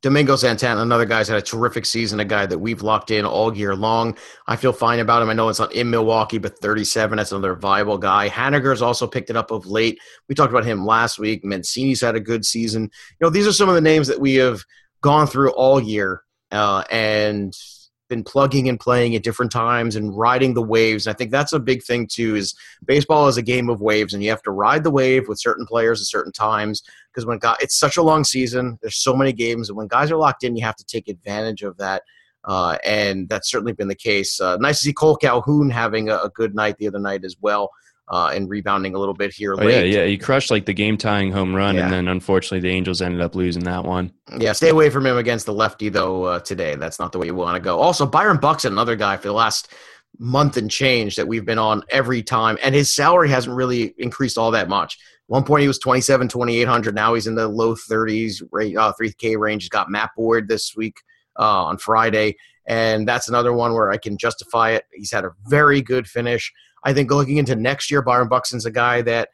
Domingo 0.00 0.36
Santana, 0.36 0.80
another 0.80 1.04
guy's 1.04 1.26
had 1.26 1.38
a 1.38 1.42
terrific 1.42 1.84
season, 1.84 2.20
a 2.20 2.24
guy 2.24 2.46
that 2.46 2.58
we've 2.58 2.82
locked 2.82 3.10
in 3.10 3.24
all 3.24 3.56
year 3.56 3.74
long. 3.74 4.16
I 4.46 4.54
feel 4.54 4.72
fine 4.72 5.00
about 5.00 5.22
him. 5.22 5.28
I 5.28 5.32
know 5.32 5.48
it's 5.48 5.58
not 5.58 5.72
in 5.72 5.90
Milwaukee, 5.90 6.38
but 6.38 6.56
37, 6.60 7.16
that's 7.16 7.32
another 7.32 7.56
viable 7.56 7.98
guy. 7.98 8.28
Haniger's 8.28 8.80
also 8.80 9.08
picked 9.08 9.28
it 9.28 9.36
up 9.36 9.50
of 9.50 9.66
late. 9.66 9.98
We 10.28 10.36
talked 10.36 10.52
about 10.52 10.64
him 10.64 10.86
last 10.86 11.18
week. 11.18 11.44
Mancini's 11.44 12.00
had 12.00 12.14
a 12.14 12.20
good 12.20 12.44
season. 12.44 12.82
You 12.82 13.24
know, 13.24 13.30
these 13.30 13.48
are 13.48 13.52
some 13.52 13.68
of 13.68 13.74
the 13.74 13.80
names 13.80 14.06
that 14.06 14.20
we 14.20 14.36
have 14.36 14.62
gone 15.00 15.26
through 15.26 15.50
all 15.50 15.80
year 15.80 16.22
uh, 16.52 16.84
and 16.92 17.52
been 18.08 18.24
plugging 18.24 18.68
and 18.68 18.80
playing 18.80 19.14
at 19.14 19.22
different 19.22 19.52
times 19.52 19.96
and 19.96 20.16
riding 20.16 20.54
the 20.54 20.62
waves. 20.62 21.06
I 21.06 21.12
think 21.12 21.30
that's 21.30 21.52
a 21.52 21.60
big 21.60 21.82
thing 21.82 22.06
too 22.06 22.36
is 22.36 22.54
baseball 22.84 23.28
is 23.28 23.36
a 23.36 23.42
game 23.42 23.68
of 23.68 23.80
waves 23.80 24.14
and 24.14 24.22
you 24.22 24.30
have 24.30 24.42
to 24.42 24.50
ride 24.50 24.84
the 24.84 24.90
wave 24.90 25.28
with 25.28 25.40
certain 25.40 25.66
players 25.66 26.00
at 26.00 26.06
certain 26.06 26.32
times 26.32 26.82
because 27.18 27.26
when 27.26 27.38
guys, 27.38 27.56
it's 27.60 27.78
such 27.78 27.96
a 27.96 28.02
long 28.02 28.24
season, 28.24 28.78
there's 28.80 29.02
so 29.02 29.14
many 29.14 29.32
games, 29.32 29.68
and 29.68 29.76
when 29.76 29.88
guys 29.88 30.10
are 30.10 30.16
locked 30.16 30.44
in, 30.44 30.56
you 30.56 30.64
have 30.64 30.76
to 30.76 30.84
take 30.84 31.08
advantage 31.08 31.62
of 31.62 31.76
that. 31.78 32.02
Uh, 32.44 32.78
and 32.84 33.28
that's 33.28 33.50
certainly 33.50 33.72
been 33.72 33.88
the 33.88 33.94
case. 33.94 34.40
Uh, 34.40 34.56
nice 34.58 34.78
to 34.78 34.84
see 34.84 34.92
Cole 34.92 35.16
Calhoun 35.16 35.68
having 35.68 36.08
a, 36.08 36.16
a 36.18 36.30
good 36.30 36.54
night 36.54 36.76
the 36.78 36.86
other 36.86 37.00
night 37.00 37.24
as 37.24 37.36
well, 37.40 37.70
uh, 38.10 38.30
and 38.34 38.48
rebounding 38.48 38.94
a 38.94 38.98
little 38.98 39.14
bit 39.14 39.32
here 39.32 39.54
Oh 39.58 39.66
yeah, 39.68 39.80
yeah. 39.80 40.04
He 40.04 40.16
crushed 40.16 40.50
like 40.50 40.66
the 40.66 40.72
game 40.74 40.96
tying 40.96 41.30
home 41.32 41.54
run, 41.54 41.74
Yeah. 41.76 41.84
and 41.84 41.92
then 41.92 42.08
unfortunately 42.08 42.60
the 42.60 42.74
Angels 42.74 43.02
ended 43.02 43.20
up 43.20 43.34
losing 43.34 43.64
that 43.64 43.84
one. 43.84 44.12
Yeah, 44.38 44.52
stay 44.52 44.70
away 44.70 44.90
from 44.90 45.06
him 45.06 45.16
against 45.18 45.46
the 45.46 45.52
lefty 45.52 45.88
though 45.88 46.24
uh, 46.24 46.40
today. 46.40 46.74
That's 46.74 46.98
not 46.98 47.12
the 47.12 47.18
way 47.18 47.26
you 47.26 47.34
want 47.34 47.56
to 47.56 47.60
go. 47.62 47.78
Also, 47.80 48.06
Byron 48.06 48.38
Buxton, 48.38 48.72
another 48.72 48.96
guy 48.96 49.16
for 49.16 49.28
the 49.28 49.34
last 49.34 49.68
month 50.18 50.56
and 50.56 50.70
change 50.70 51.16
that 51.16 51.28
we've 51.28 51.44
been 51.44 51.58
on 51.58 51.82
every 51.90 52.22
time, 52.22 52.58
and 52.62 52.74
his 52.74 52.94
salary 52.94 53.28
hasn't 53.30 53.54
really 53.54 53.94
increased 53.98 54.38
all 54.38 54.50
that 54.52 54.68
much. 54.68 54.98
One 55.26 55.44
point 55.44 55.60
he 55.60 55.68
was 55.68 55.78
27, 55.78 56.28
2800. 56.28 56.94
Now 56.94 57.12
he's 57.12 57.26
in 57.26 57.34
the 57.34 57.46
low 57.46 57.74
30s, 57.74 58.42
rate, 58.50 58.74
uh, 58.74 58.94
3K 58.98 59.38
range. 59.38 59.64
He's 59.64 59.68
got 59.68 59.90
Matt 59.90 60.10
Boyd 60.16 60.48
this 60.48 60.74
week 60.74 60.96
uh, 61.38 61.64
on 61.66 61.76
Friday, 61.76 62.36
and 62.66 63.06
that's 63.06 63.28
another 63.28 63.52
one 63.52 63.74
where 63.74 63.90
I 63.90 63.98
can 63.98 64.16
justify 64.16 64.70
it. 64.70 64.84
He's 64.94 65.12
had 65.12 65.26
a 65.26 65.32
very 65.46 65.82
good 65.82 66.08
finish. 66.08 66.50
I 66.84 66.92
think 66.92 67.10
looking 67.10 67.36
into 67.36 67.56
next 67.56 67.90
year, 67.90 68.02
Byron 68.02 68.28
Buxton's 68.28 68.66
a 68.66 68.70
guy 68.70 69.02
that 69.02 69.28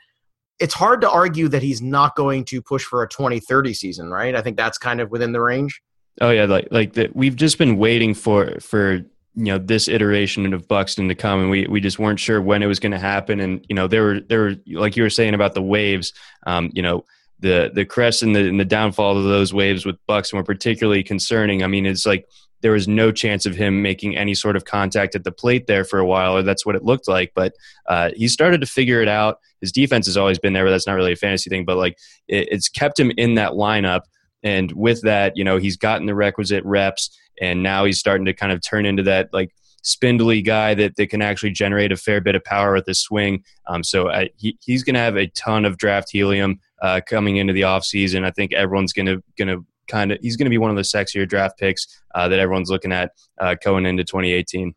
it's 0.58 0.74
hard 0.74 1.00
to 1.00 1.10
argue 1.10 1.48
that 1.48 1.62
he's 1.62 1.82
not 1.82 2.14
going 2.14 2.44
to 2.46 2.62
push 2.62 2.84
for 2.84 3.02
a 3.02 3.08
2030 3.08 3.74
season, 3.74 4.10
right? 4.10 4.34
I 4.34 4.42
think 4.42 4.56
that's 4.56 4.78
kind 4.78 5.00
of 5.00 5.10
within 5.10 5.32
the 5.32 5.40
range. 5.40 5.82
Oh 6.20 6.30
yeah, 6.30 6.44
like 6.44 6.68
like 6.70 6.92
that. 6.92 7.14
We've 7.16 7.34
just 7.34 7.58
been 7.58 7.76
waiting 7.76 8.14
for 8.14 8.60
for 8.60 8.94
you 8.94 9.06
know 9.36 9.58
this 9.58 9.88
iteration 9.88 10.52
of 10.54 10.68
Buxton 10.68 11.08
to 11.08 11.14
come, 11.14 11.40
and 11.40 11.50
we 11.50 11.66
we 11.66 11.80
just 11.80 11.98
weren't 11.98 12.20
sure 12.20 12.40
when 12.40 12.62
it 12.62 12.66
was 12.66 12.78
going 12.78 12.92
to 12.92 12.98
happen. 12.98 13.40
And 13.40 13.64
you 13.68 13.74
know 13.74 13.88
there 13.88 14.04
were 14.04 14.20
there 14.20 14.40
were 14.40 14.54
like 14.72 14.96
you 14.96 15.02
were 15.02 15.10
saying 15.10 15.34
about 15.34 15.54
the 15.54 15.62
waves. 15.62 16.12
Um, 16.46 16.70
you 16.72 16.82
know 16.82 17.04
the 17.40 17.70
the 17.74 17.84
crest 17.84 18.22
and 18.22 18.34
the 18.34 18.48
and 18.48 18.60
the 18.60 18.64
downfall 18.64 19.18
of 19.18 19.24
those 19.24 19.52
waves 19.52 19.84
with 19.84 19.96
Buxton 20.06 20.36
were 20.36 20.44
particularly 20.44 21.02
concerning. 21.02 21.64
I 21.64 21.66
mean, 21.66 21.84
it's 21.84 22.06
like 22.06 22.28
there 22.64 22.72
was 22.72 22.88
no 22.88 23.12
chance 23.12 23.44
of 23.44 23.54
him 23.54 23.82
making 23.82 24.16
any 24.16 24.34
sort 24.34 24.56
of 24.56 24.64
contact 24.64 25.14
at 25.14 25.22
the 25.22 25.30
plate 25.30 25.66
there 25.66 25.84
for 25.84 25.98
a 25.98 26.06
while, 26.06 26.34
or 26.34 26.42
that's 26.42 26.64
what 26.64 26.74
it 26.74 26.82
looked 26.82 27.06
like. 27.06 27.30
But 27.34 27.52
uh, 27.90 28.12
he 28.16 28.26
started 28.26 28.62
to 28.62 28.66
figure 28.66 29.02
it 29.02 29.06
out. 29.06 29.38
His 29.60 29.70
defense 29.70 30.06
has 30.06 30.16
always 30.16 30.38
been 30.38 30.54
there, 30.54 30.64
but 30.64 30.70
that's 30.70 30.86
not 30.86 30.94
really 30.94 31.12
a 31.12 31.16
fantasy 31.16 31.50
thing. 31.50 31.66
But 31.66 31.76
like 31.76 31.98
it, 32.26 32.48
it's 32.50 32.70
kept 32.70 32.98
him 32.98 33.12
in 33.18 33.34
that 33.34 33.52
lineup. 33.52 34.04
And 34.42 34.72
with 34.72 35.02
that, 35.02 35.36
you 35.36 35.44
know, 35.44 35.58
he's 35.58 35.76
gotten 35.76 36.06
the 36.06 36.14
requisite 36.14 36.64
reps, 36.64 37.14
and 37.38 37.62
now 37.62 37.84
he's 37.84 37.98
starting 37.98 38.24
to 38.24 38.32
kind 38.32 38.50
of 38.50 38.62
turn 38.62 38.86
into 38.86 39.02
that 39.02 39.28
like 39.34 39.54
spindly 39.82 40.40
guy 40.40 40.72
that, 40.72 40.96
that 40.96 41.10
can 41.10 41.20
actually 41.20 41.50
generate 41.50 41.92
a 41.92 41.96
fair 41.98 42.22
bit 42.22 42.34
of 42.34 42.42
power 42.44 42.72
with 42.72 42.86
his 42.86 42.98
swing. 42.98 43.44
Um, 43.66 43.84
so 43.84 44.08
I, 44.08 44.30
he, 44.38 44.56
he's 44.64 44.82
going 44.82 44.94
to 44.94 45.00
have 45.00 45.16
a 45.16 45.26
ton 45.26 45.66
of 45.66 45.76
draft 45.76 46.08
helium 46.10 46.60
uh, 46.80 47.02
coming 47.06 47.36
into 47.36 47.52
the 47.52 47.60
offseason. 47.60 48.24
I 48.24 48.30
think 48.30 48.54
everyone's 48.54 48.94
going 48.94 49.04
to 49.04 49.22
going 49.36 49.48
to 49.48 49.66
kind 49.88 50.12
of 50.12 50.18
he's 50.20 50.36
going 50.36 50.46
to 50.46 50.50
be 50.50 50.58
one 50.58 50.70
of 50.70 50.76
the 50.76 50.82
sexier 50.82 51.28
draft 51.28 51.58
picks 51.58 52.02
uh, 52.14 52.28
that 52.28 52.38
everyone's 52.38 52.70
looking 52.70 52.92
at 52.92 53.12
uh, 53.40 53.54
going 53.62 53.86
into 53.86 54.04
2018. 54.04 54.74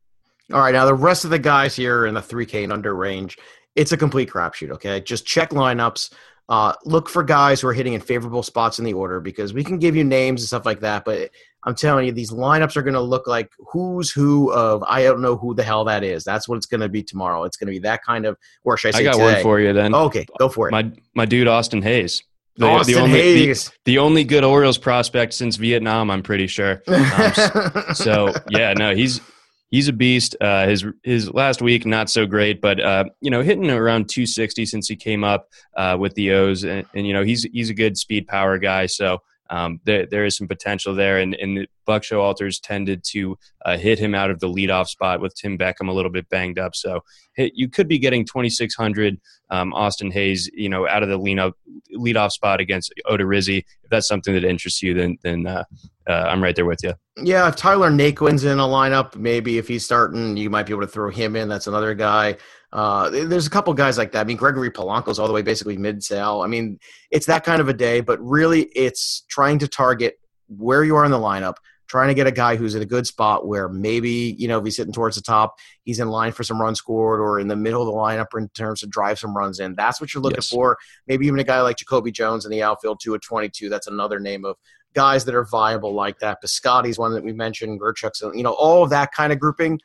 All 0.54 0.62
right, 0.62 0.74
now 0.74 0.86
the 0.86 0.94
rest 0.94 1.26
of 1.26 1.30
the 1.30 1.40
guys 1.40 1.76
here 1.76 2.06
in 2.06 2.14
the 2.14 2.22
3K 2.22 2.64
and 2.64 2.72
under 2.72 2.96
range, 2.96 3.38
it's 3.76 3.92
a 3.92 3.98
complete 3.98 4.30
crapshoot, 4.30 4.72
okay? 4.72 5.02
Just 5.02 5.26
check 5.26 5.50
lineups. 5.50 6.14
Uh, 6.50 6.74
look 6.86 7.10
for 7.10 7.24
guys 7.24 7.60
who 7.60 7.68
are 7.68 7.74
hitting 7.74 7.94
in 7.94 8.00
favorable 8.00 8.42
spots 8.42 8.80
in 8.80 8.86
the 8.86 8.94
order 8.94 9.20
because 9.20 9.54
we 9.54 9.64
can 9.64 9.78
give 9.78 9.98
you 9.98 10.06
names 10.06 10.42
and 10.42 10.48
stuff 10.48 10.66
like 10.66 10.80
that, 10.80 11.04
but 11.04 11.30
I'm 11.68 11.76
telling 11.76 12.06
you, 12.06 12.14
these 12.14 12.32
lineups 12.32 12.78
are 12.78 12.82
going 12.82 12.94
to 12.94 13.02
look 13.02 13.28
like 13.28 13.52
who's 13.58 14.10
who 14.10 14.54
of 14.54 14.84
I 14.84 15.04
don't 15.04 15.22
know 15.22 15.36
who 15.36 15.54
the 15.54 15.64
hell 15.64 15.84
that 15.84 16.02
is. 16.02 16.24
That's 16.24 16.48
what 16.48 16.56
it's 16.56 16.66
going 16.66 16.80
to 16.80 16.88
be 16.88 17.04
tomorrow. 17.04 17.44
It's 17.44 17.58
going 17.58 17.68
to 17.68 17.74
be 17.74 17.80
that 17.80 18.04
kind 18.06 18.26
of, 18.26 18.38
or 18.64 18.78
should 18.78 18.96
I 18.96 19.00
say, 19.00 19.02
I 19.02 19.04
got 19.04 19.18
today? 19.18 19.34
one 19.34 19.44
for 19.44 19.60
you 19.60 19.74
then. 19.74 19.94
Okay, 19.94 20.26
go 20.40 20.48
for 20.48 20.70
it. 20.70 20.72
My 20.72 20.90
my 21.14 21.26
dude 21.26 21.50
Austin 21.50 21.82
Hays. 21.82 22.24
The, 22.58 22.66
Austin 22.68 22.96
the 22.96 23.02
only, 23.02 23.20
the- 23.22 23.72
the 23.86 23.98
only 24.00 24.24
good 24.24 24.44
Orioles 24.44 24.78
prospect 24.78 25.34
since 25.34 25.56
Vietnam, 25.58 26.10
I'm 26.10 26.24
pretty 26.24 26.48
sure. 26.48 26.82
Um, 26.88 27.94
so 27.94 28.34
yeah, 28.50 28.74
no, 28.74 28.96
he's 28.96 29.22
he's 29.70 29.88
a 29.88 29.94
beast. 29.94 30.36
Uh, 30.42 30.68
his 30.68 30.86
his 31.04 31.32
last 31.34 31.62
week 31.62 31.86
not 31.86 32.10
so 32.10 32.26
great, 32.26 32.62
but 32.62 32.80
uh, 32.80 33.06
you 33.22 33.30
know 33.32 33.42
hitting 33.42 33.70
around 33.70 34.10
260 34.10 34.66
since 34.66 34.88
he 34.88 34.96
came 34.96 35.24
up 35.24 35.48
uh, 35.76 35.98
with 36.00 36.14
the 36.16 36.32
O's, 36.32 36.64
and, 36.64 36.86
and 36.94 37.06
you 37.08 37.14
know 37.14 37.24
he's 37.24 37.44
he's 37.44 37.70
a 37.70 37.74
good 37.74 37.98
speed 37.98 38.28
power 38.28 38.58
guy. 38.58 38.86
So 38.88 39.20
um, 39.50 39.80
there 39.86 40.06
there 40.06 40.26
is 40.26 40.38
some 40.38 40.48
potential 40.48 40.94
there, 40.94 41.20
and 41.20 41.36
and 41.36 41.58
the 41.58 41.68
Buck 41.86 42.04
Showalters 42.04 42.60
tended 42.62 43.04
to 43.12 43.38
uh, 43.66 43.78
hit 43.78 43.98
him 44.00 44.14
out 44.14 44.30
of 44.30 44.40
the 44.40 44.48
leadoff 44.48 44.88
spot 44.88 45.22
with 45.22 45.36
Tim 45.36 45.58
Beckham 45.58 45.90
a 45.90 45.92
little 45.92 46.12
bit 46.12 46.28
banged 46.30 46.60
up. 46.60 46.76
So 46.76 47.02
you 47.38 47.70
could 47.70 47.88
be 47.88 48.00
getting 48.00 48.26
2600 48.26 49.20
um, 49.50 49.74
Austin 49.74 50.12
Hays, 50.12 50.50
you 50.54 50.70
know, 50.70 50.88
out 50.88 51.04
of 51.04 51.10
the 51.10 51.18
lead 51.18 51.40
up 51.40 51.54
leadoff 51.96 52.32
spot 52.32 52.60
against 52.60 52.94
Odorizzi. 53.08 53.60
If 53.60 53.90
that's 53.90 54.08
something 54.08 54.34
that 54.34 54.44
interests 54.44 54.82
you, 54.82 54.94
then 54.94 55.18
then 55.24 55.48
uh, 55.48 55.64
uh, 56.08 56.12
I'm 56.12 56.42
right 56.44 56.56
there 56.56 56.66
with 56.66 56.80
you. 56.84 56.94
Yeah, 57.18 57.48
if 57.48 57.56
Tyler 57.56 57.90
Naquin's 57.90 58.44
in 58.44 58.60
a 58.60 58.64
lineup, 58.64 59.16
maybe 59.16 59.58
if 59.58 59.68
he's 59.68 59.86
starting, 59.86 60.38
you 60.38 60.50
might 60.50 60.66
be 60.66 60.74
able 60.74 60.84
to 60.84 60.88
throw 60.88 61.10
him 61.10 61.36
in. 61.36 61.50
That's 61.50 61.68
another 61.68 61.94
guy. 61.94 62.38
Uh, 62.74 63.10
there's 63.10 63.48
a 63.48 63.50
couple 63.50 63.74
guys 63.74 63.98
like 63.98 64.12
that. 64.12 64.22
I 64.22 64.24
mean, 64.26 64.38
Gregory 64.38 64.70
Polanco's 64.72 65.20
all 65.20 65.28
the 65.28 65.34
way 65.34 65.42
basically 65.42 65.78
mid 65.78 66.04
sale. 66.04 66.42
I 66.42 66.48
mean, 66.48 66.80
it's 67.12 67.26
that 67.28 67.44
kind 67.44 67.62
of 67.62 67.70
a 67.70 67.74
day, 67.74 68.02
but 68.02 68.20
really 68.22 68.64
it's 68.76 69.22
trying 69.30 69.60
to 69.60 69.68
target 69.68 70.20
where 70.48 70.84
you 70.84 70.96
are 70.96 71.06
in 71.06 71.12
the 71.12 71.18
lineup, 71.20 71.56
trying 71.88 72.10
to 72.10 72.14
get 72.14 72.28
a 72.28 72.32
guy 72.32 72.58
who's 72.58 72.76
in 72.76 72.82
a 72.82 72.86
good 72.86 73.08
spot 73.08 73.48
where 73.48 73.70
maybe, 73.70 74.36
you 74.38 74.50
know, 74.50 74.60
if 74.60 74.66
he's 74.66 74.76
sitting 74.76 74.92
towards 74.92 75.16
the 75.16 75.22
top, 75.22 75.56
he's 75.84 76.00
in 76.02 76.10
line 76.10 76.34
for 76.34 76.44
some 76.44 76.62
runs 76.62 76.78
scored 76.80 77.22
or 77.22 77.40
in 77.40 77.48
the 77.48 77.56
middle 77.56 77.82
of 77.82 77.88
the 77.88 77.94
lineup 77.94 78.28
in 78.38 78.50
terms 78.50 78.84
of 78.84 78.90
drive 78.90 79.18
some 79.18 79.36
runs 79.36 79.62
in. 79.62 79.74
That's 79.76 80.02
what 80.02 80.14
you're 80.14 80.22
looking 80.22 80.38
Yes. 80.38 80.50
for. 80.50 80.78
Maybe 81.08 81.26
even 81.26 81.40
a 81.40 81.46
guy 81.46 81.62
like 81.62 81.78
Jacoby 81.78 82.12
Jones 82.12 82.44
in 82.44 82.52
the 82.52 82.64
outfield, 82.64 83.00
two 83.02 83.16
at 83.16 83.22
22. 83.22 83.70
That's 83.70 83.88
another 83.88 84.20
name 84.20 84.44
of 84.44 84.58
guys 84.94 85.24
that 85.26 85.36
are 85.36 85.46
viable 85.46 85.94
like 85.94 86.20
that. 86.20 86.42
Piscotty's 86.42 86.98
one 87.00 87.14
that 87.14 87.24
we 87.24 87.32
mentioned, 87.32 87.80
Gerchuk's, 87.80 88.22
you 88.36 88.44
know, 88.44 88.54
all 88.54 88.84
of 88.84 88.90
that 88.90 89.14
kind 89.14 89.32
of 89.32 89.40
grouping. 89.40 89.80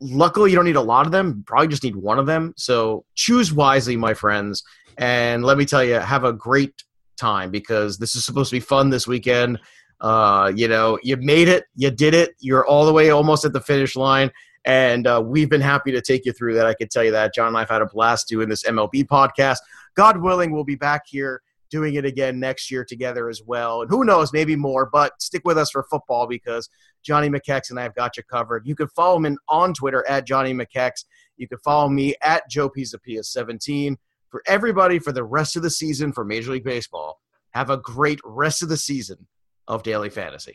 Luckily, 0.00 0.50
you 0.50 0.56
don't 0.56 0.64
need 0.64 0.76
a 0.76 0.80
lot 0.80 1.06
of 1.06 1.12
them. 1.12 1.44
Probably 1.46 1.68
just 1.68 1.84
need 1.84 1.96
one 1.96 2.18
of 2.18 2.26
them. 2.26 2.54
So 2.56 3.04
choose 3.14 3.52
wisely, 3.52 3.96
my 3.96 4.14
friends. 4.14 4.62
And 4.98 5.44
let 5.44 5.58
me 5.58 5.64
tell 5.64 5.84
you, 5.84 5.94
have 5.94 6.24
a 6.24 6.32
great 6.32 6.82
time 7.16 7.50
because 7.50 7.98
this 7.98 8.14
is 8.14 8.24
supposed 8.24 8.50
to 8.50 8.56
be 8.56 8.60
fun 8.60 8.90
this 8.90 9.06
weekend. 9.06 9.58
Uh, 10.00 10.50
you 10.54 10.68
know, 10.68 10.98
you 11.02 11.16
made 11.18 11.48
it, 11.48 11.64
you 11.76 11.90
did 11.90 12.14
it, 12.14 12.34
you're 12.40 12.66
all 12.66 12.86
the 12.86 12.92
way 12.92 13.10
almost 13.10 13.44
at 13.44 13.52
the 13.52 13.60
finish 13.60 13.96
line. 13.96 14.30
And 14.64 15.06
uh, 15.06 15.22
we've 15.24 15.48
been 15.48 15.60
happy 15.60 15.92
to 15.92 16.00
take 16.00 16.24
you 16.24 16.32
through 16.32 16.54
that. 16.54 16.66
I 16.66 16.74
can 16.74 16.88
tell 16.88 17.04
you 17.04 17.12
that. 17.12 17.34
John 17.34 17.48
and 17.48 17.56
I've 17.56 17.68
had 17.68 17.82
a 17.82 17.86
blast 17.86 18.28
doing 18.28 18.48
this 18.48 18.64
MLB 18.64 19.06
podcast. 19.06 19.58
God 19.94 20.18
willing, 20.18 20.52
we'll 20.52 20.64
be 20.64 20.76
back 20.76 21.02
here 21.06 21.42
doing 21.70 21.94
it 21.94 22.04
again 22.04 22.38
next 22.38 22.70
year 22.70 22.84
together 22.84 23.28
as 23.28 23.42
well. 23.44 23.82
And 23.82 23.90
who 23.90 24.04
knows, 24.04 24.32
maybe 24.32 24.56
more, 24.56 24.88
but 24.90 25.12
stick 25.20 25.42
with 25.44 25.56
us 25.56 25.70
for 25.70 25.84
football 25.90 26.26
because 26.26 26.68
Johnny 27.02 27.28
McKex 27.28 27.70
and 27.70 27.78
I 27.78 27.82
have 27.84 27.94
got 27.94 28.16
you 28.16 28.22
covered. 28.24 28.66
You 28.66 28.74
can 28.74 28.88
follow 28.88 29.22
him 29.22 29.38
on 29.48 29.72
Twitter 29.74 30.06
at 30.08 30.26
Johnny 30.26 30.52
McKex. 30.52 31.04
You 31.36 31.48
can 31.48 31.58
follow 31.58 31.88
me 31.88 32.14
at 32.22 32.48
Joe 32.50 32.68
Pisapia17. 32.68 33.96
For 34.28 34.42
everybody 34.46 34.98
for 34.98 35.12
the 35.12 35.24
rest 35.24 35.56
of 35.56 35.62
the 35.62 35.70
season 35.70 36.12
for 36.12 36.24
Major 36.24 36.52
League 36.52 36.64
Baseball, 36.64 37.18
have 37.50 37.70
a 37.70 37.76
great 37.76 38.20
rest 38.24 38.62
of 38.62 38.68
the 38.68 38.76
season 38.76 39.26
of 39.66 39.82
Daily 39.82 40.10
Fantasy. 40.10 40.54